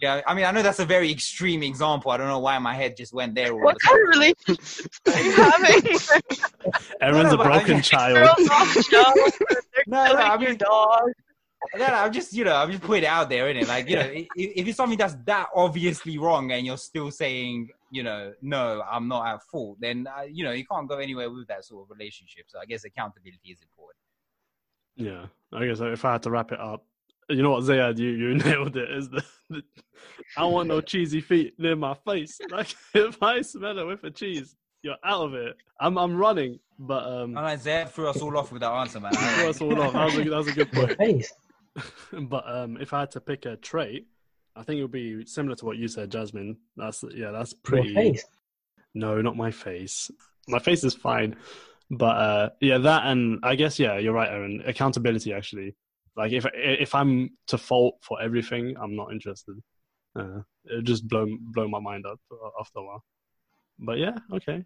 yeah, 0.00 0.20
I 0.24 0.34
mean, 0.34 0.44
I 0.44 0.52
know 0.52 0.62
that's 0.62 0.78
a 0.78 0.84
very 0.84 1.10
extreme 1.10 1.64
example. 1.64 2.12
I 2.12 2.16
don't 2.16 2.28
know 2.28 2.38
why 2.38 2.56
my 2.60 2.74
head 2.74 2.96
just 2.96 3.12
went 3.12 3.34
there. 3.34 3.52
all 3.52 3.60
what 3.60 3.74
of 3.74 3.80
a 3.82 3.88
kind 3.88 4.02
of 4.02 4.08
relationship 4.08 4.92
are 5.08 5.20
you 5.20 5.32
having 5.32 5.98
Aaron's 7.00 7.28
no, 7.30 7.34
a 7.34 7.36
but 7.38 7.46
I 7.48 7.50
broken 7.58 7.72
mean- 7.74 7.82
child. 7.82 8.14
girls 8.36 8.48
off 8.50 8.72
show 8.84 9.02
they're 9.16 9.84
No, 9.88 10.04
no, 10.04 10.10
killing 10.10 10.22
I 10.22 10.36
your 10.40 10.48
mean- 10.50 10.58
dog 10.58 11.10
No, 11.76 11.86
no, 11.86 11.94
I'm 11.94 12.12
just, 12.12 12.32
you 12.32 12.44
know, 12.44 12.54
I'm 12.54 12.70
just 12.70 12.82
putting 12.82 13.04
it 13.04 13.08
out 13.08 13.28
there, 13.28 13.52
innit? 13.52 13.66
Like, 13.66 13.88
you 13.88 13.96
know, 13.96 14.10
if, 14.12 14.26
if 14.36 14.68
it's 14.68 14.76
something 14.76 14.98
that's 14.98 15.16
that 15.26 15.48
obviously 15.54 16.16
wrong 16.18 16.52
and 16.52 16.64
you're 16.64 16.76
still 16.76 17.10
saying, 17.10 17.70
you 17.90 18.02
know, 18.02 18.32
no, 18.42 18.82
I'm 18.88 19.08
not 19.08 19.26
at 19.26 19.42
fault, 19.42 19.78
then, 19.80 20.06
uh, 20.06 20.22
you 20.22 20.44
know, 20.44 20.52
you 20.52 20.64
can't 20.64 20.88
go 20.88 20.98
anywhere 20.98 21.30
with 21.30 21.48
that 21.48 21.64
sort 21.64 21.84
of 21.84 21.90
relationship. 21.90 22.44
So 22.48 22.58
I 22.60 22.64
guess 22.64 22.84
accountability 22.84 23.50
is 23.50 23.60
important. 23.60 23.98
Yeah, 24.96 25.26
I 25.52 25.66
guess 25.66 25.80
if 25.80 26.04
I 26.04 26.12
had 26.12 26.22
to 26.24 26.30
wrap 26.30 26.52
it 26.52 26.60
up, 26.60 26.84
you 27.28 27.42
know 27.42 27.50
what, 27.50 27.64
Zayad, 27.64 27.98
you 27.98 28.10
you 28.10 28.34
nailed 28.44 28.76
it. 28.76 28.90
Is 28.90 29.08
the, 29.10 29.22
the 29.50 29.62
I 30.36 30.40
don't 30.40 30.52
want 30.52 30.68
no 30.68 30.80
cheesy 30.92 31.20
feet 31.20 31.54
near 31.58 31.76
my 31.76 31.94
face. 31.94 32.38
Like 32.50 32.74
if 32.94 33.22
I 33.22 33.42
smell 33.42 33.78
it 33.78 33.86
with 33.86 34.02
a 34.04 34.10
cheese, 34.10 34.56
you're 34.82 34.96
out 35.04 35.26
of 35.26 35.34
it. 35.34 35.56
I'm 35.80 35.98
I'm 35.98 36.16
running, 36.16 36.58
but 36.78 37.04
um, 37.04 37.36
And 37.36 37.60
Zed 37.60 37.90
threw 37.90 38.08
us 38.08 38.20
all 38.20 38.36
off 38.36 38.50
with 38.50 38.60
that 38.60 38.72
answer, 38.72 39.00
man. 39.00 39.12
throw 39.12 39.50
us 39.50 39.60
all 39.60 39.80
off. 39.80 39.92
That 39.92 40.04
was 40.06 40.18
a, 40.18 40.24
that 40.24 40.36
was 40.36 40.48
a 40.48 40.52
good 40.52 40.72
Your 40.72 40.96
point. 40.96 41.26
but 42.22 42.44
um, 42.46 42.76
if 42.80 42.92
I 42.92 43.00
had 43.00 43.10
to 43.12 43.20
pick 43.20 43.46
a 43.46 43.56
trait, 43.56 44.06
I 44.56 44.62
think 44.62 44.78
it 44.78 44.82
would 44.82 44.92
be 44.92 45.24
similar 45.24 45.54
to 45.56 45.64
what 45.64 45.76
you 45.76 45.88
said, 45.88 46.10
Jasmine. 46.10 46.56
That's 46.76 47.04
yeah, 47.14 47.30
that's 47.30 47.52
pretty. 47.52 47.94
face. 47.94 48.24
No, 48.94 49.20
not 49.20 49.36
my 49.36 49.50
face. 49.50 50.10
My 50.48 50.58
face 50.58 50.82
is 50.82 50.94
fine, 50.94 51.36
but 51.90 52.16
uh, 52.16 52.50
yeah, 52.60 52.78
that 52.78 53.06
and 53.06 53.38
I 53.42 53.54
guess 53.54 53.78
yeah, 53.78 53.98
you're 53.98 54.14
right, 54.14 54.30
Aaron. 54.30 54.62
Accountability, 54.66 55.32
actually. 55.32 55.76
Like 56.16 56.32
if 56.32 56.46
if 56.54 56.94
I'm 56.94 57.30
to 57.48 57.58
fault 57.58 57.98
for 58.02 58.20
everything, 58.20 58.76
I'm 58.80 58.96
not 58.96 59.12
interested. 59.12 59.56
Uh, 60.16 60.40
it 60.64 60.84
just 60.84 61.06
blow 61.06 61.26
blow 61.40 61.68
my 61.68 61.78
mind 61.78 62.06
up 62.06 62.18
after 62.58 62.80
a 62.80 62.84
while. 62.84 63.04
But 63.78 63.98
yeah, 63.98 64.18
okay. 64.32 64.64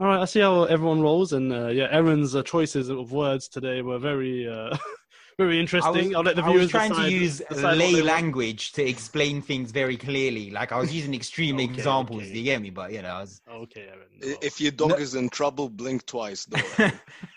All 0.00 0.08
right, 0.08 0.20
I 0.20 0.24
see 0.24 0.40
how 0.40 0.64
everyone 0.64 1.00
rolls, 1.00 1.32
and 1.32 1.52
uh, 1.52 1.68
yeah, 1.68 1.86
Aaron's 1.90 2.34
uh, 2.34 2.42
choices 2.42 2.88
of 2.88 3.12
words 3.12 3.48
today 3.48 3.82
were 3.82 3.98
very, 3.98 4.48
uh, 4.48 4.76
very 5.42 5.60
interesting. 5.60 5.92
was, 6.08 6.14
I'll 6.14 6.22
let 6.22 6.36
the 6.36 6.42
I 6.44 6.48
was 6.50 6.70
trying 6.70 6.90
decide, 6.90 7.08
to 7.08 7.12
use 7.14 7.42
lay 7.50 8.00
language 8.02 8.72
to 8.72 8.82
explain 8.88 9.42
things 9.42 9.70
very 9.72 9.96
clearly. 9.96 10.50
Like 10.50 10.72
I 10.72 10.78
was 10.78 10.92
using 10.94 11.14
extreme 11.14 11.56
Okay, 11.60 11.64
examples. 11.64 12.22
okay. 12.22 12.32
Do 12.32 12.38
you 12.38 12.44
get 12.44 12.62
me? 12.62 12.70
But 12.70 12.92
you 12.92 13.02
know, 13.02 13.08
I 13.08 13.20
was. 13.20 13.40
Okay, 13.64 13.82
Aaron. 13.88 14.08
I- 14.22 14.26
well, 14.26 14.36
If 14.42 14.60
your 14.60 14.72
dog 14.72 15.00
is 15.00 15.14
in 15.14 15.28
trouble, 15.28 15.68
blink 15.68 16.06
twice. 16.06 16.44
Though. 16.46 16.58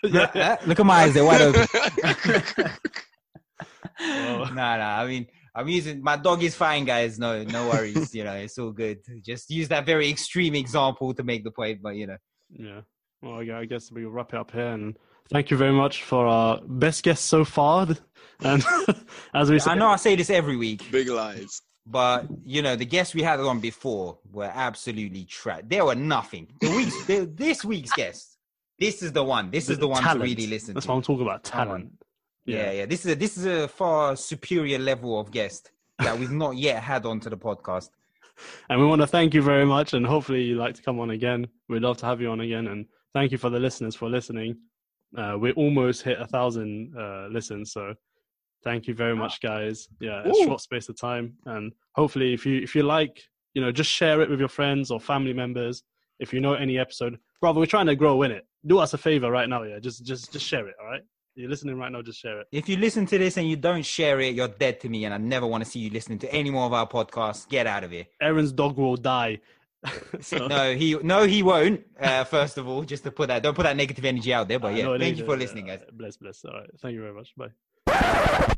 yeah, 0.04 0.30
yeah. 0.34 0.56
Look 0.66 0.80
at 0.80 0.86
my 0.86 1.02
eyes; 1.02 1.14
they're 1.14 1.24
wide 1.24 1.42
open. 1.42 1.66
Well. 3.98 4.52
nah, 4.52 4.76
nah. 4.76 5.00
I 5.02 5.06
mean, 5.06 5.26
I'm 5.54 5.68
using 5.68 6.02
my 6.02 6.16
dog 6.16 6.42
is 6.42 6.54
fine, 6.54 6.84
guys. 6.84 7.18
No, 7.18 7.42
no 7.44 7.68
worries. 7.68 8.14
you 8.14 8.24
know, 8.24 8.34
it's 8.34 8.58
all 8.58 8.72
good. 8.72 8.98
Just 9.24 9.48
use 9.50 9.68
that 9.68 9.86
very 9.86 10.08
extreme 10.10 10.54
example 10.54 11.14
to 11.14 11.22
make 11.22 11.44
the 11.44 11.50
point, 11.50 11.80
but 11.82 11.96
you 11.96 12.06
know. 12.06 12.16
Yeah. 12.50 12.80
Well, 13.22 13.42
yeah, 13.42 13.58
I 13.58 13.64
guess 13.64 13.90
we'll 13.90 14.10
wrap 14.10 14.34
it 14.34 14.38
up 14.38 14.50
here. 14.50 14.68
And 14.68 14.96
thank 15.30 15.50
you 15.50 15.56
very 15.56 15.72
much 15.72 16.02
for 16.02 16.26
our 16.26 16.60
best 16.66 17.02
guest 17.02 17.26
so 17.26 17.44
far. 17.44 17.86
And 18.40 18.62
as 19.34 19.50
we 19.50 19.58
said, 19.58 19.72
I 19.72 19.74
know 19.74 19.88
I 19.88 19.96
say 19.96 20.14
this 20.16 20.30
every 20.30 20.56
week, 20.56 20.90
Big 20.90 21.08
lies. 21.08 21.62
but 21.86 22.26
you 22.44 22.62
know, 22.62 22.76
the 22.76 22.84
guests 22.84 23.14
we 23.14 23.22
had 23.22 23.40
on 23.40 23.60
before 23.60 24.18
were 24.32 24.50
absolutely 24.52 25.24
trash. 25.24 25.62
They 25.66 25.80
were 25.82 25.94
nothing. 25.94 26.48
The 26.60 26.70
week's 26.70 27.06
the, 27.06 27.30
this 27.34 27.64
week's 27.64 27.92
guest. 27.92 28.36
This 28.78 29.02
is 29.02 29.12
the 29.12 29.24
one. 29.24 29.50
This 29.50 29.70
is 29.70 29.78
the 29.78 29.88
one 29.88 30.02
talent. 30.02 30.20
to 30.20 30.24
really 30.26 30.46
listen 30.46 30.74
That's 30.74 30.84
to. 30.86 30.92
what 30.92 30.96
I'm 30.98 31.02
talking 31.02 31.22
about. 31.26 31.44
Come 31.44 31.60
on. 31.60 31.66
Talent. 31.66 31.92
Yeah, 32.44 32.70
yeah. 32.72 32.86
This 32.86 33.04
is 33.06 33.12
a 33.12 33.14
this 33.14 33.36
is 33.38 33.46
a 33.46 33.68
far 33.68 34.16
superior 34.16 34.78
level 34.78 35.18
of 35.18 35.30
guest. 35.30 35.70
that 35.98 36.18
we've 36.18 36.30
not 36.30 36.56
yet 36.56 36.82
had 36.82 37.06
onto 37.06 37.30
the 37.30 37.38
podcast. 37.38 37.88
And 38.68 38.78
we 38.78 38.86
want 38.86 39.00
to 39.00 39.06
thank 39.06 39.32
you 39.32 39.40
very 39.40 39.64
much, 39.64 39.94
and 39.94 40.04
hopefully 40.06 40.42
you 40.42 40.56
like 40.56 40.74
to 40.74 40.82
come 40.82 41.00
on 41.00 41.08
again. 41.08 41.46
We'd 41.70 41.80
love 41.80 41.96
to 41.98 42.06
have 42.06 42.20
you 42.20 42.28
on 42.30 42.40
again, 42.40 42.66
and 42.66 42.84
thank 43.14 43.32
you 43.32 43.38
for 43.38 43.48
the 43.48 43.58
listeners 43.58 43.94
for 43.96 44.10
listening. 44.10 44.58
Uh, 45.16 45.36
we 45.38 45.52
almost 45.52 46.02
hit 46.02 46.20
a 46.20 46.26
thousand 46.26 46.94
uh, 46.98 47.28
listens, 47.30 47.72
so 47.72 47.94
thank 48.64 48.86
you 48.86 48.94
very 48.94 49.14
much, 49.14 49.40
guys. 49.40 49.88
Yeah, 50.00 50.22
a 50.24 50.34
short 50.44 50.60
space 50.60 50.88
of 50.88 50.98
time, 50.98 51.34
and 51.46 51.72
hopefully, 51.94 52.32
if 52.34 52.44
you 52.46 52.60
if 52.62 52.74
you 52.74 52.82
like, 52.82 53.22
you 53.54 53.62
know, 53.62 53.72
just 53.72 53.90
share 53.90 54.20
it 54.20 54.30
with 54.30 54.40
your 54.40 54.48
friends 54.48 54.90
or 54.90 55.00
family 55.00 55.32
members. 55.32 55.82
If 56.18 56.32
you 56.32 56.40
know 56.40 56.54
any 56.54 56.78
episode, 56.78 57.18
brother, 57.40 57.60
we're 57.60 57.66
trying 57.66 57.86
to 57.86 57.94
grow 57.94 58.22
in 58.22 58.32
it. 58.32 58.46
Do 58.66 58.78
us 58.78 58.94
a 58.94 58.98
favor 58.98 59.30
right 59.30 59.48
now, 59.48 59.62
yeah. 59.64 59.78
Just 59.78 60.04
just 60.04 60.32
just 60.32 60.46
share 60.46 60.66
it, 60.66 60.74
all 60.80 60.86
right? 60.88 61.02
You're 61.34 61.50
listening 61.50 61.76
right 61.76 61.92
now, 61.92 62.00
just 62.00 62.18
share 62.18 62.40
it. 62.40 62.46
If 62.50 62.66
you 62.66 62.78
listen 62.78 63.04
to 63.06 63.18
this 63.18 63.36
and 63.36 63.46
you 63.46 63.56
don't 63.56 63.84
share 63.84 64.20
it, 64.20 64.34
you're 64.34 64.48
dead 64.48 64.80
to 64.80 64.88
me, 64.88 65.04
and 65.04 65.12
I 65.12 65.18
never 65.18 65.46
want 65.46 65.62
to 65.62 65.70
see 65.70 65.80
you 65.80 65.90
listening 65.90 66.18
to 66.20 66.32
any 66.32 66.50
more 66.50 66.64
of 66.64 66.72
our 66.72 66.88
podcasts. 66.88 67.46
Get 67.46 67.66
out 67.66 67.84
of 67.84 67.90
here. 67.90 68.06
Aaron's 68.22 68.52
dog 68.52 68.78
will 68.78 68.96
die. 68.96 69.40
so, 70.20 70.46
No, 70.46 70.74
he 70.74 70.96
no, 71.02 71.24
he 71.24 71.42
won't. 71.42 71.84
Uh, 72.00 72.24
first 72.24 72.58
of 72.58 72.68
all, 72.68 72.82
just 72.82 73.04
to 73.04 73.10
put 73.10 73.28
that, 73.28 73.42
don't 73.42 73.54
put 73.54 73.64
that 73.64 73.76
negative 73.76 74.04
energy 74.04 74.32
out 74.32 74.48
there. 74.48 74.58
But 74.58 74.72
uh, 74.72 74.76
yeah, 74.76 74.84
no, 74.84 74.92
thank 74.92 75.02
ain't, 75.02 75.18
you 75.18 75.24
for 75.24 75.34
uh, 75.34 75.38
listening, 75.38 75.66
guys. 75.66 75.80
Bless, 75.92 76.16
bless. 76.16 76.44
All 76.44 76.52
right, 76.52 76.70
thank 76.80 76.94
you 76.94 77.00
very 77.00 77.14
much. 77.14 77.34
Bye. 77.36 77.50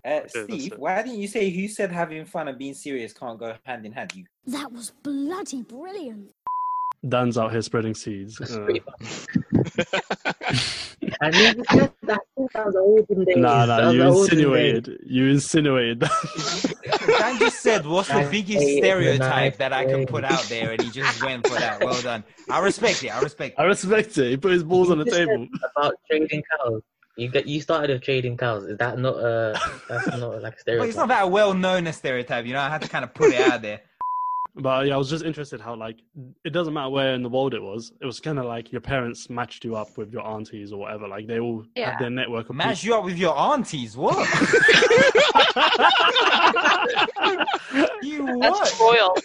Uh, 0.05 0.21
Steve, 0.27 0.75
why 0.79 1.03
didn't 1.03 1.19
you 1.19 1.29
say 1.29 1.51
who 1.51 1.69
said 1.69 1.93
having 1.93 2.25
fun 2.25 2.49
and 2.49 2.57
being 2.59 2.75
serious 2.75 3.13
can't 3.13 3.39
go 3.39 3.55
hand 3.65 3.85
in 3.85 3.93
hand? 3.93 4.13
You 4.15 4.25
That 4.47 4.73
was 4.73 4.93
bloody 5.03 5.63
brilliant. 5.63 6.31
Dan's 7.07 7.39
out 7.39 7.53
here 7.53 7.63
spreading 7.63 7.95
seeds. 7.95 8.41
That's 11.21 11.37
pretty. 11.37 11.49
I 11.49 11.53
never 11.55 11.65
said 11.65 11.93
that. 12.03 12.21
I 12.55 12.65
was 12.65 12.75
the 12.75 12.81
olden 12.81 13.25
days. 13.25 13.37
nah, 13.37 13.67
nah, 13.67 13.91
you 13.91 13.99
the 13.99 14.09
insinuated. 14.09 14.99
You 15.07 15.27
insinuated 15.27 16.01
that. 16.01 16.75
Dan 17.19 17.39
just 17.39 17.61
said, 17.61 17.87
"What's 17.87 18.09
the 18.09 18.29
biggest 18.31 18.63
stereotype 18.79 19.57
that 19.59 19.73
I 19.73 19.85
can 19.85 20.07
put 20.07 20.25
out 20.25 20.43
there?" 20.45 20.73
And 20.73 20.81
he 20.83 20.91
just 20.91 21.23
went 21.23 21.47
for 21.47 21.55
that. 21.59 21.81
Well 21.83 22.01
done. 22.03 22.25
I 22.51 22.61
respect 22.61 23.03
it. 23.05 23.09
I 23.09 23.21
respect. 23.21 23.59
It. 23.59 23.61
I 23.61 23.65
respect 23.65 24.17
it. 24.19 24.31
He 24.31 24.37
put 24.37 24.53
his 24.53 24.65
balls 24.65 24.91
on 24.91 24.99
the 24.99 25.05
table. 25.05 25.49
About 25.77 25.95
trading 26.09 26.43
cows. 26.61 26.83
You 27.17 27.29
get 27.29 27.47
you 27.47 27.61
started 27.61 27.95
with 27.95 28.03
trading 28.03 28.37
cows. 28.37 28.65
Is 28.65 28.79
that 28.79 28.97
not 28.99 29.17
uh 29.17 29.59
that's 29.89 30.07
not 30.07 30.41
like 30.41 30.53
a 30.55 30.57
But 30.57 30.61
stereotype? 30.61 30.89
it's 30.89 30.97
not 30.97 31.09
that 31.09 31.31
well 31.31 31.53
known 31.53 31.87
a 31.89 31.93
stereotype. 31.93 32.47
You 32.47 32.53
know, 32.53 32.61
I 32.61 32.69
had 32.69 32.83
to 32.83 32.89
kind 32.89 33.05
of 33.05 33.13
put 33.13 33.33
it 33.33 33.41
out 33.51 33.61
there. 33.63 33.81
But 34.61 34.87
yeah, 34.87 34.95
I 34.95 34.97
was 34.97 35.09
just 35.09 35.25
interested 35.25 35.61
how 35.61 35.77
like 35.77 35.99
it 36.45 36.51
doesn't 36.51 36.75
matter 36.75 36.91
where 36.91 37.15
in 37.15 37.23
the 37.23 37.29
world 37.29 37.55
it 37.55 37.63
was. 37.63 37.93
It 38.03 38.07
was 38.07 38.19
kind 38.19 38.41
of 38.41 38.45
like 38.45 38.73
your 38.73 38.81
parents 38.81 39.31
matched 39.31 39.65
you 39.65 39.77
up 39.77 39.97
with 39.97 40.13
your 40.13 40.27
aunties 40.27 40.73
or 40.73 40.81
whatever. 40.81 41.07
Like 41.07 41.29
they 41.29 41.39
all 41.39 41.65
Yeah. 41.77 41.93
had 41.93 42.01
their 42.01 42.11
network 42.11 42.51
of 42.51 42.57
Match 42.57 42.83
you 42.83 42.93
up 42.95 43.05
with 43.05 43.19
your 43.19 43.39
aunties. 43.39 43.97
What? 43.97 44.17
you 48.03 48.25
what? 48.25 48.59
That's 48.59 48.81
royal. 48.81 49.17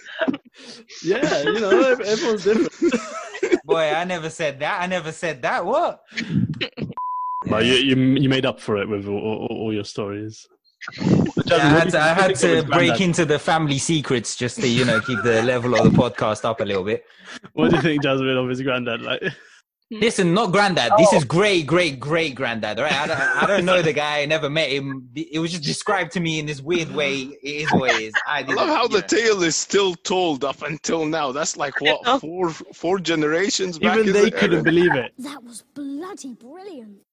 yeah, 1.03 1.41
you 1.43 1.59
know, 1.59 1.91
everyone's 2.05 2.43
different. 2.43 2.93
Boy, 3.65 3.93
I 3.93 4.03
never 4.03 4.29
said 4.29 4.59
that. 4.59 4.81
I 4.81 4.88
never 4.88 5.11
said 5.11 5.41
that. 5.41 5.65
What? 5.65 6.01
But 7.47 7.65
you, 7.65 7.73
you 7.73 7.95
you 7.95 8.29
made 8.29 8.45
up 8.45 8.59
for 8.59 8.77
it 8.77 8.88
with 8.88 9.07
all, 9.07 9.17
all, 9.19 9.47
all 9.49 9.73
your 9.73 9.84
stories. 9.84 10.47
Yeah, 11.45 11.55
I 11.55 11.59
had 11.59 11.89
to, 11.91 11.99
I 11.99 12.07
had 12.07 12.17
What 12.17 12.25
do 12.25 12.29
you 12.29 12.36
to 12.36 12.36
think 12.36 12.51
of 12.51 12.65
his 12.65 12.65
break 12.65 13.01
into 13.01 13.25
the 13.25 13.39
family 13.39 13.77
secrets 13.77 14.36
just 14.36 14.59
to, 14.59 14.67
you 14.67 14.86
know, 14.86 14.99
keep 15.01 15.21
the 15.23 15.41
level 15.43 15.75
of 15.75 15.84
the 15.84 15.97
podcast 15.97 16.45
up 16.45 16.61
a 16.61 16.65
little 16.65 16.84
bit. 16.84 17.05
What 17.53 17.69
do 17.69 17.77
you 17.77 17.81
think, 17.81 18.03
Jasmine, 18.03 18.38
of 18.38 18.49
his 18.49 18.61
granddad? 18.61 19.01
Like, 19.01 19.23
Listen, 19.91 20.34
not 20.34 20.51
granddad. 20.51 20.91
This 20.97 21.13
is 21.13 21.23
oh. 21.23 21.27
great, 21.27 21.67
great, 21.67 21.99
great 21.99 22.36
granddad. 22.36 22.79
All 22.79 22.86
right, 22.86 22.93
I 22.93 23.07
don't, 23.07 23.19
I 23.19 23.45
don't 23.45 23.65
know 23.65 23.81
the 23.81 23.93
guy. 23.93 24.21
I 24.21 24.25
never 24.25 24.49
met 24.49 24.69
him. 24.71 25.09
It 25.15 25.39
was 25.39 25.51
just 25.51 25.63
described 25.63 26.11
to 26.13 26.19
me 26.19 26.39
in 26.39 26.45
this 26.45 26.61
weird 26.61 26.89
way. 26.91 27.21
It 27.21 27.38
is 27.43 27.71
what 27.71 27.91
it 27.91 28.01
is. 28.01 28.13
I, 28.27 28.39
I 28.39 28.53
love 28.53 28.69
how 28.69 28.84
you 28.84 28.89
the 28.89 29.01
know. 29.01 29.07
tale 29.07 29.43
is 29.43 29.55
still 29.55 29.93
told 29.95 30.43
up 30.43 30.61
until 30.63 31.05
now. 31.05 31.31
That's 31.31 31.57
like 31.57 31.79
what 31.79 32.21
four 32.21 32.49
four 32.49 32.99
generations 32.99 33.77
back. 33.77 33.97
even 33.97 34.15
is 34.15 34.21
they 34.21 34.31
couldn't 34.31 34.63
believe 34.63 34.95
it. 34.95 35.13
That 35.19 35.43
was 35.43 35.63
bloody 35.73 36.34
brilliant. 36.34 37.03